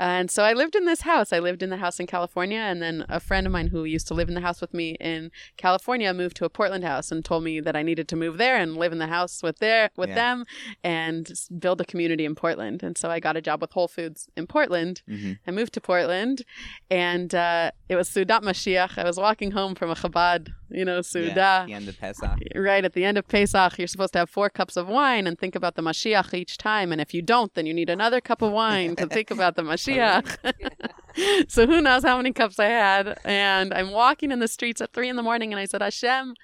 And 0.00 0.30
so 0.30 0.44
I 0.44 0.54
lived 0.54 0.74
in 0.74 0.86
this 0.86 1.02
house. 1.02 1.30
I 1.30 1.40
lived 1.40 1.62
in 1.62 1.68
the 1.68 1.76
house 1.76 2.00
in 2.00 2.06
California, 2.06 2.58
and 2.58 2.80
then 2.80 3.04
a 3.10 3.20
friend 3.20 3.46
of 3.46 3.52
mine 3.52 3.66
who 3.66 3.84
used 3.84 4.08
to 4.08 4.14
live 4.14 4.28
in 4.28 4.34
the 4.34 4.40
house 4.40 4.60
with 4.62 4.72
me 4.72 4.96
in 4.98 5.30
California 5.58 6.14
moved 6.14 6.36
to 6.38 6.46
a 6.46 6.48
Portland 6.48 6.84
house 6.84 7.12
and 7.12 7.22
told 7.22 7.44
me 7.44 7.60
that 7.60 7.76
I 7.76 7.82
needed 7.82 8.08
to 8.08 8.16
move 8.16 8.38
there 8.38 8.56
and 8.56 8.78
live 8.78 8.92
in 8.92 8.98
the 8.98 9.08
house 9.08 9.42
with 9.42 9.58
their 9.58 9.90
with 9.98 10.08
Yeah. 10.08 10.14
them 10.22 10.44
and 10.82 11.30
build 11.58 11.82
a 11.82 11.84
community 11.84 12.24
in 12.24 12.34
Portland. 12.34 12.82
And 12.82 12.96
so 12.96 13.10
I 13.10 13.20
got 13.20 13.36
a 13.36 13.42
job 13.42 13.60
with 13.60 13.72
Whole 13.72 13.88
Foods 13.88 14.28
in 14.38 14.46
Portland. 14.46 15.02
hmm 15.06 15.32
I 15.46 15.50
moved 15.50 15.74
to 15.74 15.80
Portland, 15.82 16.42
and 16.90 17.34
uh, 17.34 17.70
it 17.90 17.96
was 17.96 18.08
Sudat 18.08 18.42
Mashiach. 18.42 18.96
I 18.96 19.04
was 19.04 19.18
walking 19.18 19.50
home 19.50 19.74
from 19.74 19.90
a 19.90 19.94
Chabad, 19.94 20.48
you 20.70 20.84
know, 20.84 21.02
Suda. 21.02 21.34
Yeah, 21.34 21.66
the 21.66 21.74
end 21.74 21.88
of 21.90 21.98
Pesach. 21.98 22.38
Right 22.54 22.84
at 22.86 22.94
the 22.94 23.04
end 23.04 23.18
of 23.18 23.28
Pesach, 23.28 23.78
you're 23.78 23.86
supposed 23.88 24.14
to 24.14 24.20
have 24.20 24.30
four 24.30 24.48
cups 24.48 24.76
of 24.78 24.88
wine 24.88 25.26
and 25.26 25.38
think 25.38 25.54
about 25.54 25.74
the 25.74 25.82
Mashiach 25.82 26.32
each 26.32 26.56
time. 26.56 26.90
And 26.92 27.00
if 27.02 27.12
you 27.12 27.20
don't, 27.20 27.52
then 27.54 27.66
you 27.66 27.74
need 27.74 27.90
another 27.90 28.20
cup 28.22 28.40
of 28.40 28.50
wine 28.52 28.96
to 28.96 29.06
think 29.06 29.30
about 29.30 29.56
the 29.56 29.62
Mashiach. 29.62 29.89
so 31.48 31.66
who 31.66 31.80
knows 31.80 32.02
how 32.02 32.16
many 32.16 32.32
cups 32.32 32.58
I 32.58 32.66
had? 32.66 33.18
And 33.24 33.72
I'm 33.74 33.90
walking 33.90 34.30
in 34.30 34.38
the 34.38 34.48
streets 34.48 34.80
at 34.80 34.92
three 34.92 35.08
in 35.08 35.16
the 35.16 35.22
morning, 35.22 35.52
and 35.52 35.60
I 35.60 35.64
said, 35.64 35.82
Hashem, 35.82 36.34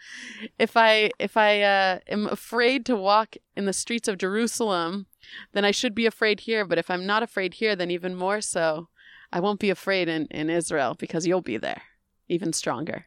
if 0.58 0.76
I 0.76 1.10
if 1.18 1.36
I 1.36 1.62
uh, 1.62 1.98
am 2.08 2.26
afraid 2.26 2.86
to 2.86 2.96
walk 2.96 3.36
in 3.56 3.66
the 3.66 3.72
streets 3.72 4.08
of 4.08 4.18
Jerusalem, 4.18 5.06
then 5.52 5.64
I 5.64 5.70
should 5.70 5.94
be 5.94 6.06
afraid 6.06 6.40
here. 6.40 6.64
But 6.64 6.78
if 6.78 6.90
I'm 6.90 7.06
not 7.06 7.22
afraid 7.22 7.54
here, 7.54 7.76
then 7.76 7.90
even 7.90 8.14
more 8.14 8.40
so, 8.40 8.88
I 9.32 9.40
won't 9.40 9.60
be 9.60 9.70
afraid 9.70 10.08
in, 10.08 10.26
in 10.26 10.50
Israel 10.50 10.94
because 10.98 11.26
you'll 11.26 11.42
be 11.42 11.56
there, 11.56 11.82
even 12.28 12.52
stronger. 12.52 13.06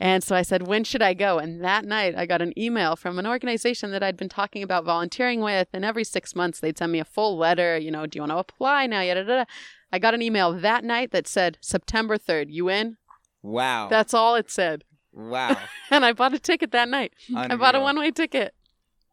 And 0.00 0.22
so 0.24 0.34
I 0.34 0.42
said, 0.42 0.66
when 0.66 0.84
should 0.84 1.02
I 1.02 1.14
go? 1.14 1.38
And 1.38 1.62
that 1.64 1.84
night 1.84 2.14
I 2.16 2.26
got 2.26 2.42
an 2.42 2.52
email 2.58 2.96
from 2.96 3.18
an 3.18 3.26
organization 3.26 3.90
that 3.92 4.02
I'd 4.02 4.16
been 4.16 4.28
talking 4.28 4.62
about 4.62 4.84
volunteering 4.84 5.40
with. 5.40 5.68
And 5.72 5.84
every 5.84 6.04
six 6.04 6.34
months 6.34 6.60
they'd 6.60 6.76
send 6.76 6.92
me 6.92 6.98
a 7.00 7.04
full 7.04 7.36
letter, 7.36 7.78
you 7.78 7.90
know, 7.90 8.06
do 8.06 8.16
you 8.18 8.22
want 8.22 8.32
to 8.32 8.38
apply 8.38 8.86
now? 8.86 9.00
Yada, 9.02 9.20
yada. 9.20 9.46
I 9.92 9.98
got 9.98 10.14
an 10.14 10.22
email 10.22 10.52
that 10.52 10.84
night 10.84 11.10
that 11.12 11.26
said, 11.26 11.58
September 11.60 12.16
3rd, 12.18 12.46
you 12.50 12.68
in? 12.68 12.96
Wow. 13.42 13.88
That's 13.88 14.14
all 14.14 14.34
it 14.34 14.50
said. 14.50 14.84
wow. 15.12 15.56
And 15.90 16.04
I 16.04 16.12
bought 16.12 16.34
a 16.34 16.38
ticket 16.38 16.70
that 16.72 16.88
night. 16.88 17.12
I 17.34 17.54
bought 17.56 17.74
a 17.74 17.80
one 17.80 17.98
way 17.98 18.10
ticket. 18.10 18.54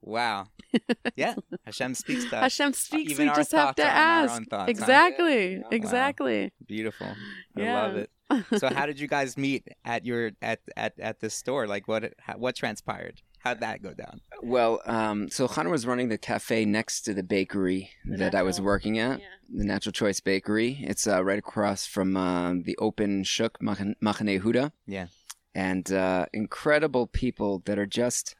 Wow. 0.02 0.47
Yeah. 1.15 1.36
Hashem 1.65 1.95
speaks 1.95 2.26
to 2.26 2.36
us. 2.36 2.41
Hashem 2.43 2.73
speaks. 2.73 3.12
even 3.13 3.30
we 3.30 3.34
just 3.34 3.52
have 3.54 3.73
to 3.76 3.86
ask. 3.86 4.34
thoughts, 4.47 4.47
huh? 4.52 4.65
exactly. 4.67 5.60
Wow. 5.60 5.69
Exactly. 5.71 6.52
Beautiful. 6.67 7.08
I 7.56 7.62
Yeah. 7.62 7.82
love 7.82 7.95
it. 7.95 8.12
So 8.58 8.68
how 8.70 8.86
did 8.86 9.00
you 9.00 9.08
guys 9.08 9.38
meet 9.38 9.68
at 9.86 10.06
your 10.06 10.32
at 10.42 10.60
at 10.76 11.00
at 11.00 11.20
this 11.22 11.34
store? 11.34 11.66
Like 11.68 11.88
what 11.88 12.13
how, 12.20 12.34
what 12.38 12.56
transpired? 12.56 13.22
How'd 13.40 13.62
that 13.62 13.82
go 13.82 13.94
down? 13.94 14.20
Well, 14.42 14.82
um, 14.86 15.30
so 15.30 15.48
Chana 15.48 15.70
was 15.70 15.86
running 15.86 16.10
the 16.10 16.18
cafe 16.18 16.66
next 16.66 17.02
to 17.04 17.13
the 17.13 17.24
bakery 17.24 17.90
The 18.06 18.18
that 18.18 18.36
I 18.36 18.44
was 18.44 18.60
working 18.60 19.00
at, 19.00 19.20
Yeah. 19.20 19.26
the 19.54 19.63
Natural 19.63 19.94
Choice 19.94 20.20
Bakery. 20.20 20.80
It's 20.82 21.08
uh, 21.08 21.24
right 21.24 21.40
across 21.40 21.86
from 21.86 22.18
uh, 22.18 22.54
the 22.62 22.76
open 22.80 23.24
Shuk 23.24 23.62
Mach- 23.62 23.78
Machane 24.04 24.40
Yehuda. 24.42 24.72
Yeah. 24.88 25.08
And 25.56 25.90
uh, 25.92 26.26
incredible 26.34 27.08
people 27.08 27.62
that 27.66 27.80
are 27.80 27.86
just 27.86 28.36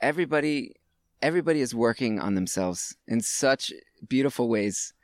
everybody. 0.00 0.74
Everybody 1.22 1.60
is 1.60 1.74
working 1.74 2.18
on 2.18 2.34
themselves 2.34 2.96
in 3.06 3.20
such 3.20 3.72
beautiful 4.08 4.48
ways, 4.48 4.94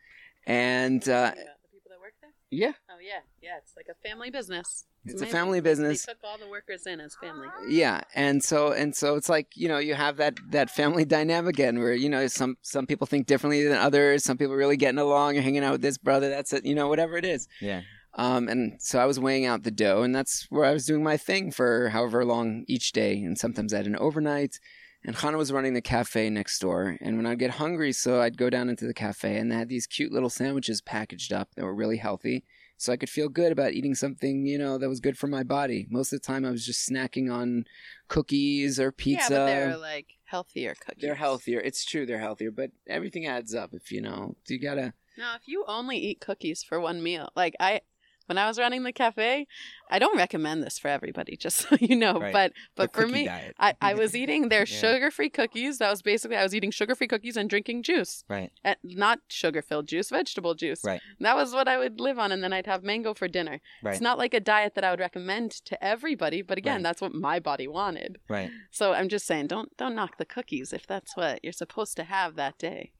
and 0.46 1.02
uh, 1.08 1.30
the 1.30 1.36
people 1.36 1.90
that 1.90 2.00
work 2.00 2.14
there? 2.22 2.30
Yeah, 2.50 2.72
Oh, 2.90 2.98
yeah. 3.00 3.20
Yeah. 3.42 3.56
It's 3.58 3.74
like 3.76 3.86
a 3.90 4.08
family 4.08 4.30
business. 4.30 4.84
It's 5.04 5.22
a 5.22 5.26
family 5.26 5.60
business. 5.60 6.04
They 6.04 6.12
took 6.12 6.22
all 6.24 6.36
the 6.38 6.48
workers 6.48 6.86
in 6.86 6.98
as 7.00 7.14
family. 7.20 7.46
yeah 7.68 8.00
and 8.16 8.42
so 8.42 8.72
and 8.72 8.94
so 8.94 9.14
it's 9.14 9.28
like 9.28 9.46
you 9.54 9.68
know 9.68 9.78
you 9.78 9.94
have 9.94 10.16
that 10.16 10.34
that 10.50 10.68
family 10.70 11.04
dynamic 11.16 11.54
again 11.54 11.78
where 11.78 11.92
you 11.94 12.08
know 12.08 12.26
some 12.26 12.56
some 12.62 12.86
people 12.86 13.06
think 13.06 13.26
differently 13.26 13.62
than 13.62 13.78
others 13.78 14.24
some 14.24 14.36
people 14.36 14.54
really 14.56 14.76
getting 14.76 14.98
along 14.98 15.34
you're 15.34 15.44
hanging 15.44 15.62
out 15.62 15.70
with 15.72 15.82
this 15.82 15.96
brother 15.96 16.28
that's 16.28 16.52
it 16.52 16.64
you 16.64 16.74
know 16.74 16.88
whatever 16.88 17.16
it 17.16 17.24
is 17.24 17.46
Yeah. 17.60 17.82
um 18.14 18.48
and 18.48 18.82
so 18.82 18.98
i 18.98 19.04
was 19.04 19.20
weighing 19.20 19.46
out 19.46 19.62
the 19.62 19.70
dough 19.70 20.02
and 20.02 20.12
that's 20.12 20.46
where 20.50 20.64
i 20.64 20.72
was 20.72 20.86
doing 20.86 21.04
my 21.04 21.16
thing 21.16 21.52
for 21.52 21.88
however 21.90 22.24
long 22.24 22.64
each 22.66 22.90
day 22.90 23.22
and 23.22 23.38
sometimes 23.38 23.72
i 23.72 23.76
had 23.76 23.86
an 23.86 23.96
overnight 23.96 24.58
and 25.06 25.14
Chana 25.14 25.38
was 25.38 25.52
running 25.52 25.72
the 25.72 25.80
cafe 25.80 26.28
next 26.28 26.58
door. 26.58 26.98
And 27.00 27.16
when 27.16 27.26
I'd 27.26 27.38
get 27.38 27.52
hungry, 27.52 27.92
so 27.92 28.20
I'd 28.20 28.36
go 28.36 28.50
down 28.50 28.68
into 28.68 28.86
the 28.86 28.92
cafe 28.92 29.36
and 29.36 29.50
they 29.50 29.54
had 29.54 29.68
these 29.68 29.86
cute 29.86 30.12
little 30.12 30.28
sandwiches 30.28 30.80
packaged 30.80 31.32
up 31.32 31.54
that 31.54 31.64
were 31.64 31.74
really 31.74 31.96
healthy. 31.96 32.44
So 32.76 32.92
I 32.92 32.96
could 32.96 33.08
feel 33.08 33.28
good 33.28 33.52
about 33.52 33.72
eating 33.72 33.94
something, 33.94 34.44
you 34.46 34.58
know, 34.58 34.78
that 34.78 34.88
was 34.88 35.00
good 35.00 35.16
for 35.16 35.28
my 35.28 35.44
body. 35.44 35.86
Most 35.88 36.12
of 36.12 36.20
the 36.20 36.26
time 36.26 36.44
I 36.44 36.50
was 36.50 36.66
just 36.66 36.86
snacking 36.90 37.32
on 37.32 37.64
cookies 38.08 38.80
or 38.80 38.90
pizza. 38.90 39.32
Yeah, 39.32 39.38
but 39.38 39.46
they're 39.46 39.76
like 39.78 40.06
healthier 40.24 40.74
cookies. 40.74 41.02
They're 41.02 41.14
healthier. 41.14 41.60
It's 41.60 41.84
true 41.84 42.04
they're 42.04 42.18
healthier, 42.18 42.50
but 42.50 42.72
everything 42.88 43.26
adds 43.26 43.54
up 43.54 43.74
if 43.74 43.92
you 43.92 44.02
know. 44.02 44.34
You 44.48 44.60
gotta 44.60 44.92
Now, 45.16 45.36
if 45.36 45.42
you 45.46 45.64
only 45.68 45.98
eat 45.98 46.20
cookies 46.20 46.64
for 46.64 46.80
one 46.80 47.00
meal, 47.02 47.30
like 47.36 47.54
I, 47.60 47.80
when 48.26 48.38
I 48.38 48.46
was 48.46 48.58
running 48.58 48.82
the 48.82 48.92
cafe, 48.92 49.46
I 49.90 49.98
don't 49.98 50.16
recommend 50.16 50.62
this 50.62 50.78
for 50.78 50.88
everybody, 50.88 51.36
just 51.44 51.56
so 51.58 51.76
you 51.80 51.96
know. 51.96 52.20
Right. 52.20 52.32
But 52.32 52.52
but 52.76 52.92
The 52.92 53.00
for 53.02 53.06
me, 53.08 53.24
diet. 53.26 53.54
I, 53.58 53.74
I 53.80 53.94
was 53.94 54.14
eating 54.22 54.48
their 54.48 54.60
Yeah. 54.66 54.78
sugar-free 54.80 55.30
cookies. 55.30 55.78
That 55.78 55.90
was 55.90 56.02
basically 56.02 56.36
I 56.36 56.42
was 56.42 56.54
eating 56.54 56.70
sugar-free 56.70 57.06
cookies 57.08 57.36
and 57.36 57.48
drinking 57.48 57.82
juice, 57.82 58.24
right. 58.28 58.50
and 58.64 58.76
not 58.84 59.20
sugar-filled 59.28 59.86
juice, 59.88 60.10
vegetable 60.10 60.54
juice. 60.54 60.80
Right. 60.84 61.00
That 61.20 61.36
was 61.36 61.52
what 61.52 61.68
I 61.68 61.78
would 61.78 62.00
live 62.00 62.18
on, 62.18 62.32
and 62.32 62.42
then 62.42 62.52
I'd 62.52 62.66
have 62.66 62.82
mango 62.82 63.14
for 63.14 63.28
dinner. 63.28 63.60
Right. 63.82 63.92
It's 63.92 64.00
not 64.00 64.18
like 64.18 64.34
a 64.34 64.40
diet 64.40 64.74
that 64.74 64.84
I 64.84 64.90
would 64.90 65.00
recommend 65.00 65.50
to 65.66 65.82
everybody, 65.84 66.42
but 66.42 66.58
again, 66.58 66.76
Right. 66.76 66.82
that's 66.84 67.00
what 67.00 67.14
my 67.14 67.38
body 67.40 67.68
wanted. 67.68 68.18
Right. 68.28 68.50
So 68.70 68.92
I'm 68.92 69.08
just 69.08 69.26
saying, 69.26 69.46
don't 69.48 69.76
don't 69.76 69.94
knock 69.94 70.18
the 70.18 70.24
cookies 70.24 70.72
if 70.72 70.86
that's 70.86 71.16
what 71.16 71.40
you're 71.42 71.52
supposed 71.52 71.96
to 71.96 72.04
have 72.04 72.34
that 72.36 72.58
day. 72.58 72.92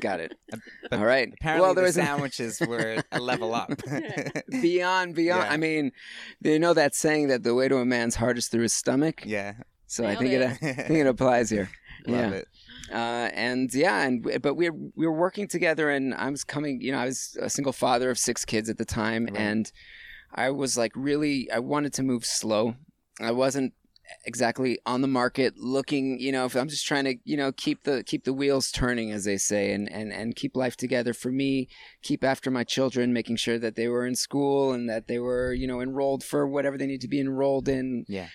Got 0.00 0.20
it. 0.20 0.34
But 0.50 0.60
All 0.98 1.04
right. 1.04 1.32
Apparently, 1.40 1.64
well, 1.64 1.74
there 1.74 1.84
the 1.84 1.88
was 1.88 1.96
a- 1.96 2.02
sandwiches 2.04 2.60
were 2.60 3.02
a 3.12 3.20
level 3.20 3.54
up. 3.54 3.70
beyond, 4.50 5.14
beyond. 5.14 5.44
Yeah. 5.44 5.52
I 5.52 5.56
mean, 5.56 5.92
you 6.42 6.58
know 6.58 6.74
that 6.74 6.94
saying 6.94 7.28
that 7.28 7.42
the 7.42 7.54
way 7.54 7.68
to 7.68 7.76
a 7.76 7.84
man's 7.84 8.14
heart 8.14 8.38
is 8.38 8.48
through 8.48 8.62
his 8.62 8.72
stomach. 8.72 9.22
yeah, 9.24 9.54
So 9.86 10.04
I 10.04 10.16
think 10.16 10.32
it. 10.32 10.40
it. 10.42 10.50
I 10.62 10.72
think 10.74 10.90
it 11.00 11.06
applies 11.06 11.50
here. 11.50 11.70
love 12.06 12.32
yeah. 12.32 12.38
it. 12.38 12.48
uh, 12.92 13.30
and 13.34 13.72
yeah, 13.72 14.02
and 14.02 14.40
but 14.42 14.54
we 14.54 14.68
were, 14.68 14.76
we 14.94 15.06
were 15.06 15.12
working 15.16 15.48
together, 15.48 15.90
and 15.90 16.14
I 16.14 16.28
was 16.28 16.44
coming. 16.44 16.80
You 16.80 16.92
know, 16.92 16.98
I 16.98 17.06
was 17.06 17.36
a 17.40 17.48
single 17.48 17.72
father 17.72 18.10
of 18.10 18.18
six 18.18 18.44
kids 18.44 18.68
at 18.68 18.76
the 18.78 18.84
time, 18.84 19.24
Right. 19.26 19.36
and 19.36 19.72
I 20.34 20.50
was 20.50 20.76
like 20.76 20.92
really, 20.94 21.50
I 21.50 21.60
wanted 21.60 21.92
to 21.94 22.02
move 22.02 22.24
slow. 22.26 22.74
I 23.20 23.30
wasn't 23.30 23.72
exactly 24.24 24.78
on 24.86 25.00
the 25.00 25.08
market 25.08 25.58
looking. 25.58 26.18
You 26.20 26.32
know, 26.32 26.44
if 26.44 26.54
I'm 26.54 26.68
just 26.68 26.86
trying 26.86 27.04
to, 27.04 27.16
you 27.24 27.36
know, 27.36 27.52
keep 27.52 27.84
the 27.84 28.02
keep 28.04 28.24
the 28.24 28.32
wheels 28.32 28.70
turning, 28.70 29.10
as 29.10 29.24
they 29.24 29.36
say, 29.36 29.72
and 29.72 29.90
and 29.90 30.12
and 30.12 30.36
keep 30.36 30.56
life 30.56 30.76
together 30.76 31.14
for 31.14 31.30
me. 31.30 31.68
Keep 32.02 32.24
after 32.24 32.50
my 32.50 32.64
children, 32.64 33.12
making 33.12 33.36
sure 33.36 33.58
that 33.58 33.76
they 33.76 33.88
were 33.88 34.06
in 34.06 34.14
school 34.14 34.72
and 34.72 34.88
that 34.88 35.06
they 35.06 35.18
were, 35.18 35.52
you 35.52 35.66
know, 35.66 35.80
enrolled 35.80 36.24
for 36.24 36.46
whatever 36.46 36.78
they 36.78 36.86
need 36.86 37.00
to 37.00 37.08
be 37.08 37.20
enrolled 37.20 37.68
in. 37.68 38.04
Yeah. 38.08 38.28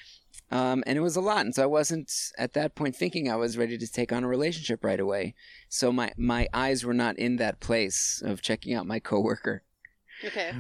Um, 0.52 0.84
and 0.88 0.98
it 0.98 1.02
was 1.02 1.16
a 1.16 1.22
lot, 1.22 1.46
and 1.46 1.54
so 1.54 1.62
I 1.62 1.68
wasn't 1.68 2.12
at 2.40 2.54
that 2.54 2.74
point 2.74 2.96
thinking 2.96 3.30
I 3.30 3.36
was 3.36 3.56
ready 3.56 3.78
to 3.78 3.88
take 3.88 4.12
on 4.12 4.24
a 4.24 4.28
relationship 4.28 4.84
right 4.84 5.00
away. 5.00 5.36
So 5.70 5.92
my 5.92 6.12
my 6.18 6.48
eyes 6.54 6.84
were 6.84 6.94
not 6.94 7.20
in 7.20 7.36
that 7.36 7.60
place 7.60 8.24
of 8.26 8.42
checking 8.42 8.74
out 8.74 8.88
my 8.88 9.00
coworker, 9.00 9.62
Okay, 10.26 10.54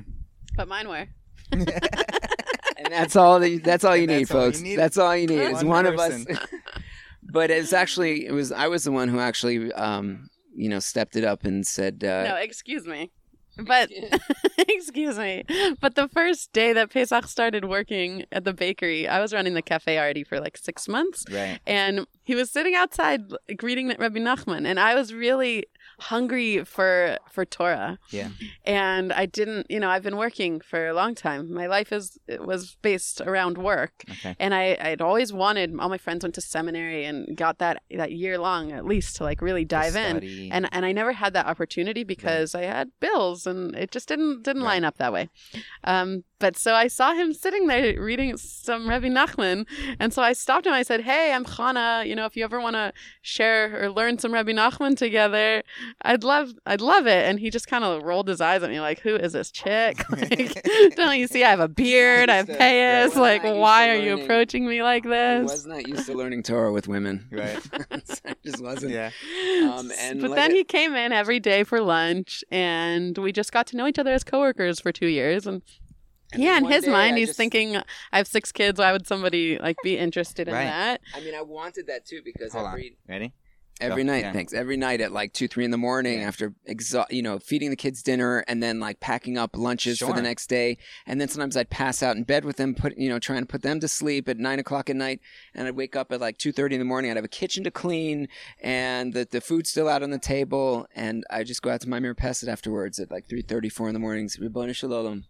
but 0.56 0.68
mine 0.68 0.88
were. 0.88 1.08
and 2.84 2.94
that's 2.94 3.16
all 3.16 3.40
that, 3.40 3.64
that's 3.64 3.84
all 3.84 3.96
you 3.96 4.04
And 4.04 4.12
need, 4.12 4.28
that's 4.28 4.32
all 4.32 4.46
you 4.46 4.52
folks. 4.52 4.62
need? 4.62 4.76
That's 4.78 4.98
all 4.98 5.16
you 5.16 5.28
need 5.28 5.40
is 5.40 5.64
One 5.64 5.68
one 5.68 5.86
of 5.86 6.00
us. 6.00 6.26
but 7.24 7.52
it's 7.52 7.74
actually 7.74 8.26
it 8.26 8.32
was 8.32 8.52
I 8.52 8.68
was 8.68 8.84
the 8.84 8.92
one 8.92 9.08
who 9.10 9.20
actually 9.20 9.72
um, 9.74 10.30
you 10.56 10.70
know 10.70 10.80
stepped 10.80 11.16
it 11.16 11.24
up 11.24 11.44
and 11.46 11.66
said 11.66 12.04
uh, 12.04 12.24
no, 12.24 12.36
excuse 12.36 12.86
me. 12.86 13.12
But 13.62 13.90
excuse 14.58 15.18
me. 15.18 15.44
But 15.82 15.96
the 15.96 16.08
first 16.08 16.54
day 16.54 16.72
that 16.72 16.92
Pesach 16.92 17.28
started 17.28 17.66
working 17.66 18.26
at 18.32 18.46
the 18.46 18.54
bakery, 18.54 19.06
I 19.06 19.20
was 19.20 19.34
running 19.34 19.54
the 19.54 19.62
cafe 19.62 20.00
already 20.00 20.24
for 20.24 20.40
like 20.40 20.56
six 20.56 20.88
months. 20.88 21.26
Right. 21.30 21.60
and 21.68 22.08
he 22.24 22.36
was 22.36 22.50
sitting 22.52 22.76
outside 22.76 23.22
greeting 23.58 23.90
Rabbi 23.90 24.20
Nachman, 24.20 24.66
and 24.66 24.80
I 24.80 24.96
was 24.96 25.14
really 25.14 25.66
hungry 26.00 26.64
for 26.66 27.18
for 27.32 27.46
Torah. 27.46 28.00
Yeah. 28.10 28.30
And 28.66 29.12
I 29.14 29.26
didn't, 29.26 29.68
you 29.70 29.80
know, 29.80 29.90
I've 29.90 30.04
been 30.04 30.18
working 30.18 30.62
for 30.62 30.88
a 30.88 30.94
long 30.94 31.16
time. 31.16 31.54
My 31.54 31.68
life 31.68 31.92
is 31.92 32.18
it 32.28 32.46
was 32.46 32.76
based 32.82 33.22
around 33.22 33.58
work, 33.58 34.04
Okay. 34.10 34.36
and 34.40 34.54
I 34.54 34.78
I'd 34.82 35.02
always 35.02 35.32
wanted. 35.34 35.76
All 35.80 35.90
my 35.90 35.98
friends 35.98 36.24
went 36.24 36.36
to 36.36 36.42
seminary 36.42 37.06
and 37.06 37.36
got 37.38 37.58
that 37.60 37.84
that 37.96 38.12
year 38.12 38.38
long 38.38 38.72
at 38.72 38.86
least 38.86 39.16
to 39.18 39.24
like 39.24 39.42
really 39.42 39.66
dive 39.66 39.96
in. 39.96 40.24
And 40.52 40.68
and 40.72 40.86
I 40.86 40.92
never 40.92 41.14
had 41.14 41.34
that 41.34 41.46
opportunity 41.46 42.04
because 42.04 42.56
I 42.56 42.64
had 42.64 42.92
bills 43.00 43.46
and 43.48 43.76
it 43.76 43.92
just 43.92 44.08
didn't 44.08 44.44
didn't 44.44 44.64
Right. 44.64 44.70
line 44.76 44.84
up 44.86 44.98
that 44.98 45.14
way. 45.14 45.30
Um, 45.84 46.24
but 46.40 46.56
so 46.58 46.74
I 46.74 46.88
saw 46.88 47.14
him 47.14 47.34
sitting 47.34 47.68
there 47.68 48.02
reading 48.02 48.38
some 48.38 48.88
Rebbe 48.90 49.08
Nachman, 49.10 49.66
and 50.00 50.14
so 50.14 50.22
I 50.22 50.32
stopped 50.34 50.66
him. 50.66 50.72
I 50.74 50.84
said, 50.84 51.02
"Hey, 51.02 51.34
I'm 51.34 51.44
Chana. 51.44 52.08
You 52.08 52.16
know, 52.16 52.26
if 52.26 52.38
you 52.38 52.46
ever 52.46 52.62
want 52.62 52.76
to 52.78 52.94
share 53.22 53.84
or 53.84 53.90
learn 53.90 54.18
some 54.20 54.34
Rebbe 54.34 54.54
Nachman 54.54 54.96
together, 54.98 55.64
I'd 56.02 56.24
love 56.24 56.54
I'd 56.66 56.82
love 56.82 57.08
it." 57.08 57.26
And 57.30 57.40
he 57.40 57.50
just 57.50 57.68
kind 57.68 57.84
of 57.84 58.04
rolled 58.04 58.28
his 58.28 58.42
eyes 58.42 58.64
at 58.64 58.70
me 58.70 58.80
like, 58.80 59.00
"Who 59.02 59.16
is 59.16 59.34
this 59.34 59.52
chick? 59.52 60.04
Like, 60.12 60.96
don't 60.96 61.18
you 61.18 61.28
see 61.28 61.44
I 61.44 61.50
have 61.50 61.60
a 61.60 61.68
beard? 61.68 62.30
I 62.30 62.36
have 62.38 62.50
Right. 62.50 62.60
payas. 62.60 63.14
Well, 63.16 63.22
Like, 63.22 63.42
I'm 63.42 63.48
not 63.48 63.54
used 63.56 63.62
why 63.62 63.86
to 63.88 63.92
are 63.94 63.96
you 63.98 64.22
approaching 64.24 64.68
me 64.68 64.82
like 64.84 65.06
I 65.06 65.10
this?" 65.10 65.52
was 65.52 65.66
not 65.66 65.88
used 65.88 66.06
to 66.08 66.14
learning 66.14 66.44
Torah 66.44 66.72
with 66.72 66.88
women. 66.88 67.28
Right. 67.32 67.60
I 68.26 68.36
just 68.44 68.62
wasn't. 68.64 68.94
Yeah. 68.94 69.12
Um, 69.64 69.92
and 70.00 70.22
but 70.22 70.32
like 70.32 70.36
then 70.38 70.52
it- 70.52 70.56
he 70.58 70.64
came 70.64 70.96
in 70.96 71.12
every 71.12 71.40
day 71.40 71.64
for 71.64 71.80
lunch, 71.82 72.44
and 72.52 73.18
we 73.18 73.32
just 73.32 73.52
got 73.52 73.68
to 73.68 73.78
know 73.78 73.88
each 73.88 74.00
other 74.00 74.12
as 74.14 74.24
coworkers 74.24 74.80
for 74.80 74.92
two 74.92 75.08
years. 75.08 75.46
And, 75.48 75.62
And 76.34 76.44
yeah, 76.44 76.58
in 76.58 76.66
his 76.66 76.84
day 76.86 76.92
mind, 76.92 77.16
I 77.16 77.20
he's 77.20 77.30
just- 77.30 77.38
thinking, 77.38 77.76
"I 77.78 78.18
have 78.18 78.28
six 78.28 78.52
kids. 78.52 78.80
Why 78.80 78.92
would 78.92 79.08
somebody 79.08 79.58
like 79.58 79.78
be 79.84 79.98
interested 79.98 80.48
in 80.48 80.54
Right. 80.54 80.66
that?" 80.66 81.02
I 81.16 81.22
mean, 81.22 81.34
I 81.36 81.42
wanted 81.42 81.88
that 81.88 82.06
too 82.06 82.22
because 82.24 82.54
Hold 82.54 82.68
on. 82.68 82.82
Ready? 83.08 83.34
Every 83.80 84.04
night, 84.04 84.24
Yeah. 84.24 84.34
thanks. 84.34 84.54
Every 84.54 84.78
night 84.78 85.02
at 85.02 85.12
like 85.12 85.34
two, 85.34 85.48
three 85.48 85.66
in 85.66 85.72
the 85.72 85.78
morning 85.78 86.20
Yeah. 86.20 86.28
after 86.28 86.54
exa- 86.68 87.10
you 87.12 87.22
know, 87.22 87.40
feeding 87.40 87.70
the 87.70 87.76
kids 87.76 88.04
dinner 88.04 88.44
and 88.48 88.62
then 88.62 88.80
like 88.80 89.00
packing 89.00 89.38
up 89.38 89.56
lunches 89.56 90.00
for 90.00 90.14
the 90.14 90.22
next 90.22 90.48
day. 90.48 90.78
And 91.06 91.20
then 91.20 91.28
sometimes 91.28 91.56
I'd 91.58 91.70
pass 91.70 92.04
out 92.04 92.16
in 92.18 92.24
bed 92.24 92.46
with 92.46 92.58
them, 92.58 92.76
put 92.76 92.98
you 92.98 93.10
know, 93.10 93.20
trying 93.20 93.42
to 93.42 93.46
put 93.46 93.62
them 93.62 93.80
to 93.80 93.88
sleep 93.88 94.28
at 94.30 94.38
nine 94.38 94.60
o'clock 94.60 94.90
at 94.90 94.96
night. 94.96 95.20
And 95.54 95.68
I'd 95.68 95.76
wake 95.76 95.96
up 95.96 96.12
at 96.12 96.20
like 96.20 96.38
two 96.38 96.52
thirty 96.52 96.76
in 96.76 96.80
the 96.80 96.86
morning. 96.86 97.10
I'd 97.12 97.18
have 97.18 97.26
a 97.26 97.30
kitchen 97.30 97.64
to 97.64 97.72
clean 97.72 98.28
and 98.62 99.14
the 99.14 99.28
the 99.30 99.42
food's 99.42 99.70
still 99.70 99.88
out 99.88 100.04
on 100.04 100.10
the 100.12 100.20
table. 100.20 100.88
And 100.96 101.24
I 101.30 101.44
just 101.44 101.62
go 101.62 101.70
out 101.70 101.82
to 101.82 101.90
my 101.90 102.00
Mirpeset 102.00 102.48
afterwards 102.48 103.00
at 103.00 103.12
like 103.12 103.28
three 103.30 103.42
thirty, 103.42 103.70
four 103.70 103.88
in 103.88 103.94
the 103.94 104.00
mornings. 104.00 104.38
Ribbon 104.40 104.74
Shalom. 104.74 105.26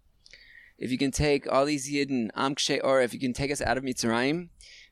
If 0.77 0.91
you 0.91 0.97
can 0.97 1.11
take 1.11 1.51
all 1.51 1.65
these 1.65 1.91
Yidden, 1.91 2.29
Am 2.37 2.55
Kshe, 2.55 2.79
or 2.81 3.01
if 3.01 3.13
you 3.13 3.19
can 3.19 3.33
take 3.33 3.51
us 3.51 3.61
out 3.61 3.77
of 3.77 3.83
Mitzrayim, 3.83 4.47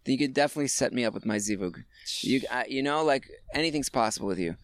you 0.08 0.18
could 0.18 0.34
definitely 0.34 0.68
set 0.68 0.94
me 0.94 1.06
up 1.06 1.14
with 1.14 1.26
my 1.26 1.38
Zivug. 1.38 1.84
You, 2.22 2.42
I, 2.52 2.66
you 2.68 2.82
know, 2.84 3.04
like 3.04 3.28
anything's 3.54 3.90
possible 3.90 4.28
with 4.28 4.40
you. 4.40 4.56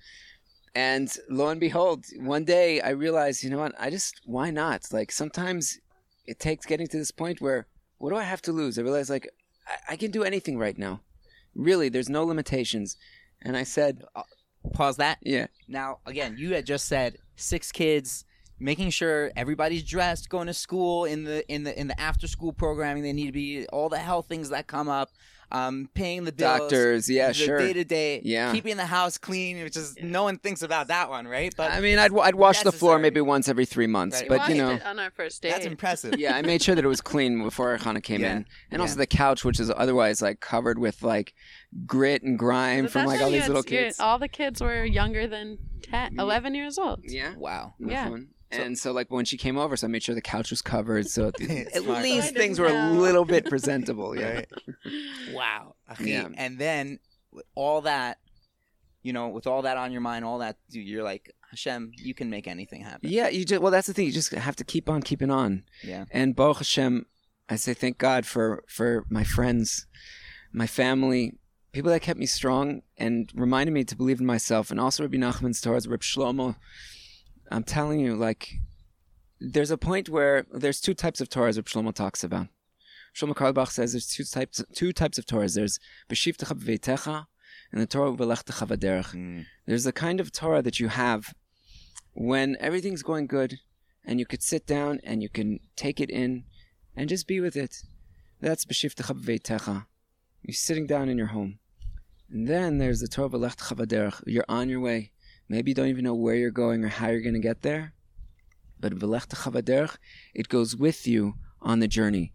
And 0.76 1.16
lo 1.30 1.50
and 1.50 1.60
behold, 1.60 2.06
one 2.18 2.46
day 2.46 2.82
I 2.82 2.90
realized, 2.90 3.44
you 3.44 3.50
know 3.50 3.60
what? 3.60 3.76
I 3.80 3.90
just 3.90 4.22
why 4.26 4.50
not? 4.50 4.88
Like 4.92 5.12
sometimes 5.12 5.80
it 6.26 6.40
takes 6.40 6.66
getting 6.66 6.88
to 6.88 6.98
this 6.98 7.12
point 7.12 7.42
where 7.42 7.68
what 8.00 8.10
do 8.10 8.16
I 8.16 8.24
have 8.24 8.42
to 8.44 8.52
lose? 8.52 8.80
I 8.80 8.82
realized 8.82 9.10
like 9.10 9.30
I, 9.68 9.94
I 9.94 9.96
can 9.98 10.12
do 10.12 10.24
anything 10.24 10.58
right 10.58 10.78
now. 10.78 11.02
Really, 11.56 11.90
there's 11.90 12.10
no 12.10 12.24
limitations. 12.24 12.98
And 13.42 13.56
I 13.56 13.64
said, 13.64 14.04
uh, 14.16 14.24
Pause 14.74 14.98
that. 14.98 15.18
yeah, 15.22 15.48
Now, 15.68 16.00
again, 16.06 16.36
you 16.38 16.54
had 16.54 16.66
just 16.66 16.88
said 16.88 17.18
six 17.36 17.70
kids, 17.72 18.24
making 18.60 18.92
sure 18.92 19.30
everybody's 19.36 19.84
dressed, 19.84 20.30
going 20.30 20.48
to 20.48 20.54
school 20.54 21.04
in 21.04 21.26
the 21.26 21.46
in 21.54 21.64
the 21.66 21.78
in 21.78 21.88
the 21.88 22.00
after 22.00 22.28
school 22.28 22.54
programming. 22.54 23.04
They 23.04 23.12
need 23.12 23.26
to 23.26 23.34
be 23.34 23.68
all 23.74 23.90
the 23.90 23.98
health 23.98 24.28
things 24.28 24.50
that 24.50 24.68
come 24.68 24.88
up, 24.88 25.10
um, 25.54 25.88
paying 25.94 26.24
the 26.26 26.32
bills, 26.32 26.60
doctors, 26.62 27.10
yeah, 27.10 27.28
the 27.28 27.34
sure. 27.36 27.60
day 27.60 27.74
to 27.74 27.84
day, 27.84 28.22
Yeah. 28.24 28.52
keeping 28.52 28.76
the 28.78 28.86
house 28.88 29.18
clean, 29.18 29.62
which 29.64 29.78
is 29.78 29.96
no 30.02 30.24
one 30.24 30.38
thinks 30.40 30.62
about 30.64 30.88
that 30.88 31.10
one, 31.10 31.28
right? 31.28 31.54
But 31.56 31.72
I 31.72 31.80
mean, 31.80 32.00
I'd 32.00 32.12
I'd 32.18 32.36
wash 32.36 32.62
the 32.64 32.72
floor 32.72 32.98
maybe 33.00 33.22
once 33.22 33.48
every 33.48 33.66
three 33.66 33.86
months, 33.88 34.20
Right. 34.22 34.30
but 34.30 34.50
you 34.50 34.56
know. 34.56 34.80
on 34.84 34.98
our 35.00 35.12
first 35.12 35.42
date. 35.42 35.52
that's 35.52 35.66
impressive. 35.66 36.18
yeah, 36.18 36.36
I 36.36 36.42
made 36.42 36.62
sure 36.64 36.74
that 36.76 36.84
it 36.84 36.88
was 36.88 37.02
clean 37.02 37.42
before 37.44 37.78
Chana 37.78 38.02
came 38.02 38.22
Yeah. 38.22 38.38
in, 38.38 38.46
and 38.72 38.82
also 38.82 38.98
the 38.98 39.06
couch, 39.08 39.46
which 39.46 39.60
is 39.60 39.72
otherwise 39.76 40.22
like 40.22 40.40
covered 40.40 40.80
with 40.80 41.04
like 41.04 41.34
grit 41.86 42.24
and 42.24 42.38
grime 42.38 42.86
But 42.86 42.92
from 42.92 43.06
like 43.06 43.22
all 43.22 43.30
these 43.30 43.42
had- 43.42 43.48
little 43.50 43.64
kids. 43.64 44.00
All 44.00 44.18
the 44.20 44.28
kids 44.28 44.60
were 44.62 44.84
younger 44.84 45.28
than 45.28 45.58
10, 45.84 46.20
11 46.20 46.56
years 46.56 46.78
old. 46.78 47.02
Yeah, 47.04 47.34
Wow. 47.38 47.76
Yeah. 47.80 48.08
Nachon. 48.10 48.28
And 48.62 48.78
so, 48.78 48.92
like 48.92 49.10
when 49.10 49.26
she 49.26 49.38
came 49.38 49.58
over, 49.58 49.76
so 49.76 49.88
I 49.88 49.90
made 49.90 50.04
sure 50.04 50.16
the 50.16 50.22
couch 50.22 50.50
was 50.50 50.62
covered, 50.62 51.08
so 51.08 51.28
at 51.42 51.74
Smart. 51.76 52.04
least 52.04 52.30
I 52.36 52.40
things 52.40 52.60
were 52.60 52.68
a 52.68 52.74
know. 52.74 52.94
little 52.94 53.26
bit 53.26 53.46
presentable. 53.50 54.18
Yeah. 54.18 54.34
Right. 54.34 54.52
Wow. 55.32 55.76
Okay. 55.92 56.12
Yeah. 56.12 56.30
And 56.36 56.60
then 56.60 57.00
with 57.32 57.46
all 57.56 57.82
that, 57.82 58.20
you 59.02 59.14
know, 59.14 59.30
with 59.30 59.48
all 59.48 59.64
that 59.64 59.78
on 59.78 59.92
your 59.92 60.02
mind, 60.02 60.26
all 60.26 60.40
that, 60.40 60.58
dude, 60.70 60.88
you're 60.88 61.04
like, 61.04 61.34
Hashem, 61.50 61.92
you 61.98 62.14
can 62.14 62.30
make 62.30 62.48
anything 62.48 62.82
happen. 62.82 63.10
Yeah, 63.10 63.28
you 63.30 63.46
just 63.46 63.62
well, 63.62 63.72
that's 63.72 63.88
the 63.88 63.94
thing. 63.94 64.06
You 64.06 64.12
just 64.12 64.32
have 64.32 64.56
to 64.58 64.64
keep 64.64 64.90
on 64.90 65.02
keeping 65.02 65.30
on. 65.30 65.64
Yeah. 65.84 66.06
And 66.12 66.36
Baruch 66.36 66.58
Hashem, 66.58 67.06
I 67.50 67.56
say 67.58 67.74
thank 67.74 67.98
God 67.98 68.26
for 68.26 68.64
for 68.68 69.06
my 69.10 69.24
friends, 69.24 69.86
my 70.52 70.66
family, 70.68 71.34
people 71.74 71.92
that 71.92 72.02
kept 72.02 72.20
me 72.20 72.26
strong 72.26 72.82
and 72.98 73.32
reminded 73.36 73.72
me 73.74 73.84
to 73.84 73.96
believe 73.96 74.20
in 74.20 74.26
myself. 74.26 74.72
And 74.72 74.80
also 74.80 75.04
Rabbi 75.04 75.18
Nachman's 75.18 75.60
Torah, 75.62 75.82
Reb 75.88 76.02
Shlomo. 76.02 76.56
I'm 77.52 77.64
telling 77.64 78.00
you, 78.00 78.16
like, 78.16 78.56
there's 79.40 79.72
a 79.72 79.78
point 79.78 80.10
where 80.10 80.46
there's 80.52 80.80
two 80.80 80.94
types 80.94 81.20
of 81.22 81.30
Torahs 81.30 81.58
Reb 81.58 81.66
Shlomo 81.66 81.94
talks 81.94 82.24
about. 82.24 82.48
Shlomo 83.16 83.36
Carlebach 83.36 83.70
says 83.70 83.92
there's 83.94 84.08
two 84.08 84.24
types 84.24 84.64
two 84.74 84.92
types 84.92 85.18
of 85.18 85.26
Torahs. 85.26 85.56
There's 85.56 85.80
B'shivtecha 86.10 86.58
b'veitecha 86.60 87.26
and 87.72 87.82
the 87.82 87.86
Torah 87.86 88.12
V'lechtecha 88.12 88.68
v'derech. 88.68 89.14
Mm. 89.14 89.46
There's 89.66 89.86
a 89.86 89.92
kind 89.92 90.20
of 90.20 90.32
Torah 90.32 90.62
that 90.62 90.80
you 90.80 90.88
have 90.88 91.34
when 92.14 92.58
everything's 92.60 93.04
going 93.04 93.28
good 93.28 93.60
and 94.06 94.20
you 94.20 94.26
could 94.26 94.42
sit 94.42 94.66
down 94.66 95.00
and 95.04 95.22
you 95.22 95.30
can 95.30 95.60
take 95.76 96.00
it 96.00 96.10
in 96.10 96.46
and 96.96 97.10
just 97.10 97.28
be 97.28 97.40
with 97.40 97.56
it. 97.56 97.84
That's 98.42 98.66
b'shivtecha 98.66 99.22
b'veitecha. 99.22 99.86
You're 100.42 100.54
sitting 100.54 100.88
down 100.88 101.10
in 101.10 101.18
your 101.18 101.28
home. 101.28 101.60
And 102.30 102.48
then 102.48 102.78
there's 102.80 103.02
the 103.02 103.08
Torah 103.08 103.30
v'lechtecha 103.30 103.76
v'derech. 103.76 104.24
You're 104.26 104.46
on 104.50 104.70
your 104.70 104.80
way. 104.80 105.12
Maybe 105.50 105.72
you 105.72 105.76
don't 105.76 105.88
even 105.88 106.04
know 106.04 106.16
where 106.16 106.36
you're 106.36 106.52
going 106.52 106.84
or 106.84 106.90
how 106.90 107.10
you're 107.10 107.22
going 107.22 107.34
to 107.34 107.40
get 107.40 107.62
there. 107.62 107.94
But 108.80 108.94
v'derech, 108.98 109.98
it 110.34 110.50
goes 110.50 110.76
with 110.76 111.08
you 111.08 111.36
on 111.62 111.80
the 111.80 111.88
journey. 111.88 112.34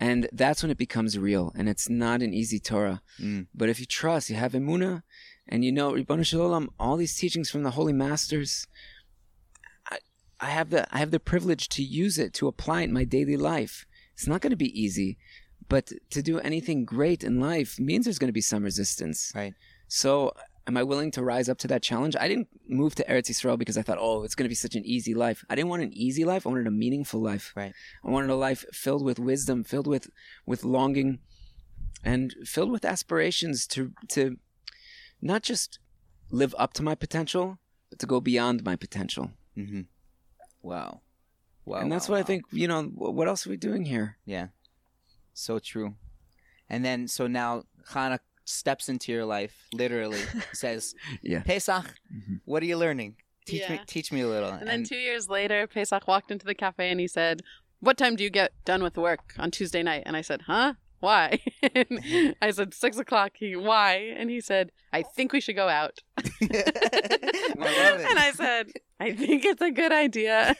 And 0.00 0.28
that's 0.32 0.62
when 0.62 0.70
it 0.70 0.78
becomes 0.78 1.18
real. 1.18 1.52
And 1.56 1.68
it's 1.68 1.88
not 1.88 2.22
an 2.22 2.32
easy 2.32 2.60
Torah. 2.60 3.02
Mm. 3.20 3.46
But 3.54 3.68
if 3.68 3.80
you 3.80 3.86
trust, 3.86 4.30
you 4.30 4.36
have 4.36 4.52
emuna, 4.52 5.02
and 5.48 5.64
you 5.64 5.72
know 5.72 5.92
Ribbon 5.92 6.22
Shalom, 6.22 6.70
all 6.78 6.96
these 6.96 7.16
teachings 7.16 7.50
from 7.50 7.62
the 7.62 7.72
holy 7.72 7.92
masters, 7.92 8.66
I, 9.90 9.98
I 10.40 10.46
have 10.46 10.70
the 10.70 10.86
I 10.94 10.98
have 10.98 11.10
the 11.10 11.20
privilege 11.20 11.68
to 11.70 11.82
use 11.82 12.18
it 12.18 12.34
to 12.34 12.48
apply 12.48 12.82
it 12.82 12.84
in 12.84 12.92
my 12.92 13.04
daily 13.04 13.36
life. 13.36 13.86
It's 14.12 14.26
not 14.26 14.40
going 14.40 14.50
to 14.50 14.56
be 14.56 14.78
easy, 14.80 15.16
but 15.68 15.92
to 16.10 16.22
do 16.22 16.38
anything 16.40 16.84
great 16.84 17.24
in 17.24 17.40
life 17.40 17.78
means 17.78 18.04
there's 18.04 18.18
going 18.18 18.28
to 18.28 18.32
be 18.32 18.40
some 18.40 18.62
resistance. 18.62 19.32
Right. 19.34 19.54
So 19.88 20.32
am 20.68 20.76
I 20.76 20.82
willing 20.82 21.10
to 21.12 21.24
rise 21.24 21.48
up 21.48 21.58
to 21.58 21.68
that 21.68 21.82
challenge? 21.82 22.14
I 22.20 22.28
didn't 22.28 22.48
move 22.68 22.94
to 22.96 23.04
Eretz 23.04 23.30
Yisrael 23.30 23.58
because 23.58 23.78
I 23.78 23.82
thought, 23.82 23.96
oh, 23.98 24.22
it's 24.22 24.34
going 24.34 24.44
to 24.44 24.50
be 24.50 24.54
such 24.54 24.74
an 24.74 24.84
easy 24.84 25.14
life. 25.14 25.44
I 25.48 25.54
didn't 25.54 25.70
want 25.70 25.82
an 25.82 25.94
easy 25.94 26.24
life. 26.24 26.46
I 26.46 26.50
wanted 26.50 26.66
a 26.66 26.70
meaningful 26.70 27.20
life. 27.20 27.52
Right. 27.56 27.72
I 28.04 28.10
wanted 28.10 28.30
a 28.30 28.36
life 28.36 28.66
filled 28.72 29.02
with 29.02 29.18
wisdom, 29.18 29.64
filled 29.64 29.86
with 29.86 30.10
with 30.44 30.64
longing, 30.64 31.20
and 32.04 32.34
filled 32.44 32.70
with 32.70 32.84
aspirations 32.84 33.66
to 33.68 33.92
to 34.08 34.36
not 35.22 35.42
just 35.42 35.78
live 36.30 36.54
up 36.58 36.74
to 36.74 36.82
my 36.82 36.94
potential, 36.94 37.58
but 37.88 37.98
to 38.00 38.06
go 38.06 38.20
beyond 38.20 38.62
my 38.62 38.76
potential. 38.76 39.30
Mm-hmm. 39.56 39.82
Wow. 40.62 41.00
Wow. 41.64 41.80
and 41.80 41.92
that's 41.92 42.08
wow, 42.08 42.14
what 42.16 42.20
I 42.20 42.24
think. 42.24 42.44
You 42.52 42.68
know, 42.68 42.82
what 42.82 43.26
else 43.26 43.46
are 43.46 43.50
we 43.50 43.56
doing 43.56 43.86
here? 43.86 44.18
Yeah. 44.26 44.48
So 45.32 45.58
true. 45.58 45.94
And 46.68 46.84
then 46.84 47.08
so 47.08 47.26
now 47.26 47.64
Chana 47.90 48.18
steps 48.48 48.88
into 48.88 49.12
your 49.12 49.24
life, 49.24 49.54
literally 49.72 50.20
says, 50.52 50.94
Yeah. 51.22 51.42
Pesach, 51.42 51.86
Mhm. 52.12 52.40
what 52.44 52.62
are 52.62 52.66
you 52.66 52.76
learning? 52.78 53.16
Teach 53.46 53.68
me 53.70 53.80
teach 53.86 54.12
me 54.12 54.20
a 54.20 54.28
little. 54.28 54.50
And 54.50 54.68
then 54.68 54.84
two 54.84 54.96
years 54.98 55.28
later, 55.28 55.66
Pesach 55.66 56.06
walked 56.06 56.30
into 56.30 56.44
the 56.44 56.54
cafe 56.54 56.90
and 56.90 57.00
he 57.00 57.08
said, 57.08 57.40
What 57.80 57.96
time 57.96 58.14
do 58.16 58.22
you 58.24 58.30
get 58.30 58.52
done 58.64 58.82
with 58.82 58.96
work 58.98 59.34
on 59.38 59.50
Tuesday 59.50 59.82
night? 59.82 60.02
And 60.06 60.16
I 60.16 60.20
said, 60.22 60.42
Huh? 60.42 60.74
Why? 61.00 61.38
I 62.42 62.50
said, 62.50 62.74
Six 62.74 62.98
o'clock. 62.98 63.32
He, 63.36 63.56
Why? 63.56 63.94
And 64.18 64.28
he 64.30 64.40
said, 64.40 64.72
I 64.92 65.02
think 65.16 65.32
we 65.32 65.40
should 65.40 65.56
go 65.56 65.68
out. 65.68 66.00
I 66.18 66.22
love 67.56 68.00
it. 68.00 68.06
And 68.10 68.18
I 68.18 68.32
said, 68.34 68.72
I 69.00 69.12
think 69.14 69.44
it's 69.46 69.62
a 69.62 69.70
good 69.70 69.92
idea. 69.92 70.56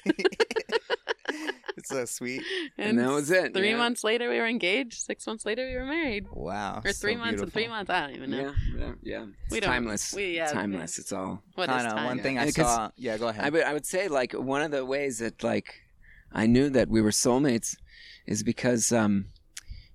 It's 1.77 1.91
so 1.91 2.05
sweet. 2.07 2.43
And 2.77 2.99
that 2.99 3.09
was 3.09 3.31
it, 3.31 3.55
Three 3.55 3.71
yeah. 3.71 3.77
months 3.77 4.03
later, 4.03 4.29
we 4.29 4.39
were 4.39 4.47
engaged. 4.49 4.95
Six 5.01 5.27
months 5.29 5.47
later, 5.47 5.65
we 5.67 5.77
were 5.77 5.85
married. 5.87 6.27
Wow. 6.33 6.81
Or 6.85 6.93
so 6.93 7.01
three 7.01 7.15
months 7.17 7.41
and 7.41 7.53
three 7.53 7.69
months. 7.69 7.89
I 7.89 8.01
don't 8.01 8.17
even 8.17 8.31
know. 8.31 8.37
Yeah, 8.37 8.53
yeah, 8.79 8.93
yeah. 9.03 9.27
It's 9.45 9.53
We 9.53 9.61
don't- 9.61 9.71
timeless. 9.71 10.13
we- 10.15 10.37
yeah, 10.37 10.51
timeless. 10.51 10.99
It's 10.99 11.13
all. 11.13 11.43
What 11.55 11.69
is 11.71 11.77
Chana, 11.77 11.91
time? 11.91 12.05
one 12.07 12.21
thing 12.21 12.39
I 12.39 12.51
saw. 12.51 12.91
Yeah, 12.97 13.17
go 13.17 13.29
ahead. 13.29 13.45
I 13.45 13.51
would 13.51 13.63
I 13.63 13.73
would 13.73 13.87
say 13.87 14.09
like 14.09 14.33
one 14.33 14.63
of 14.63 14.71
the 14.73 14.85
ways 14.85 15.19
that 15.19 15.45
like 15.45 15.75
I 16.33 16.47
knew 16.47 16.69
that 16.71 16.89
we 16.89 17.01
were 17.01 17.11
soulmates 17.11 17.77
is 18.27 18.43
because 18.43 18.91
um 18.91 19.27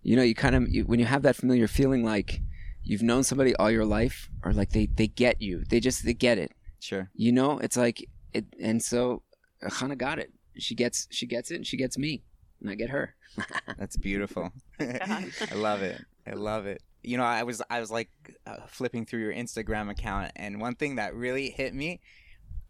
you 0.04 0.16
know 0.16 0.24
you 0.24 0.36
kind 0.36 0.56
of 0.56 0.70
you, 0.70 0.84
when 0.86 1.00
you 1.00 1.06
have 1.06 1.24
that 1.24 1.36
familiar 1.36 1.68
feeling 1.68 2.04
like 2.06 2.40
you've 2.84 3.04
known 3.04 3.24
somebody 3.24 3.54
all 3.58 3.70
your 3.72 3.86
life 3.86 4.30
or 4.44 4.54
like 4.54 4.70
they 4.72 4.86
they 4.86 5.08
get 5.08 5.42
you 5.42 5.64
they 5.70 5.80
just 5.80 6.06
they 6.06 6.14
get 6.14 6.38
it 6.38 6.52
sure. 6.80 7.10
you 7.14 7.32
know 7.32 7.60
it's 7.60 7.78
like 7.78 8.06
it 8.34 8.46
and 8.62 8.82
so 8.82 9.22
Chana 9.64 9.98
got 9.98 10.18
it 10.20 10.32
she 10.58 10.76
gets 10.76 11.08
she 11.12 11.26
gets 11.26 11.52
it 11.52 11.56
and 11.56 11.68
she 11.68 11.78
gets 11.78 11.98
me 11.98 12.24
and 12.62 12.70
I 12.70 12.76
get 12.76 12.90
her 12.90 13.16
That's 13.78 13.98
beautiful. 13.98 14.52
I 14.80 15.32
love 15.56 15.82
it. 15.82 16.02
I 16.28 16.34
love 16.34 16.66
it. 16.66 16.82
You 17.04 17.18
know, 17.18 17.24
I 17.24 17.44
was 17.44 17.62
I 17.70 17.80
was 17.80 17.92
like 17.92 18.10
uh, 18.46 18.58
flipping 18.68 19.06
through 19.06 19.22
your 19.22 19.34
Instagram 19.34 19.90
account, 19.90 20.32
and 20.36 20.62
one 20.62 20.76
thing 20.76 20.96
that 20.96 21.16
really 21.16 21.50
hit 21.50 21.74
me, 21.74 22.00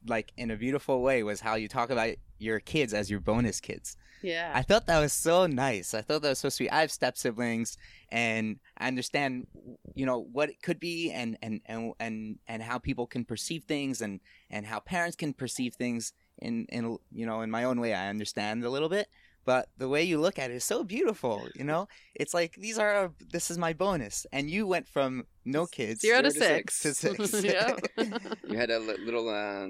like 0.07 0.31
in 0.37 0.51
a 0.51 0.55
beautiful 0.55 1.01
way, 1.01 1.23
was 1.23 1.39
how 1.39 1.55
you 1.55 1.67
talk 1.67 1.89
about 1.89 2.15
your 2.39 2.59
kids 2.59 2.93
as 2.93 3.11
your 3.11 3.19
bonus 3.19 3.59
kids. 3.59 3.95
Yeah. 4.23 4.51
I 4.55 4.61
thought 4.61 4.87
that 4.87 4.99
was 4.99 5.11
so 5.11 5.47
nice. 5.47 5.93
I 5.93 6.01
thought 6.01 6.21
that 6.21 6.29
was 6.29 6.39
so 6.39 6.47
sweet. 6.49 6.69
I 6.71 6.79
have 6.79 6.91
step 6.91 7.17
siblings, 7.17 7.77
and 8.09 8.59
I 8.77 8.87
understand, 8.87 9.47
you 9.93 10.05
know, 10.05 10.19
what 10.31 10.49
it 10.49 10.61
could 10.63 10.79
be, 10.79 11.11
and 11.11 11.37
and 11.43 11.61
and 11.65 11.93
and 11.99 12.39
and 12.47 12.63
how 12.63 12.79
people 12.79 13.05
can 13.05 13.25
perceive 13.25 13.65
things, 13.65 14.01
and 14.01 14.19
and 14.49 14.65
how 14.65 14.79
parents 14.79 15.15
can 15.15 15.33
perceive 15.33 15.75
things 15.75 16.13
in 16.43 16.65
in 16.69 16.97
you 17.11 17.25
know 17.25 17.41
in 17.41 17.49
my 17.49 17.63
own 17.63 17.79
way. 17.79 17.93
I 17.93 18.09
understand 18.09 18.63
a 18.63 18.69
little 18.69 18.89
bit, 18.89 19.07
but 19.45 19.69
the 19.77 19.89
way 19.89 20.03
you 20.03 20.19
look 20.19 20.37
at 20.37 20.51
it 20.51 20.55
is 20.55 20.63
so 20.63 20.83
beautiful. 20.83 21.47
You 21.55 21.63
know, 21.63 21.87
it's 22.13 22.33
like 22.33 22.55
these 22.55 22.77
are 22.77 23.11
this 23.31 23.49
is 23.49 23.57
my 23.57 23.73
bonus, 23.73 24.27
and 24.31 24.49
you 24.49 24.67
went 24.67 24.87
from 24.87 25.25
no 25.45 25.65
kids 25.65 26.01
Zero 26.01 26.21
to 26.21 26.31
Zero 26.31 26.45
to 26.45 26.71
six. 26.71 26.81
to 26.81 26.93
six. 26.93 27.43
yeah. 27.43 27.75
you 28.47 28.57
had 28.57 28.69
a 28.69 28.79
little 28.79 29.29
uh 29.29 29.69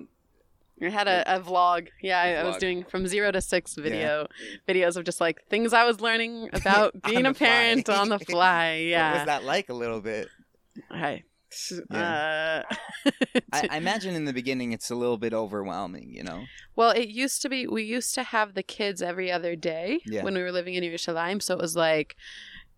I 0.82 0.90
had 0.90 1.08
a, 1.08 1.36
a 1.36 1.40
vlog. 1.40 1.88
Yeah, 2.02 2.20
I, 2.20 2.34
I 2.34 2.44
was 2.44 2.58
doing 2.58 2.84
from 2.84 3.08
zero 3.08 3.32
to 3.32 3.42
six 3.42 3.76
video 3.76 4.28
videos 4.68 4.98
of 4.98 5.06
just 5.06 5.22
like 5.22 5.46
things 5.48 5.72
I 5.72 5.86
was 5.86 6.02
learning 6.02 6.50
about 6.52 7.02
being 7.06 7.26
a 7.26 7.34
parent 7.34 7.90
on 7.90 8.10
the 8.10 8.20
fly. 8.20 8.78
Yeah 8.78 9.12
what 9.12 9.20
was 9.20 9.26
that 9.28 9.44
like 9.44 9.70
a 9.70 9.74
little 9.74 10.02
bit? 10.02 10.28
Hi. 10.90 11.24
Yeah. 11.91 12.64
Uh, 12.70 13.10
I, 13.54 13.68
I 13.72 13.78
imagine 13.78 14.16
in 14.16 14.26
the 14.26 14.34
beginning 14.34 14.72
it's 14.72 14.89
a 14.89 14.95
little 14.95 15.18
bit 15.18 15.34
overwhelming. 15.34 16.14
You 16.14 16.24
know. 16.24 16.43
well, 16.76 16.91
it 16.91 17.10
used 17.10 17.41
to 17.43 17.49
be 17.49 17.68
we 17.68 17.84
used 17.84 18.14
to 18.16 18.24
have 18.24 18.54
the 18.54 18.64
kids 18.64 19.01
every 19.01 19.32
other 19.32 19.56
day 19.56 19.99
Yeah. 20.06 20.24
when 20.24 20.34
we 20.34 20.41
were 20.41 20.51
living 20.51 20.76
in 20.76 20.84
Yerushalayim, 20.84 21.41
so 21.41 21.54
it 21.56 21.60
was 21.62 21.76
like 21.76 22.16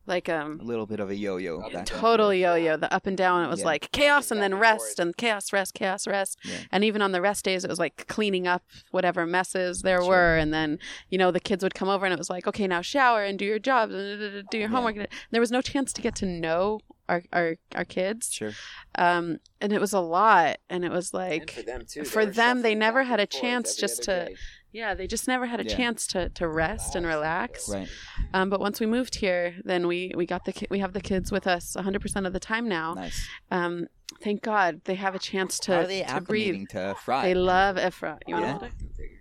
like 0.07 0.29
um 0.29 0.59
a 0.61 0.63
little 0.63 0.85
bit 0.85 0.99
of 0.99 1.09
a 1.09 1.15
yo-yo. 1.15 1.55
Up 1.57 1.61
back 1.63 1.69
and 1.71 1.77
and 1.79 1.87
total 1.87 2.31
yo-yo 2.31 2.77
the 2.77 2.93
up 2.93 3.07
and 3.07 3.17
down 3.17 3.43
it 3.43 3.49
was 3.49 3.61
Yeah. 3.61 3.65
like 3.65 3.91
chaos 3.91 4.29
and 4.29 4.39
then 4.39 4.53
rest 4.53 4.99
and 4.99 5.17
chaos 5.17 5.51
rest 5.51 5.73
chaos 5.73 6.05
rest 6.05 6.37
Yeah. 6.43 6.57
and 6.71 6.83
even 6.83 7.01
on 7.01 7.11
the 7.11 7.21
rest 7.21 7.43
days 7.43 7.63
it 7.63 7.69
was 7.71 7.79
like 7.79 8.05
cleaning 8.07 8.45
up 8.45 8.61
whatever 8.91 9.25
messes 9.25 9.81
there 9.81 9.99
Sure. 10.01 10.09
were 10.09 10.37
and 10.37 10.53
then 10.53 10.77
you 11.09 11.17
know 11.17 11.31
the 11.31 11.39
kids 11.39 11.63
would 11.63 11.73
come 11.73 11.89
over 11.89 12.05
and 12.05 12.13
it 12.13 12.19
was 12.19 12.29
like 12.29 12.45
okay 12.45 12.67
now 12.67 12.81
shower 12.83 13.23
and 13.23 13.39
do 13.39 13.45
your 13.45 13.57
jobs 13.57 13.95
and 13.95 14.43
do 14.51 14.59
your 14.59 14.69
Yeah. 14.69 14.75
homework 14.75 15.07
there 15.31 15.41
was 15.41 15.49
no 15.51 15.61
chance 15.61 15.91
to 15.93 16.03
get 16.03 16.13
to 16.17 16.27
know 16.27 16.81
our 17.07 17.23
our, 17.31 17.55
our 17.75 17.85
kids 17.85 18.31
Sure. 18.31 18.51
um 18.95 19.37
and 19.61 19.71
it 19.73 19.79
was 19.81 19.93
a 19.93 19.99
lot 19.99 20.57
and 20.69 20.83
it 20.83 20.91
was 20.91 21.13
and 21.13 21.19
like 21.31 21.51
for 21.51 21.61
them 21.61 21.81
too 21.87 22.03
for 22.03 22.25
were 22.25 22.31
them, 22.31 22.61
they 22.61 22.75
never 22.75 23.03
had 23.03 23.19
a 23.19 23.25
chance 23.27 23.75
just 23.75 24.03
to 24.03 24.25
day. 24.27 24.35
yeah 24.71 24.93
they 24.93 25.05
just 25.07 25.27
never 25.27 25.45
had 25.45 25.59
a 25.59 25.63
Yeah. 25.65 25.75
chance 25.75 26.07
to 26.07 26.29
to 26.29 26.47
rest 26.47 26.95
and 26.95 27.05
relax 27.05 27.69
Right. 27.69 27.87
um, 28.33 28.49
but 28.49 28.59
once 28.59 28.79
we 28.79 28.85
moved 28.85 29.15
here 29.15 29.55
then 29.63 29.87
we 29.87 30.11
we 30.15 30.25
got 30.25 30.45
the 30.45 30.53
ki- 30.53 30.67
we 30.69 30.79
have 30.79 30.93
the 30.93 31.01
kids 31.01 31.31
with 31.31 31.45
us 31.47 31.75
100% 31.77 32.25
of 32.27 32.33
the 32.33 32.39
time 32.39 32.67
now 32.67 32.93
Nice. 32.95 33.27
um, 33.51 33.87
thank 34.21 34.41
God 34.41 34.81
they 34.85 34.95
have 34.95 35.15
a 35.15 35.19
chance 35.19 35.59
to, 35.59 35.73
How 35.73 35.79
are 35.81 35.87
they 35.87 36.03
to 36.03 36.21
breathe. 36.21 36.67
to 36.69 36.95
fry? 37.03 37.23
They 37.27 37.33
love 37.35 37.75
Efrat. 37.75 38.19
You 38.27 38.35
want 38.35 38.45
Yeah. 38.45 38.53
to 38.53 38.59
hold 38.59 38.71
it? 38.71 39.11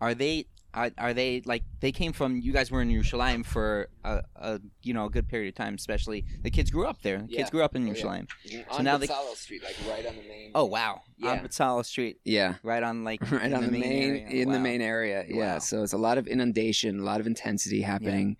are 0.00 0.14
they 0.14 0.46
are, 0.78 0.90
are 1.06 1.12
they 1.20 1.30
like 1.52 1.62
they 1.80 1.92
came 2.00 2.12
from 2.12 2.30
you 2.46 2.52
guys 2.52 2.70
were 2.70 2.82
in 2.82 2.88
Yerushalayim 2.96 3.44
for 3.54 3.88
a, 4.04 4.22
a 4.36 4.60
you 4.82 4.92
know 4.96 5.06
a 5.06 5.10
good 5.16 5.26
period 5.32 5.48
of 5.52 5.54
time 5.62 5.74
especially 5.74 6.24
the 6.42 6.50
kids 6.50 6.70
grew 6.70 6.86
up 6.86 6.98
there 7.02 7.18
the 7.18 7.32
Yeah. 7.32 7.38
kids 7.40 7.50
grew 7.50 7.62
up 7.66 7.74
in 7.76 7.82
Oh, 7.82 7.86
yeah. 7.86 7.92
Yerushalayim 7.94 8.26
mm, 8.46 8.64
on 8.74 8.84
now 8.84 8.96
they- 8.98 9.06
Bezalel 9.08 9.36
Street 9.44 9.62
like 9.64 9.76
right 9.92 10.06
on 10.10 10.14
the 10.20 10.26
main 10.28 10.50
oh 10.54 10.66
wow 10.76 11.02
Yeah. 11.18 11.44
on 11.60 11.84
Street 11.84 12.16
yeah 12.24 12.54
right 12.62 12.82
on 12.90 13.04
like 13.10 13.20
right 13.32 13.46
in 13.46 13.54
on 13.54 13.64
the, 13.66 13.70
main, 13.72 14.02
area. 14.10 14.26
in 14.42 14.48
the 14.50 14.56
Wow. 14.58 14.62
main 14.70 14.82
area 14.82 15.24
yeah 15.28 15.54
Wow. 15.54 15.58
so 15.58 15.82
it's 15.82 15.92
a 16.00 16.02
lot 16.08 16.16
of 16.18 16.26
inundation 16.26 17.00
a 17.00 17.04
lot 17.10 17.20
of 17.20 17.26
intensity 17.26 17.80
happening 17.82 18.36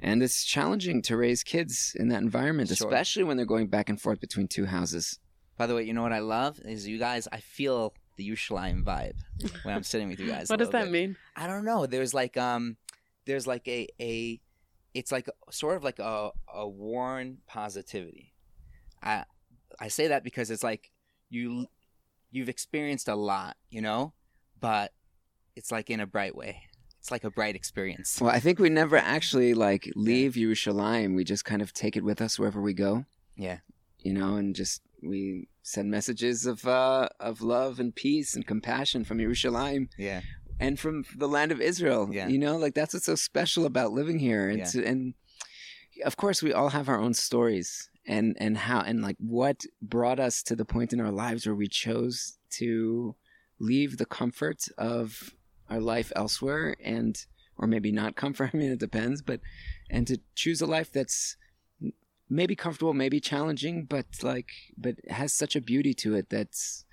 and 0.00 0.22
it's 0.22 0.44
challenging 0.44 1.02
to 1.08 1.16
raise 1.16 1.42
kids 1.42 1.96
in 2.00 2.06
that 2.12 2.22
environment 2.22 2.68
Sure. 2.68 2.86
especially 2.88 3.24
when 3.24 3.36
they're 3.36 3.46
going 3.54 3.68
back 3.68 3.88
and 3.88 4.00
forth 4.00 4.20
between 4.20 4.46
two 4.46 4.66
houses 4.66 5.18
by 5.56 5.66
the 5.66 5.74
way 5.74 5.82
you 5.82 5.92
know 5.92 6.02
what 6.02 6.12
I 6.12 6.20
love 6.20 6.60
is 6.64 6.86
you 6.86 6.98
guys 6.98 7.26
I 7.32 7.40
feel 7.40 7.94
the 8.18 8.28
Yerushalayim 8.28 8.84
vibe 8.84 9.14
when 9.62 9.74
I'm 9.74 9.82
sitting 9.82 10.08
with 10.08 10.20
you 10.20 10.26
guys 10.28 10.50
What 10.50 10.58
does 10.58 10.68
that 10.70 10.84
bit. 10.84 10.92
mean? 10.92 11.16
I 11.34 11.46
don't 11.46 11.64
know. 11.64 11.86
There's 11.86 12.12
like 12.12 12.36
um, 12.36 12.76
there's 13.24 13.46
like 13.46 13.66
a 13.66 13.88
a, 14.00 14.38
it's 14.92 15.10
like 15.10 15.28
sort 15.50 15.76
of 15.78 15.84
like 15.84 15.98
a 15.98 16.30
a 16.52 16.68
worn 16.68 17.38
positivity. 17.46 18.34
I 19.02 19.24
I 19.80 19.88
say 19.88 20.08
that 20.08 20.22
because 20.24 20.50
it's 20.50 20.62
like 20.62 20.90
you 21.30 21.66
you've 22.30 22.48
experienced 22.50 23.08
a 23.08 23.14
lot, 23.14 23.56
you 23.70 23.80
know, 23.80 24.12
but 24.60 24.92
it's 25.56 25.72
like 25.72 25.88
in 25.88 26.00
a 26.00 26.06
bright 26.06 26.36
way. 26.36 26.62
It's 27.00 27.10
like 27.10 27.22
a 27.24 27.30
bright 27.30 27.54
experience. 27.54 28.18
well 28.20 28.32
i 28.32 28.40
think 28.40 28.58
we 28.58 28.68
never 28.68 28.96
actually 28.96 29.54
like 29.54 29.88
leave 29.94 30.32
Yerushalayim. 30.34 31.14
we 31.14 31.22
just 31.22 31.44
kind 31.44 31.62
of 31.62 31.72
take 31.72 31.96
it 31.96 32.02
with 32.04 32.20
us 32.20 32.38
wherever 32.40 32.60
we 32.60 32.74
go 32.74 33.04
Yeah. 33.36 33.58
you 34.00 34.12
know 34.12 34.34
and 34.34 34.52
just 34.56 34.82
we 35.02 35.48
send 35.62 35.90
messages 35.90 36.46
of 36.46 36.66
uh 36.66 37.08
of 37.20 37.40
love 37.42 37.78
and 37.80 37.94
peace 37.94 38.34
and 38.34 38.46
compassion 38.46 39.04
from 39.04 39.18
Yerushalayim 39.18 39.88
Yeah. 39.98 40.22
and 40.58 40.78
from 40.78 41.04
the 41.16 41.28
land 41.28 41.52
of 41.52 41.60
Israel. 41.60 42.08
Yeah. 42.10 42.28
You 42.28 42.38
know, 42.38 42.56
like 42.56 42.74
that's 42.74 42.94
what's 42.94 43.06
so 43.06 43.14
special 43.14 43.66
about 43.66 43.92
living 43.92 44.18
here. 44.18 44.48
And, 44.48 44.64
to- 44.66 44.84
and 44.84 45.14
of 46.04 46.16
course, 46.16 46.42
we 46.42 46.52
all 46.52 46.70
have 46.70 46.88
our 46.88 47.00
own 47.00 47.14
stories 47.14 47.88
and 48.06 48.36
and 48.40 48.56
how 48.56 48.80
and 48.80 49.02
like 49.02 49.16
what 49.18 49.64
brought 49.82 50.18
us 50.20 50.42
to 50.44 50.56
the 50.56 50.64
point 50.64 50.92
in 50.92 51.00
our 51.00 51.10
lives 51.12 51.46
where 51.46 51.54
we 51.54 51.68
chose 51.68 52.38
to 52.50 53.14
leave 53.60 53.98
the 53.98 54.06
comfort 54.06 54.64
of 54.78 55.34
our 55.68 55.80
life 55.80 56.12
elsewhere 56.16 56.76
and 56.82 57.26
or 57.58 57.66
maybe 57.66 57.90
not 57.92 58.14
comfort. 58.16 58.50
I 58.54 58.56
mean, 58.56 58.70
it 58.72 58.78
depends, 58.78 59.20
but 59.22 59.40
and 59.90 60.06
to 60.06 60.20
choose 60.34 60.60
a 60.60 60.66
life 60.66 60.90
that's 60.92 61.36
maybe 62.30 62.54
comfortable, 62.56 62.94
maybe 62.94 63.20
challenging, 63.20 63.84
but 63.84 64.06
like 64.22 64.50
but 64.76 64.96
has 65.08 65.32
such 65.32 65.56
a 65.56 65.60
beauty 65.60 65.94
to 65.94 66.14
it 66.14 66.28
that's 66.30 66.84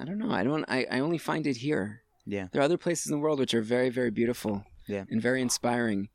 I 0.00 0.04
don't 0.04 0.18
know. 0.18 0.30
I 0.30 0.44
don't. 0.44 0.64
I, 0.68 0.86
I 0.90 1.00
only 1.00 1.18
find 1.18 1.46
it 1.46 1.56
here. 1.58 2.02
Yeah. 2.24 2.46
There 2.52 2.60
are 2.60 2.64
other 2.64 2.78
places 2.78 3.06
in 3.06 3.12
the 3.12 3.18
world 3.18 3.38
which 3.40 3.54
are 3.54 3.62
very, 3.62 3.88
very 3.88 4.10
beautiful. 4.10 4.64
Yeah. 4.86 5.04
And 5.10 5.20
very 5.20 5.42
inspiring, 5.42 6.08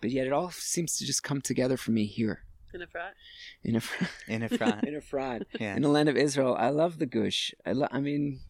but 0.00 0.10
yet 0.10 0.26
it 0.26 0.32
all 0.32 0.50
seems 0.50 0.96
to 0.98 1.04
just 1.04 1.22
come 1.22 1.40
together 1.42 1.76
for 1.76 1.90
me 1.90 2.06
here 2.06 2.44
In 2.72 2.80
Efrat? 2.80 3.12
in 3.64 3.76
a 3.76 3.82
In 4.34 4.42
a 4.42 4.48
front. 4.48 4.84
in 4.88 4.94
Efrat 5.00 5.42
Yeah. 5.60 5.74
in 5.76 5.82
the 5.82 5.88
land 5.88 6.08
of 6.08 6.16
Israel. 6.16 6.54
I 6.58 6.70
love 6.70 6.98
the 6.98 7.06
gush. 7.06 7.52
I 7.66 7.72
lo- 7.72 7.88
I 7.90 8.00
mean, 8.00 8.40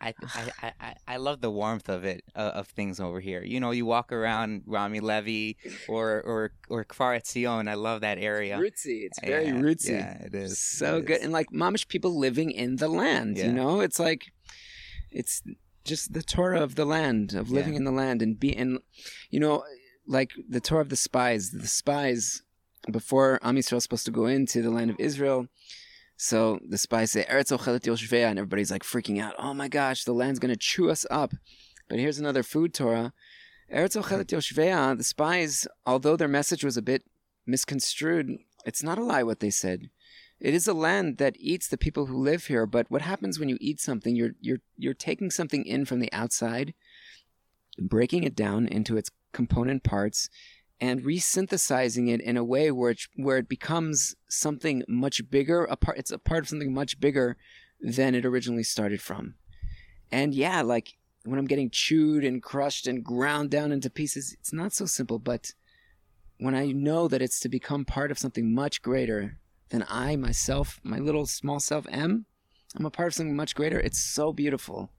I, 0.08 0.14
I, 0.62 0.72
I, 0.80 0.94
I- 1.08 1.16
love 1.18 1.40
the 1.40 1.50
warmth 1.50 1.88
of 1.88 2.04
it 2.04 2.22
uh, 2.34 2.52
of 2.54 2.68
things 2.68 3.00
over 3.00 3.20
here. 3.20 3.42
You 3.44 3.60
know, 3.60 3.70
you 3.72 3.84
walk 3.86 4.12
around 4.12 4.62
Rami 4.66 5.00
Levy 5.00 5.56
or 5.88 6.20
or 6.22 6.52
or 6.68 6.84
Kfar 6.84 7.18
Etzion. 7.20 7.68
I 7.68 7.74
love 7.74 8.00
that 8.00 8.18
area. 8.18 8.56
Rootsy. 8.58 9.04
It's 9.04 9.20
very 9.20 9.46
Yeah, 9.46 9.52
rootsy. 9.54 9.90
Yeah, 9.90 10.22
it 10.24 10.34
is 10.34 10.58
so 10.58 10.98
It 10.98 11.06
good 11.06 11.18
is. 11.18 11.24
and 11.24 11.32
like 11.32 11.48
momish 11.50 11.86
people 11.88 12.18
living 12.18 12.50
in 12.50 12.76
the 12.76 12.88
land 12.88 13.36
Yeah. 13.36 13.46
you 13.46 13.52
know 13.52 13.80
it's 13.80 13.98
like 13.98 14.22
it's 15.10 15.42
just 15.84 16.12
the 16.12 16.22
torah 16.22 16.60
of 16.62 16.74
the 16.74 16.84
land 16.84 17.34
of 17.34 17.50
living 17.50 17.72
Yeah. 17.74 17.78
in 17.80 17.84
the 17.84 17.90
land 18.02 18.22
and 18.22 18.38
be 18.38 18.54
and 18.56 18.78
you 19.30 19.40
know 19.40 19.64
like 20.06 20.30
the 20.48 20.60
torah 20.60 20.82
of 20.82 20.88
the 20.88 20.96
spies 20.96 21.50
the 21.50 21.66
spies 21.66 22.42
before 22.90 23.38
am 23.42 23.56
Yisrael 23.56 23.76
is 23.78 23.82
supposed 23.84 24.04
to 24.06 24.10
go 24.10 24.26
into 24.26 24.62
the 24.62 24.70
land 24.70 24.90
of 24.90 24.96
israel 25.00 25.46
so 26.22 26.58
the 26.68 26.76
spies 26.76 27.12
say 27.12 27.24
Eretz 27.30 27.50
ochelet 27.50 27.80
yoshvea 27.80 28.28
and 28.28 28.38
everybody's 28.38 28.70
like 28.70 28.82
freaking 28.82 29.18
out. 29.18 29.32
Oh 29.38 29.54
my 29.54 29.68
gosh 29.68 30.04
the 30.04 30.12
land's 30.12 30.38
going 30.38 30.52
to 30.52 30.58
chew 30.58 30.90
us 30.90 31.06
up. 31.10 31.32
But 31.88 31.98
here's 31.98 32.18
another 32.18 32.42
food 32.42 32.74
torah. 32.74 33.14
Eretz 33.72 33.96
ochelet 33.96 34.26
yoshvea 34.26 34.98
the 34.98 35.02
spies 35.02 35.66
although 35.86 36.16
their 36.16 36.28
message 36.28 36.62
was 36.62 36.76
a 36.76 36.82
bit 36.82 37.04
misconstrued 37.46 38.36
it's 38.66 38.82
not 38.82 38.98
a 38.98 39.02
lie 39.02 39.22
what 39.22 39.40
they 39.40 39.48
said. 39.48 39.88
It 40.38 40.52
is 40.52 40.68
a 40.68 40.74
land 40.74 41.16
that 41.16 41.36
eats 41.38 41.68
the 41.68 41.78
people 41.78 42.04
who 42.04 42.18
live 42.18 42.48
here, 42.48 42.66
but 42.66 42.90
what 42.90 43.00
happens 43.00 43.38
when 43.38 43.48
you 43.48 43.56
eat 43.58 43.80
something, 43.80 44.14
you're 44.14 44.32
you're 44.42 44.60
you're 44.76 44.92
taking 44.92 45.30
something 45.30 45.64
in 45.64 45.86
from 45.86 46.00
the 46.00 46.12
outside, 46.12 46.74
breaking 47.78 48.24
it 48.24 48.36
down 48.36 48.68
into 48.68 48.98
its 48.98 49.10
component 49.32 49.84
parts 49.84 50.28
and 50.80 51.02
resynthesizing 51.02 52.08
it 52.08 52.20
in 52.20 52.36
a 52.36 52.44
way 52.44 52.70
where 52.70 52.92
it, 52.92 53.00
where 53.16 53.36
it 53.38 53.48
becomes 53.48 54.14
something 54.28 54.82
much 54.88 55.28
bigger, 55.30 55.64
a 55.64 55.76
part 55.76 55.98
it's 55.98 56.10
a 56.10 56.18
part 56.18 56.44
of 56.44 56.48
something 56.48 56.72
much 56.72 56.98
bigger 56.98 57.36
than 57.80 58.14
it 58.14 58.24
originally 58.24 58.62
started 58.62 59.00
from. 59.00 59.34
And 60.10 60.34
yeah, 60.34 60.62
like 60.62 60.96
when 61.24 61.38
I'm 61.38 61.46
getting 61.46 61.70
chewed 61.70 62.24
and 62.24 62.42
crushed 62.42 62.86
and 62.86 63.04
ground 63.04 63.50
down 63.50 63.72
into 63.72 63.90
pieces, 63.90 64.34
it's 64.38 64.52
not 64.52 64.72
so 64.72 64.86
simple, 64.86 65.18
but 65.18 65.52
when 66.38 66.54
I 66.54 66.72
know 66.72 67.06
that 67.08 67.20
it's 67.20 67.40
to 67.40 67.48
become 67.48 67.84
part 67.84 68.10
of 68.10 68.18
something 68.18 68.54
much 68.54 68.80
greater 68.80 69.38
than 69.68 69.84
I 69.88 70.16
myself, 70.16 70.80
my 70.82 70.98
little 70.98 71.26
small 71.26 71.60
self 71.60 71.86
am. 71.90 72.24
I'm 72.76 72.86
a 72.86 72.90
part 72.90 73.08
of 73.08 73.14
something 73.14 73.36
much 73.36 73.54
greater. 73.54 73.78
It's 73.78 74.00
so 74.00 74.32
beautiful 74.32 74.90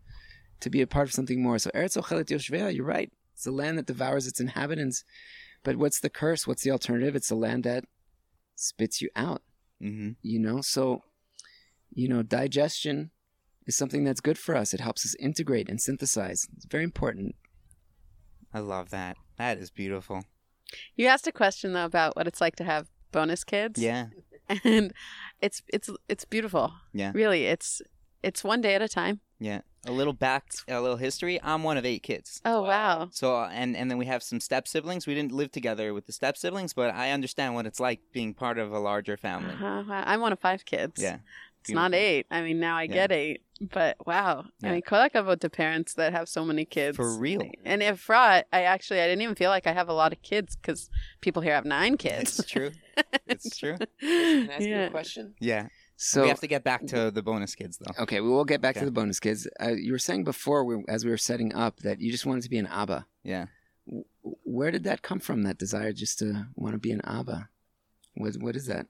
to 0.60 0.70
be 0.70 0.82
a 0.82 0.88
part 0.88 1.08
of 1.08 1.14
something 1.14 1.42
more. 1.42 1.58
So 1.58 1.72
Eretz 1.72 1.98
Ochelet 1.98 2.28
Yoshvea, 2.28 2.76
you're 2.76 2.86
right. 2.86 3.12
It's 3.34 3.48
a 3.48 3.52
land 3.52 3.78
that 3.78 3.88
devours 3.88 4.28
its 4.28 4.40
inhabitants. 4.40 5.04
But 5.64 5.78
what's 5.78 6.00
the 6.00 6.10
curse? 6.10 6.48
What's 6.48 6.64
the 6.64 6.72
alternative? 6.72 7.16
It's 7.16 7.32
a 7.32 7.36
land 7.36 7.64
that 7.66 7.86
spits 8.56 9.02
you 9.02 9.10
out, 9.16 9.42
hmm 9.80 10.12
you 10.22 10.40
know? 10.40 10.62
So, 10.62 11.04
you 11.94 12.08
know, 12.08 12.24
digestion 12.24 13.12
is 13.68 13.76
something 13.76 14.04
that's 14.04 14.22
good 14.22 14.38
for 14.38 14.56
us. 14.56 14.74
It 14.74 14.80
helps 14.80 15.06
us 15.06 15.16
integrate 15.16 15.70
and 15.70 15.80
synthesize. 15.82 16.48
It's 16.56 16.66
very 16.66 16.84
important. 16.84 17.36
I 18.54 18.60
love 18.60 18.90
that. 18.90 19.18
That 19.38 19.58
is 19.58 19.72
beautiful. 19.72 20.24
You 20.96 21.08
asked 21.08 21.28
a 21.28 21.32
question 21.32 21.74
though 21.74 21.86
about 21.86 22.16
what 22.16 22.28
it's 22.28 22.42
like 22.42 22.56
to 22.58 22.64
have 22.64 22.90
bonus 23.12 23.44
kids. 23.44 23.82
Yeah. 23.82 24.08
And 24.66 24.92
it's 25.40 25.62
it's 25.70 25.90
it's 26.10 26.26
beautiful. 26.26 26.74
Yeah. 26.92 27.14
Really, 27.16 27.46
it's 27.46 27.82
it's 28.22 28.44
one 28.44 28.60
day 28.60 28.76
at 28.76 28.82
a 28.82 28.90
time. 28.90 29.22
Yeah. 29.40 29.62
A 29.88 29.92
little 29.92 30.14
back, 30.14 30.46
a 30.68 30.80
little 30.80 30.98
history. 30.98 31.40
I'm 31.42 31.64
one 31.64 31.76
of 31.78 31.86
eight 31.86 32.04
kids. 32.04 32.40
Oh 32.46 32.62
wow. 32.62 33.10
So 33.12 33.36
uh, 33.38 33.50
and 33.52 33.76
and 33.76 33.90
then 33.90 33.98
we 33.98 34.06
have 34.06 34.22
some 34.22 34.40
step 34.40 34.68
siblings. 34.68 35.08
We 35.08 35.16
didn't 35.16 35.32
live 35.32 35.52
together 35.52 35.94
with 35.94 36.06
the 36.06 36.14
step 36.14 36.38
siblings, 36.38 36.74
but 36.74 36.94
I 36.94 37.12
understand 37.12 37.56
what 37.56 37.66
it's 37.66 37.80
like 37.80 38.00
being 38.14 38.34
part 38.36 38.60
of 38.60 38.72
a 38.72 38.80
larger 38.80 39.18
family. 39.18 39.54
Uh-huh. 39.54 39.84
Wow. 39.88 40.04
I'm 40.06 40.22
one 40.22 40.34
of 40.34 40.40
five 40.40 40.66
kids. 40.66 41.02
Yeah. 41.02 41.18
It's 41.62 41.70
not 41.70 41.94
eight. 41.94 42.26
I 42.32 42.42
mean, 42.42 42.60
now 42.60 42.76
I 42.78 42.84
Yeah. 42.84 42.94
get 42.94 43.12
eight, 43.12 43.42
but 43.60 43.96
wow. 44.08 44.46
Yeah. 44.62 44.70
I 44.70 44.72
mean, 44.74 44.82
kolakavod 44.82 45.40
to 45.42 45.50
parents 45.50 45.94
that 45.94 46.12
have 46.12 46.28
so 46.28 46.44
many 46.44 46.66
kids. 46.66 46.98
For 46.98 47.16
real. 47.18 47.48
And 47.64 47.84
if 47.84 48.06
Frot, 48.08 48.44
I 48.52 48.64
actually, 48.64 49.00
I 49.00 49.06
didn't 49.08 49.22
even 49.22 49.36
feel 49.36 49.52
like 49.52 49.68
I 49.68 49.72
have 49.72 49.88
a 49.88 49.94
lot 49.94 50.12
of 50.12 50.22
kids 50.24 50.56
because 50.56 50.90
people 51.22 51.44
here 51.44 51.54
have 51.54 51.66
nine 51.66 51.98
kids. 51.98 52.40
It's 52.40 52.50
true. 52.50 52.72
It's 53.28 53.58
true. 53.58 53.78
yeah. 54.02 54.90
question? 54.90 55.36
Yeah. 55.40 55.68
So 56.04 56.24
we 56.24 56.30
have 56.30 56.40
to 56.40 56.48
get 56.48 56.64
back 56.64 56.88
to 56.88 57.12
the 57.12 57.22
bonus 57.22 57.54
kids 57.54 57.78
though. 57.78 58.04
Okay, 58.04 58.22
we 58.22 58.30
will 58.30 58.44
get 58.44 58.60
back 58.60 58.76
Okay. 58.76 58.80
to 58.80 58.86
the 58.86 58.92
bonus 58.92 59.20
kids. 59.20 59.48
Uh, 59.62 59.74
you 59.74 59.92
were 59.92 60.00
saying 60.00 60.24
before, 60.24 60.66
we, 60.66 60.84
as 60.90 61.06
we 61.06 61.12
were 61.12 61.18
setting 61.18 61.54
up, 61.54 61.78
that 61.82 62.00
you 62.02 62.12
just 62.12 62.26
wanted 62.26 62.42
to 62.42 62.50
be 62.50 62.58
an 62.58 62.66
Abba. 62.66 63.06
Yeah. 63.24 63.46
W- 63.86 64.06
Where 64.44 64.72
did 64.72 64.84
that 64.86 65.04
come 65.04 65.20
from? 65.20 65.44
That 65.44 65.60
desire 65.60 65.94
just 65.94 66.18
to 66.20 66.48
want 66.56 66.74
to 66.74 66.80
be 66.80 66.92
an 66.92 67.02
Abba? 67.04 67.50
What 68.16 68.34
What 68.40 68.56
is 68.56 68.66
that? 68.66 68.88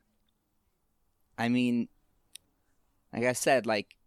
I 1.38 1.50
mean, 1.50 1.90
like 3.14 3.26
I 3.26 3.34
said, 3.34 3.66
like, 3.66 3.98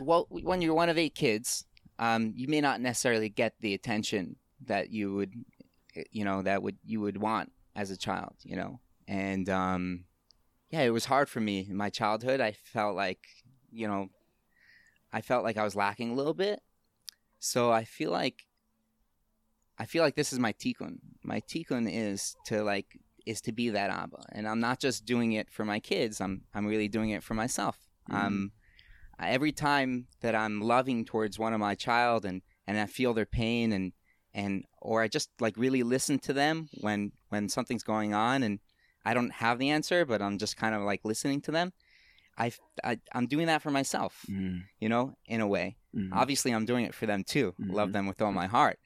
well, 0.00 0.26
when 0.28 0.60
you're 0.62 0.74
one 0.74 0.90
of 0.90 0.98
eight 0.98 1.14
kids, 1.14 1.64
um, 1.98 2.32
you 2.36 2.48
may 2.48 2.60
not 2.60 2.80
necessarily 2.80 3.28
get 3.30 3.54
the 3.60 3.72
attention 3.72 4.36
that 4.66 4.90
you 4.90 5.14
would, 5.14 5.32
you 6.10 6.24
know, 6.24 6.42
that 6.42 6.62
would 6.62 6.76
you 6.84 7.00
would 7.00 7.16
want 7.16 7.50
as 7.74 7.90
a 7.90 7.96
child, 7.96 8.34
you 8.42 8.56
know, 8.56 8.80
and 9.06 9.48
um, 9.48 10.04
yeah, 10.70 10.82
it 10.82 10.90
was 10.90 11.06
hard 11.06 11.28
for 11.28 11.40
me 11.40 11.66
in 11.68 11.76
my 11.76 11.90
childhood. 11.90 12.40
I 12.40 12.52
felt 12.52 12.94
like, 12.94 13.26
you 13.70 13.88
know, 13.88 14.08
I 15.12 15.20
felt 15.22 15.44
like 15.44 15.56
I 15.56 15.64
was 15.64 15.76
lacking 15.76 16.10
a 16.10 16.14
little 16.14 16.34
bit, 16.34 16.60
so 17.38 17.70
I 17.72 17.84
feel 17.84 18.10
like. 18.10 18.44
I 19.80 19.86
feel 19.86 20.02
like 20.02 20.16
this 20.16 20.32
is 20.32 20.40
my 20.40 20.52
tikkun. 20.54 20.98
My 21.22 21.40
tikkun 21.40 21.88
is 21.88 22.34
to 22.46 22.64
like 22.64 22.98
is 23.26 23.40
to 23.42 23.52
be 23.52 23.70
that 23.70 23.90
Abba, 23.90 24.24
and 24.32 24.48
I'm 24.48 24.58
not 24.58 24.80
just 24.80 25.04
doing 25.04 25.32
it 25.32 25.50
for 25.50 25.64
my 25.64 25.78
kids. 25.78 26.20
I'm 26.20 26.42
I'm 26.52 26.66
really 26.66 26.88
doing 26.88 27.10
it 27.10 27.22
for 27.22 27.34
myself. 27.34 27.78
Mhm. 28.10 28.14
Um, 28.14 28.52
every 29.20 29.52
time 29.52 30.08
that 30.20 30.34
I'm 30.34 30.60
loving 30.60 31.04
towards 31.04 31.38
one 31.38 31.52
of 31.52 31.60
my 31.60 31.74
child, 31.76 32.24
and 32.24 32.42
and 32.66 32.78
I 32.78 32.86
feel 32.86 33.14
their 33.14 33.26
pain, 33.26 33.72
and 33.72 33.92
and 34.34 34.64
or 34.82 35.02
I 35.02 35.08
just 35.08 35.30
like 35.40 35.56
really 35.56 35.84
listen 35.84 36.18
to 36.20 36.32
them 36.32 36.68
when 36.80 37.12
when 37.28 37.48
something's 37.48 37.84
going 37.84 38.12
on, 38.14 38.42
and 38.42 38.58
I 39.04 39.14
don't 39.14 39.32
have 39.32 39.58
the 39.58 39.70
answer, 39.70 40.04
but 40.04 40.22
I'm 40.22 40.38
just 40.38 40.56
kind 40.56 40.74
of 40.74 40.82
like 40.82 41.04
listening 41.04 41.40
to 41.42 41.50
them. 41.52 41.72
I, 42.38 42.52
I 42.84 43.00
I'm 43.12 43.26
doing 43.26 43.46
that 43.46 43.62
for 43.62 43.70
myself, 43.70 44.26
Mm, 44.28 44.68
you 44.80 44.88
know, 44.88 45.14
in 45.26 45.40
a 45.40 45.46
way. 45.48 45.78
mhm. 45.92 46.10
Obviously, 46.12 46.52
I'm 46.52 46.66
doing 46.66 46.84
it 46.84 46.94
for 46.94 47.06
them 47.06 47.24
too. 47.24 47.54
Love 47.68 47.90
Mhm. 47.90 47.92
them 47.92 48.06
with 48.06 48.22
all 48.22 48.32
my 48.32 48.46
heart. 48.46 48.78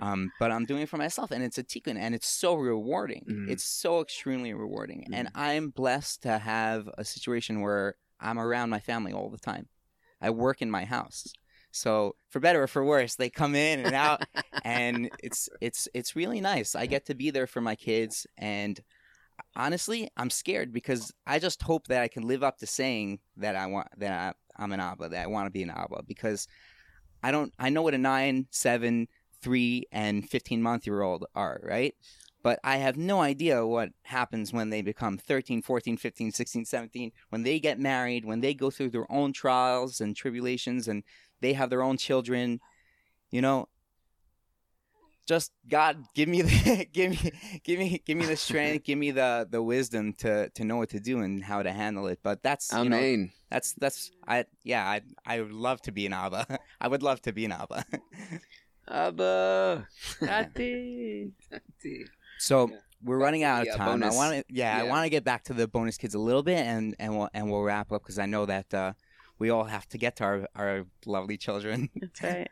Um, 0.00 0.32
but 0.38 0.50
I'm 0.50 0.64
doing 0.66 0.82
it 0.82 0.88
for 0.88 0.96
myself, 0.96 1.30
and 1.30 1.42
it's 1.44 1.58
a 1.58 1.64
tikkun, 1.64 1.98
and 1.98 2.14
it's 2.14 2.28
so 2.28 2.54
rewarding. 2.54 3.26
Mhm. 3.26 3.46
It's 3.46 3.64
so 3.64 4.00
extremely 4.00 4.54
rewarding, 4.54 5.06
and. 5.12 5.28
I'm 5.34 5.70
blessed 5.70 6.22
to 6.22 6.38
have 6.38 6.88
a 6.98 7.04
situation 7.04 7.60
where 7.60 7.96
I'm 8.20 8.38
around 8.38 8.70
my 8.70 8.80
family 8.80 9.12
all 9.12 9.30
the 9.30 9.38
time. 9.38 9.68
I 10.20 10.30
work 10.30 10.62
in 10.62 10.70
my 10.70 10.84
house, 10.84 11.34
so 11.72 12.16
for 12.30 12.40
better 12.40 12.62
or 12.62 12.66
for 12.66 12.84
worse, 12.84 13.16
they 13.16 13.30
come 13.30 13.54
in 13.54 13.80
and 13.80 13.94
out, 13.94 14.22
and 14.62 15.10
it's 15.22 15.48
it's 15.60 15.88
it's 15.94 16.16
really 16.16 16.40
nice. 16.40 16.74
I 16.74 16.86
get 16.86 17.06
to 17.06 17.14
be 17.14 17.30
there 17.30 17.46
for 17.46 17.60
my 17.60 17.76
kids, 17.76 18.26
and 18.38 18.80
honestly, 19.56 20.08
I'm 20.16 20.30
scared 20.30 20.72
because 20.72 21.12
I 21.26 21.38
just 21.38 21.62
hope 21.62 21.86
that 21.88 22.02
I 22.02 22.08
can 22.08 22.26
live 22.26 22.42
up 22.42 22.58
to 22.58 22.66
saying 22.66 23.20
that 23.36 23.56
I 23.56 23.66
want 23.66 23.88
that 23.98 24.12
I, 24.12 24.62
I'm 24.62 24.72
an 24.72 24.80
Abba, 24.80 25.08
that 25.10 25.24
I 25.24 25.26
want 25.26 25.46
to 25.46 25.50
be 25.50 25.62
an 25.62 25.70
Abba, 25.70 26.02
because 26.06 26.46
I 27.22 27.30
don't. 27.30 27.52
I 27.58 27.70
know 27.70 27.82
what 27.82 27.94
a 27.94 27.98
nine, 27.98 28.46
seven, 28.50 29.08
three, 29.42 29.86
and 29.92 30.28
fifteen 30.28 30.62
month 30.62 30.86
year 30.86 31.02
old 31.02 31.26
are, 31.34 31.60
right? 31.64 31.94
But 32.42 32.58
I 32.64 32.78
have 32.78 32.96
no 32.96 33.20
idea 33.20 33.66
what 33.66 33.90
happens 34.02 34.52
when 34.52 34.70
they 34.70 34.80
become 34.80 35.18
13, 35.18 35.60
14, 35.60 35.98
15, 35.98 36.32
16, 36.32 36.64
17, 36.64 37.12
when 37.28 37.42
they 37.42 37.60
get 37.60 37.78
married, 37.78 38.24
when 38.24 38.40
they 38.40 38.54
go 38.54 38.70
through 38.70 38.90
their 38.90 39.10
own 39.12 39.34
trials 39.34 40.00
and 40.00 40.16
tribulations 40.16 40.88
and 40.88 41.02
they 41.42 41.52
have 41.52 41.68
their 41.68 41.82
own 41.82 41.98
children. 41.98 42.60
You 43.30 43.42
know, 43.42 43.68
just 45.30 45.52
God, 45.70 45.94
give 46.12 46.28
me 46.28 46.42
the 46.42 46.86
give 46.92 47.10
me 47.12 47.18
give 47.62 47.78
me 47.78 48.02
give 48.04 48.16
me 48.18 48.26
the 48.26 48.36
strength, 48.36 48.84
give 48.84 48.98
me 48.98 49.12
the 49.12 49.46
the 49.48 49.62
wisdom 49.62 50.12
to 50.14 50.50
to 50.56 50.64
know 50.64 50.76
what 50.80 50.88
to 50.90 50.98
do 50.98 51.20
and 51.20 51.44
how 51.50 51.62
to 51.62 51.70
handle 51.70 52.08
it. 52.08 52.18
But 52.22 52.42
that's 52.42 52.72
you 52.72 52.88
know, 52.90 52.96
Amen. 52.96 53.30
that's 53.48 53.72
that's 53.74 54.10
I 54.26 54.46
yeah 54.64 54.84
I 54.94 54.96
I 55.24 55.40
would 55.40 55.52
love 55.52 55.78
to 55.82 55.92
be 55.92 56.04
an 56.06 56.12
Abba. 56.12 56.58
I 56.84 56.88
would 56.88 57.04
love 57.04 57.20
to 57.22 57.32
be 57.32 57.44
an 57.44 57.52
Abba. 57.52 57.84
Abba. 58.88 59.86
Tati. 60.24 61.30
so 62.38 62.68
Yeah. 62.68 62.76
we're 63.04 63.18
running 63.18 63.44
out 63.44 63.68
of 63.68 63.76
time. 63.76 64.00
bonus. 64.00 64.14
I 64.14 64.16
want 64.18 64.30
to 64.36 64.44
yeah, 64.52 64.78
I 64.80 64.82
want 64.82 65.04
to 65.06 65.10
get 65.10 65.22
back 65.22 65.44
to 65.44 65.54
the 65.54 65.68
bonus 65.68 65.96
kids 65.96 66.14
a 66.14 66.18
little 66.18 66.42
bit 66.42 66.58
and 66.58 66.96
and 66.98 67.16
we'll 67.16 67.30
and 67.34 67.50
we'll 67.50 67.62
wrap 67.62 67.92
up 67.92 68.02
because 68.02 68.18
I 68.18 68.26
know 68.26 68.46
that 68.46 68.74
uh, 68.74 68.92
we 69.38 69.50
all 69.50 69.64
have 69.64 69.86
to 69.90 69.98
get 69.98 70.16
to 70.16 70.24
our 70.24 70.48
our 70.56 70.86
lovely 71.06 71.36
children. 71.36 71.88
That's 71.94 72.22
right. 72.22 72.50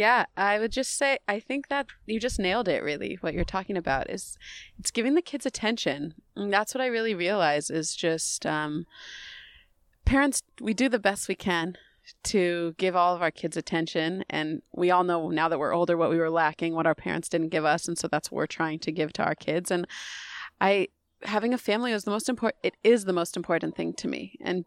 Yeah, 0.00 0.24
I 0.34 0.58
would 0.58 0.72
just 0.72 0.96
say 0.96 1.18
I 1.28 1.40
think 1.40 1.68
that 1.68 1.88
you 2.06 2.18
just 2.18 2.38
nailed 2.38 2.68
it 2.68 2.82
really. 2.82 3.18
What 3.20 3.34
you're 3.34 3.44
talking 3.44 3.76
about 3.76 4.08
is 4.08 4.38
it's 4.78 4.90
giving 4.90 5.14
the 5.14 5.20
kids 5.20 5.44
attention. 5.44 6.14
And 6.34 6.50
that's 6.50 6.74
what 6.74 6.80
I 6.80 6.86
really 6.86 7.14
realize 7.14 7.68
is 7.68 7.94
just 7.94 8.46
um 8.46 8.86
parents 10.06 10.42
we 10.58 10.72
do 10.72 10.88
the 10.88 10.98
best 10.98 11.28
we 11.28 11.34
can 11.34 11.76
to 12.22 12.74
give 12.78 12.96
all 12.96 13.14
of 13.14 13.20
our 13.20 13.30
kids 13.30 13.58
attention 13.58 14.24
and 14.30 14.62
we 14.72 14.90
all 14.90 15.04
know 15.04 15.28
now 15.28 15.50
that 15.50 15.58
we're 15.58 15.74
older 15.74 15.98
what 15.98 16.08
we 16.08 16.16
were 16.16 16.30
lacking, 16.30 16.74
what 16.74 16.86
our 16.86 16.94
parents 16.94 17.28
didn't 17.28 17.50
give 17.50 17.66
us 17.66 17.86
and 17.86 17.98
so 17.98 18.08
that's 18.08 18.30
what 18.30 18.38
we're 18.38 18.46
trying 18.46 18.78
to 18.78 18.90
give 18.90 19.12
to 19.12 19.22
our 19.22 19.34
kids 19.34 19.70
and 19.70 19.86
I 20.62 20.88
having 21.24 21.52
a 21.52 21.58
family 21.58 21.92
is 21.92 22.04
the 22.04 22.10
most 22.10 22.30
important 22.30 22.58
it 22.62 22.74
is 22.82 23.04
the 23.04 23.12
most 23.12 23.36
important 23.36 23.76
thing 23.76 23.92
to 23.92 24.08
me 24.08 24.38
and 24.40 24.64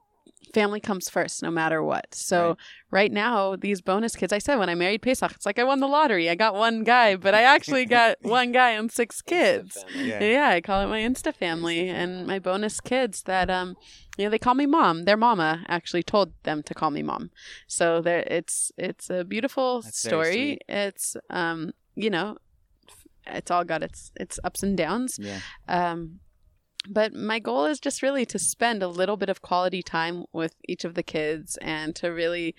family 0.54 0.80
comes 0.80 1.10
first 1.10 1.42
no 1.42 1.50
matter 1.50 1.82
what. 1.82 2.14
So 2.14 2.50
Right. 2.50 2.58
right. 2.92 3.12
now, 3.12 3.56
these 3.56 3.82
bonus 3.82 4.16
kids, 4.16 4.32
I 4.32 4.38
said 4.38 4.58
when 4.58 4.70
I 4.70 4.76
married 4.76 5.02
Pesach, 5.02 5.32
it's 5.32 5.46
like 5.46 5.58
I 5.60 5.64
won 5.64 5.80
the 5.80 5.88
lottery. 5.88 6.30
I 6.30 6.36
got 6.36 6.54
one 6.54 6.84
guy, 6.84 7.16
but 7.16 7.34
I 7.34 7.42
actually 7.44 7.86
got 7.86 8.18
one 8.22 8.52
guy 8.52 8.72
and 8.72 8.92
six 8.92 9.22
kids. 9.22 9.84
Yeah. 9.96 10.20
Yeah, 10.24 10.50
I 10.50 10.62
call 10.62 10.82
it 10.82 10.88
my 10.88 11.00
Insta 11.00 11.34
family 11.34 11.90
and 11.90 12.28
my 12.28 12.40
bonus 12.40 12.80
kids 12.80 13.24
that 13.24 13.50
um 13.50 13.76
you 14.18 14.26
know 14.26 14.30
they 14.30 14.40
call 14.40 14.54
me 14.54 14.66
mom. 14.68 15.06
Their 15.06 15.18
mama 15.18 15.64
actually 15.68 16.04
told 16.04 16.34
them 16.44 16.62
to 16.64 16.74
call 16.74 16.92
me 16.92 17.02
mom. 17.02 17.32
So 17.68 18.02
there 18.02 18.24
it's 18.28 18.72
it's 18.78 19.10
a 19.10 19.24
beautiful 19.24 19.82
That's 19.82 19.98
story. 20.00 20.60
It's 20.70 21.18
um 21.30 21.72
you 21.96 22.10
know 22.10 22.38
it's 23.26 23.50
all 23.50 23.64
got 23.64 23.82
its 23.82 24.12
its 24.16 24.40
ups 24.44 24.62
and 24.62 24.78
downs. 24.78 25.18
Yeah. 25.20 25.40
Um 25.68 26.20
but 26.90 27.14
my 27.14 27.40
goal 27.40 27.66
is 27.66 27.80
just 27.80 28.02
really 28.02 28.26
to 28.26 28.40
spend 28.40 28.84
a 28.84 28.88
little 28.88 29.18
bit 29.18 29.30
of 29.30 29.42
quality 29.42 29.82
time 29.82 30.26
with 30.34 30.56
each 30.68 30.84
of 30.84 30.96
the 30.96 31.04
kids 31.04 31.58
and 31.62 31.96
to 31.96 32.10
really 32.10 32.56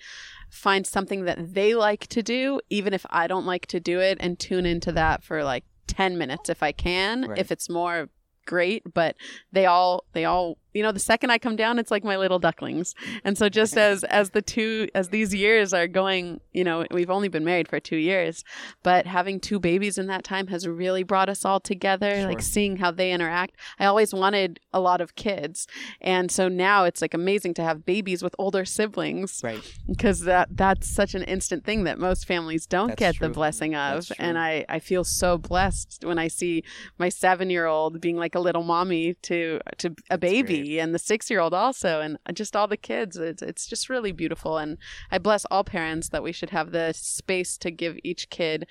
find 0.49 0.85
something 0.87 1.25
that 1.25 1.53
they 1.53 1.75
like 1.75 2.07
to 2.07 2.23
do, 2.23 2.59
even 2.69 2.93
if 2.93 3.05
I 3.09 3.27
don't 3.27 3.45
like 3.45 3.67
to 3.67 3.79
do 3.79 3.99
it, 3.99 4.17
and 4.19 4.39
tune 4.39 4.65
into 4.65 4.91
that 4.93 5.23
for 5.23 5.43
like 5.43 5.65
10 5.87 6.17
minutes 6.17 6.49
if 6.49 6.63
I 6.63 6.71
can. 6.71 7.25
Right. 7.27 7.37
If 7.37 7.51
it's 7.51 7.69
more, 7.69 8.09
great. 8.45 8.83
But 8.93 9.15
they 9.51 9.65
all, 9.65 10.05
they 10.13 10.25
all, 10.25 10.57
you 10.75 10.83
know, 10.83 10.91
the 10.91 10.99
second 10.99 11.31
I 11.31 11.37
come 11.39 11.55
down, 11.55 11.79
it's 11.79 11.89
like 11.89 12.03
my 12.03 12.17
little 12.17 12.37
ducklings. 12.37 12.93
And 13.23 13.37
so 13.37 13.49
just 13.49 13.77
as, 13.77 14.03
as 14.03 14.31
the 14.31 14.41
two, 14.41 14.87
as 14.93 15.09
these 15.09 15.33
years 15.33 15.73
are 15.73 15.87
going, 15.87 16.41
you 16.53 16.63
know, 16.63 16.85
we've 16.91 17.09
only 17.09 17.29
been 17.29 17.45
married 17.45 17.67
for 17.67 17.79
two 17.79 17.95
years, 17.97 18.43
but 18.83 19.07
having 19.07 19.39
two 19.39 19.59
babies 19.59 19.97
in 19.97 20.07
that 20.07 20.23
time 20.23 20.47
has 20.47 20.67
really 20.67 21.01
brought 21.03 21.29
us 21.29 21.45
all 21.45 21.59
together, 21.59 22.11
Sure. 22.17 22.25
like 22.27 22.41
seeing 22.41 22.77
how 22.77 22.91
they 22.91 23.11
interact. 23.11 23.55
I 23.79 23.85
always 23.85 24.13
wanted 24.13 24.59
a 24.73 24.79
lot 24.79 24.99
of 25.01 25.15
kids. 25.15 25.65
And 26.01 26.29
so 26.29 26.47
now 26.49 26.83
it's 26.83 27.01
like 27.01 27.13
amazing 27.13 27.53
to 27.55 27.63
have 27.63 27.85
babies 27.85 28.21
with 28.21 28.35
older 28.37 28.65
siblings 28.65 29.39
Right. 29.43 29.61
because 29.87 30.21
that 30.21 30.49
that's 30.51 30.89
such 30.89 31.15
an 31.15 31.23
instant 31.23 31.63
thing 31.63 31.85
that 31.85 31.97
most 31.99 32.27
families 32.27 32.65
don't 32.65 32.89
That's 32.89 32.99
get 32.99 33.19
the 33.19 33.29
blessing 33.29 33.75
of 33.75 34.11
and. 34.19 34.35
I, 34.37 34.65
I 34.67 34.79
feel 34.79 35.05
so 35.05 35.37
blessed 35.37 36.03
when 36.03 36.19
i 36.19 36.27
see 36.27 36.63
my 36.97 37.07
seven 37.07 37.49
year 37.49 37.65
old 37.67 38.01
being 38.01 38.17
like 38.17 38.35
a 38.35 38.39
little 38.39 38.63
mommy 38.63 39.13
to 39.23 39.61
to 39.77 39.87
a 40.09 40.17
That's 40.17 40.19
baby 40.19 40.64
and 40.79 40.93
the 40.93 40.99
six 40.99 41.29
year 41.29 41.39
old 41.39 41.53
also 41.53 42.01
and 42.01 42.17
just 42.33 42.55
all 42.55 42.67
the 42.67 42.77
kids 42.77 43.17
it's, 43.17 43.41
it's 43.41 43.67
just 43.67 43.89
really 43.89 44.11
beautiful 44.11 44.57
and 44.57 44.77
i 45.11 45.17
bless 45.17 45.45
all 45.45 45.63
parents 45.63 46.09
that 46.09 46.23
we 46.23 46.31
should 46.31 46.49
have 46.49 46.71
the 46.71 46.93
space 46.93 47.57
to 47.57 47.71
give 47.71 47.97
each 48.03 48.29
kid 48.29 48.67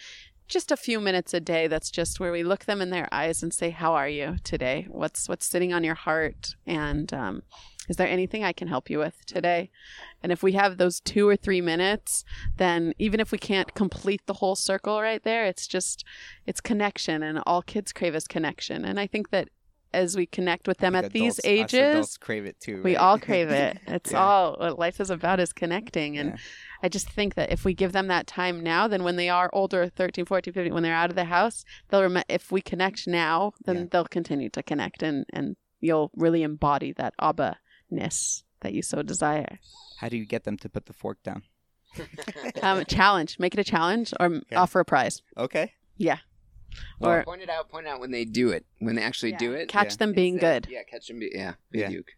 just 0.47 0.71
a 0.71 0.77
few 0.77 1.01
minutes 1.01 1.33
a 1.33 1.41
day 1.41 1.67
that's 1.67 1.91
just 1.91 2.21
where 2.21 2.33
we 2.33 2.43
look 2.43 2.65
them 2.65 2.83
in 2.83 2.91
their 2.91 3.09
eyes 3.11 3.43
and 3.43 3.53
say 3.53 3.71
how 3.71 3.95
are 3.95 4.09
you 4.09 4.37
today? 4.45 4.87
What's 4.89 5.29
what's 5.29 5.47
sitting 5.47 5.73
on 5.73 5.85
your 5.85 5.95
heart? 5.95 6.55
And 6.67 7.13
um, 7.15 7.43
is 7.89 7.97
there 7.97 8.09
anything 8.09 8.45
i 8.45 8.53
can 8.53 8.69
help 8.69 8.91
you 8.91 8.99
with 8.99 9.25
today? 9.27 9.71
And 10.23 10.33
if 10.33 10.43
we 10.43 10.53
have 10.53 10.77
those 10.77 11.01
two 11.01 11.29
or 11.29 11.37
three 11.37 11.61
minutes 11.61 12.25
then 12.57 12.93
even 12.99 13.21
if 13.21 13.33
we 13.33 13.39
can't 13.39 13.75
complete 13.75 14.23
the 14.27 14.35
whole 14.35 14.57
circle 14.57 15.01
right 15.01 15.23
there 15.23 15.47
it's 15.47 15.67
just 15.67 16.05
it's 16.47 16.61
connection 16.61 17.23
and 17.23 17.41
all 17.47 17.63
kids 17.63 17.93
crave 17.93 18.15
is 18.15 18.27
connection. 18.27 18.85
And 18.85 19.01
i 19.01 19.07
think 19.07 19.31
that 19.31 19.49
as 19.95 20.17
we 20.17 20.27
connect 20.27 20.67
with 20.69 20.79
them 20.79 20.95
at 20.95 21.05
think 21.05 21.13
these 21.15 21.39
adults- 21.45 21.73
us 21.75 21.75
ages 21.75 22.17
crave 22.19 22.45
it 22.45 22.59
too. 22.61 22.83
we 22.83 22.97
all 22.97 23.19
crave 23.19 23.49
it 23.51 23.79
it's 23.87 24.13
Yeah. 24.13 24.23
all 24.25 24.57
what 24.59 24.79
life 24.79 25.01
is 25.01 25.11
about 25.11 25.41
is 25.41 25.53
connecting 25.53 26.19
and 26.19 26.31
Yeah. 26.31 26.37
I 26.83 26.89
just 26.89 27.09
think 27.09 27.35
that 27.37 27.51
if 27.51 27.65
we 27.65 27.73
give 27.73 27.93
them 27.93 28.09
that 28.09 28.27
time 28.27 28.63
now, 28.63 28.87
then 28.89 29.05
when 29.05 29.17
they 29.17 29.31
are 29.31 29.49
older, 29.55 29.89
13, 29.89 30.27
14, 30.27 30.53
15, 30.53 30.75
when 30.75 30.83
they're 30.83 30.95
out 30.95 31.09
of 31.09 31.17
the 31.17 31.25
house, 31.25 31.65
they'll 31.89 32.03
rem- 32.03 32.23
if 32.29 32.53
we 32.53 32.61
connect 32.61 33.07
now, 33.07 33.55
then 33.65 33.77
Yeah. 33.77 33.85
they'll 33.91 34.05
continue 34.05 34.51
to 34.51 34.63
connect 34.63 35.03
and, 35.03 35.25
and 35.33 35.57
you'll 35.81 36.11
really 36.15 36.43
embody 36.43 36.93
that 36.93 37.15
Abba-ness 37.19 38.45
that 38.61 38.75
you 38.75 38.83
so 38.83 39.01
desire. 39.03 39.59
How 40.01 40.11
do 40.11 40.19
you 40.19 40.27
get 40.27 40.45
them 40.45 40.59
to 40.59 40.69
put 40.69 40.85
the 40.85 40.93
fork 40.93 41.23
down? 41.23 41.45
Um, 42.63 42.85
challenge, 42.87 43.39
make 43.39 43.55
it 43.55 43.61
a 43.61 43.65
challenge 43.65 44.13
or 44.21 44.27
Okay. 44.27 44.57
offer 44.57 44.81
a 44.81 44.85
prize. 44.85 45.23
Okay. 45.39 45.73
Or 47.01 47.23
point 47.25 47.43
it 47.43 47.51
out, 47.51 47.69
point 47.69 47.87
out 47.87 48.01
when 48.01 48.11
they 48.11 48.25
do 48.25 48.51
it, 48.51 48.65
when 48.79 48.95
they 48.95 49.03
actually 49.03 49.33
Yeah. 49.33 49.39
do 49.39 49.53
it. 49.53 49.69
catch 49.69 49.93
Yeah. 49.93 49.97
them 49.97 50.13
being 50.13 50.35
Instead- 50.35 50.65
good. 50.65 50.73
Yeah, 50.73 50.83
catch 50.85 51.09
them. 51.09 51.19
Be, 51.19 51.31
yeah, 51.35 51.55
Yeah. 51.73 51.89
Duke. 51.89 52.13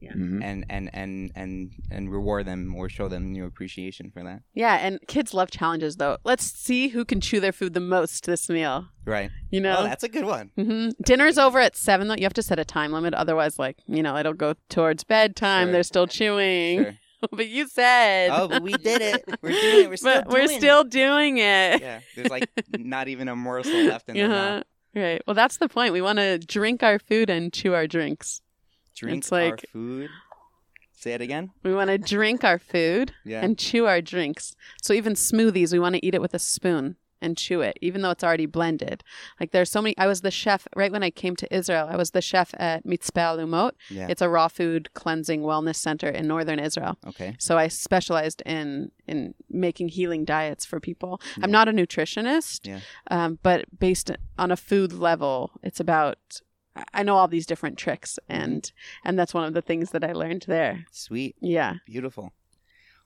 Yeah. 0.00 0.14
Mhm. 0.14 0.42
And 0.42 0.66
and 0.68 0.90
and 0.92 1.30
and 1.36 1.70
and 1.88 2.10
reward 2.10 2.44
them 2.44 2.74
or 2.74 2.88
show 2.88 3.06
them 3.06 3.34
your 3.36 3.46
appreciation 3.46 4.10
for 4.10 4.24
that. 4.24 4.42
Yeah, 4.52 4.74
and 4.84 4.98
kids 5.06 5.32
love 5.32 5.52
challenges 5.52 5.94
though. 5.96 6.18
Let's 6.24 6.42
see 6.44 6.88
who 6.88 7.04
can 7.04 7.20
chew 7.20 7.38
their 7.38 7.52
food 7.52 7.72
the 7.72 7.78
most 7.78 8.26
this 8.26 8.48
meal. 8.48 8.88
Right. 9.04 9.30
You 9.50 9.60
know? 9.60 9.76
Oh, 9.78 9.82
that's 9.84 10.02
a 10.02 10.08
good 10.08 10.24
one. 10.24 10.50
hmm 10.56 10.88
Dinner's 11.04 11.38
over 11.38 11.60
at 11.60 11.76
seven. 11.76 12.08
Though 12.08 12.16
you 12.16 12.24
have 12.24 12.32
to 12.34 12.42
set 12.42 12.58
a 12.58 12.64
time 12.64 12.90
limit, 12.90 13.14
otherwise, 13.14 13.60
like 13.60 13.76
you 13.86 14.02
know, 14.02 14.16
it'll 14.16 14.32
go 14.34 14.54
towards 14.68 15.04
bedtime. 15.04 15.66
Sure. 15.68 15.72
They're 15.72 15.82
still 15.84 16.08
chewing. 16.08 16.82
Sure. 16.82 16.98
but 17.30 17.48
you 17.48 17.68
said. 17.68 18.30
Oh, 18.32 18.48
but 18.48 18.62
we 18.62 18.72
did 18.72 19.00
it. 19.02 19.24
We're 19.42 19.50
doing 19.52 19.84
it. 19.84 19.88
We're 19.90 19.96
still 19.96 20.22
but 20.22 20.28
we're 20.32 20.46
doing 20.46 20.58
still 20.58 20.84
doing 20.84 21.38
it. 21.38 21.74
it. 21.76 21.80
Yeah. 21.82 22.00
There's 22.16 22.30
like 22.30 22.48
not 22.76 23.08
even 23.08 23.28
a 23.28 23.36
morsel 23.36 23.72
left 23.84 24.08
in 24.08 24.18
Uh-huh. 24.18 24.28
mouth. 24.28 24.64
Right. 24.94 25.22
Well, 25.26 25.34
that's 25.34 25.56
the 25.56 25.68
point. 25.68 25.92
We 25.92 26.02
want 26.02 26.18
to 26.18 26.38
drink 26.38 26.82
our 26.82 26.98
food 26.98 27.30
and 27.30 27.52
chew 27.52 27.72
our 27.74 27.86
drinks. 27.86 28.42
Drink 28.94 29.18
It's 29.24 29.32
our 29.32 29.50
like- 29.50 29.64
food. 29.72 30.10
Say 30.94 31.14
it 31.14 31.20
again. 31.20 31.50
We 31.64 31.74
want 31.74 31.88
to 31.90 31.98
drink 31.98 32.44
our 32.44 32.58
food 32.60 33.12
Yeah. 33.24 33.42
and 33.44 33.58
chew 33.58 33.86
our 33.86 34.00
drinks. 34.00 34.54
So 34.80 34.92
even 34.92 35.14
smoothies, 35.14 35.72
we 35.72 35.80
want 35.80 35.96
to 35.96 36.06
eat 36.06 36.14
it 36.14 36.20
with 36.20 36.32
a 36.32 36.38
spoon 36.38 36.94
and 37.22 37.36
chew 37.38 37.60
it, 37.62 37.78
even 37.80 38.02
though 38.02 38.10
it's 38.10 38.22
already 38.24 38.44
blended. 38.46 39.02
Like 39.40 39.52
there's 39.52 39.70
so 39.70 39.80
many. 39.80 39.96
I 39.96 40.06
was 40.06 40.20
the 40.20 40.30
chef 40.30 40.68
right 40.76 40.92
when 40.92 41.02
I 41.02 41.10
came 41.10 41.34
to 41.36 41.54
Israel. 41.54 41.86
I 41.90 41.96
was 41.96 42.10
the 42.10 42.20
chef 42.20 42.52
at 42.58 42.84
Mitzpeh 42.84 43.36
Lumot. 43.38 43.72
yeah. 43.88 44.08
It's 44.10 44.20
a 44.20 44.28
raw 44.28 44.48
food 44.48 44.92
cleansing 44.92 45.40
wellness 45.42 45.76
center 45.76 46.08
in 46.08 46.26
northern 46.26 46.58
Israel. 46.58 46.98
okay. 47.06 47.36
So 47.38 47.56
I 47.56 47.68
specialized 47.68 48.42
in 48.44 48.90
in 49.06 49.34
making 49.48 49.88
healing 49.88 50.24
diets 50.24 50.64
for 50.66 50.78
people. 50.80 51.20
Yeah. 51.36 51.44
I'm 51.44 51.50
not 51.58 51.68
a 51.68 51.72
nutritionist, 51.72 52.66
Yeah. 52.66 52.80
um, 53.10 53.38
but 53.42 53.64
based 53.78 54.10
on 54.38 54.50
a 54.50 54.56
food 54.56 54.92
level, 54.92 55.52
it's 55.62 55.80
about. 55.80 56.18
I- 56.74 56.84
I 56.94 57.02
know 57.02 57.16
all 57.16 57.28
these 57.28 57.44
different 57.52 57.76
tricks, 57.84 58.18
Mm-hmm. 58.30 58.42
and 58.42 58.72
and 59.04 59.18
that's 59.18 59.34
one 59.34 59.44
of 59.44 59.52
the 59.54 59.60
things 59.70 59.90
that 59.90 60.02
I 60.02 60.12
learned 60.22 60.44
there. 60.48 60.74
Sweet. 60.90 61.36
Yeah, 61.40 61.74
Beautiful. 61.86 62.32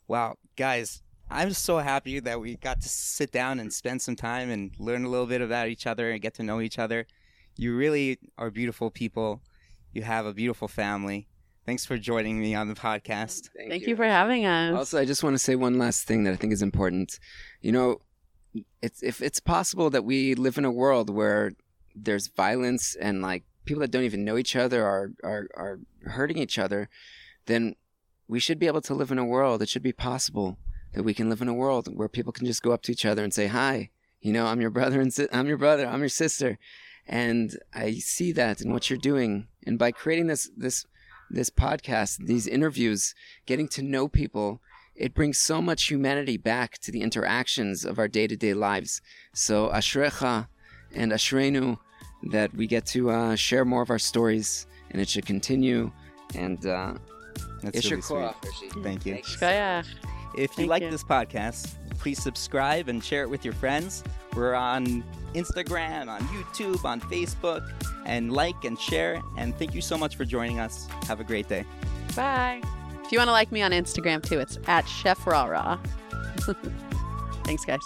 Wow, 0.08 0.36
guys, 0.56 1.02
I'm 1.30 1.52
so 1.52 1.78
happy 1.78 2.20
that 2.20 2.40
we 2.40 2.56
got 2.56 2.80
to 2.82 2.88
sit 2.88 3.32
down 3.32 3.58
and 3.58 3.72
spend 3.72 4.00
some 4.00 4.14
time 4.14 4.50
and 4.50 4.70
learn 4.78 5.04
a 5.04 5.08
little 5.08 5.26
bit 5.26 5.40
about 5.40 5.68
each 5.68 5.86
other 5.86 6.10
and 6.10 6.22
get 6.22 6.34
to 6.34 6.42
know 6.42 6.60
each 6.60 6.78
other. 6.78 7.06
You 7.56 7.74
really 7.74 8.18
are 8.38 8.50
beautiful 8.50 8.90
people. 8.90 9.42
You 9.92 10.02
have 10.02 10.24
a 10.24 10.32
beautiful 10.32 10.68
family. 10.68 11.26
Thanks 11.64 11.84
for 11.84 11.98
joining 11.98 12.38
me 12.38 12.54
on 12.54 12.68
the 12.68 12.74
podcast. 12.74 13.48
thank, 13.56 13.86
you. 13.88 13.96
for 13.96 14.04
having 14.04 14.46
us. 14.46 14.76
Also, 14.76 14.98
I 14.98 15.04
just 15.04 15.24
want 15.24 15.34
to 15.34 15.38
say 15.38 15.56
one 15.56 15.78
last 15.78 16.06
thing 16.06 16.22
that 16.24 16.32
I 16.32 16.36
think 16.36 16.52
is 16.52 16.62
important. 16.62 17.18
You 17.60 17.72
know, 17.72 18.00
it's 18.80 19.02
if 19.02 19.20
it's 19.20 19.40
possible 19.40 19.90
that 19.90 20.04
we 20.04 20.34
live 20.36 20.58
in 20.58 20.64
a 20.64 20.70
world 20.70 21.10
where 21.10 21.52
there's 21.96 22.28
violence 22.28 22.94
and 22.94 23.20
like 23.20 23.42
people 23.64 23.80
that 23.80 23.90
don't 23.90 24.04
even 24.04 24.24
know 24.24 24.36
each 24.36 24.54
other 24.54 24.84
are 24.86 25.10
are 25.24 25.48
are 25.56 25.80
hurting 26.04 26.38
each 26.38 26.56
other, 26.56 26.88
then 27.46 27.74
we 28.28 28.38
should 28.38 28.60
be 28.60 28.68
able 28.68 28.82
to 28.82 28.94
live 28.94 29.10
in 29.10 29.18
a 29.18 29.24
world. 29.24 29.60
It 29.60 29.68
should 29.68 29.82
be 29.82 29.92
possible 29.92 30.58
that 30.96 31.02
we 31.02 31.14
can 31.14 31.28
live 31.28 31.42
in 31.42 31.48
a 31.48 31.54
world 31.54 31.94
where 31.94 32.08
people 32.08 32.32
can 32.32 32.46
just 32.46 32.62
go 32.62 32.72
up 32.72 32.80
to 32.80 32.90
each 32.90 33.04
other 33.04 33.22
and 33.22 33.32
say, 33.32 33.46
"Hi, 33.48 33.90
you 34.22 34.32
know, 34.32 34.46
I'm 34.46 34.62
your 34.62 34.70
brother 34.70 34.98
and 34.98 35.12
si- 35.12 35.28
I'm 35.30 35.46
your 35.46 35.58
brother, 35.58 35.86
I'm 35.86 36.00
your 36.00 36.08
sister," 36.08 36.58
and 37.06 37.56
I 37.74 37.94
see 37.96 38.32
that 38.32 38.62
in 38.62 38.72
what 38.72 38.88
you're 38.88 38.98
doing. 38.98 39.46
And 39.66 39.78
by 39.78 39.92
creating 39.92 40.26
this 40.26 40.50
this 40.56 40.86
this 41.30 41.50
podcast, 41.50 42.26
these 42.26 42.46
interviews, 42.46 43.14
getting 43.44 43.68
to 43.68 43.82
know 43.82 44.08
people, 44.08 44.62
it 44.94 45.12
brings 45.12 45.38
so 45.38 45.60
much 45.60 45.90
humanity 45.90 46.38
back 46.38 46.78
to 46.78 46.90
the 46.90 47.02
interactions 47.02 47.84
of 47.84 47.98
our 47.98 48.08
day 48.08 48.26
to 48.26 48.36
day 48.36 48.54
lives. 48.54 49.02
So 49.34 49.68
Ashrecha 49.68 50.48
and 50.94 51.12
Ashrenu 51.12 51.78
that 52.30 52.54
we 52.54 52.66
get 52.66 52.86
to 52.86 53.10
uh, 53.10 53.36
share 53.36 53.66
more 53.66 53.82
of 53.82 53.90
our 53.90 53.98
stories, 53.98 54.66
and 54.90 55.02
it 55.02 55.10
should 55.10 55.26
continue. 55.26 55.92
And 56.34 56.64
uh, 56.64 56.94
That's 57.62 57.80
Isher 57.80 57.90
really 57.90 58.02
sweet. 58.02 58.16
Koach, 58.16 58.44
Hershey. 58.44 58.82
Thank 58.82 59.04
you. 59.04 60.15
If 60.36 60.50
you 60.50 60.56
Thank 60.56 60.68
like 60.68 60.82
you. 60.82 60.90
this 60.90 61.04
podcast, 61.04 61.74
please 61.98 62.22
subscribe 62.22 62.88
and 62.88 63.02
share 63.02 63.22
it 63.22 63.30
with 63.30 63.44
your 63.44 63.54
friends. 63.54 64.04
We're 64.34 64.54
on 64.54 65.02
Instagram, 65.34 66.08
on 66.08 66.20
YouTube, 66.28 66.84
on 66.84 67.00
Facebook, 67.00 67.66
and 68.04 68.32
like 68.32 68.64
and 68.64 68.78
share. 68.78 69.22
And 69.38 69.56
thank 69.58 69.74
you 69.74 69.80
so 69.80 69.96
much 69.96 70.14
for 70.16 70.24
joining 70.24 70.60
us. 70.60 70.88
Have 71.06 71.20
a 71.20 71.24
great 71.24 71.48
day. 71.48 71.64
Bye. 72.14 72.60
If 73.02 73.12
you 73.12 73.18
want 73.18 73.28
to 73.28 73.32
like 73.32 73.50
me 73.50 73.62
on 73.62 73.70
Instagram 73.70 74.22
too, 74.22 74.38
it's 74.40 74.58
at 74.66 74.86
Chef 74.86 75.26
Rah. 75.26 75.78
Thanks, 77.44 77.64
guys. 77.64 77.80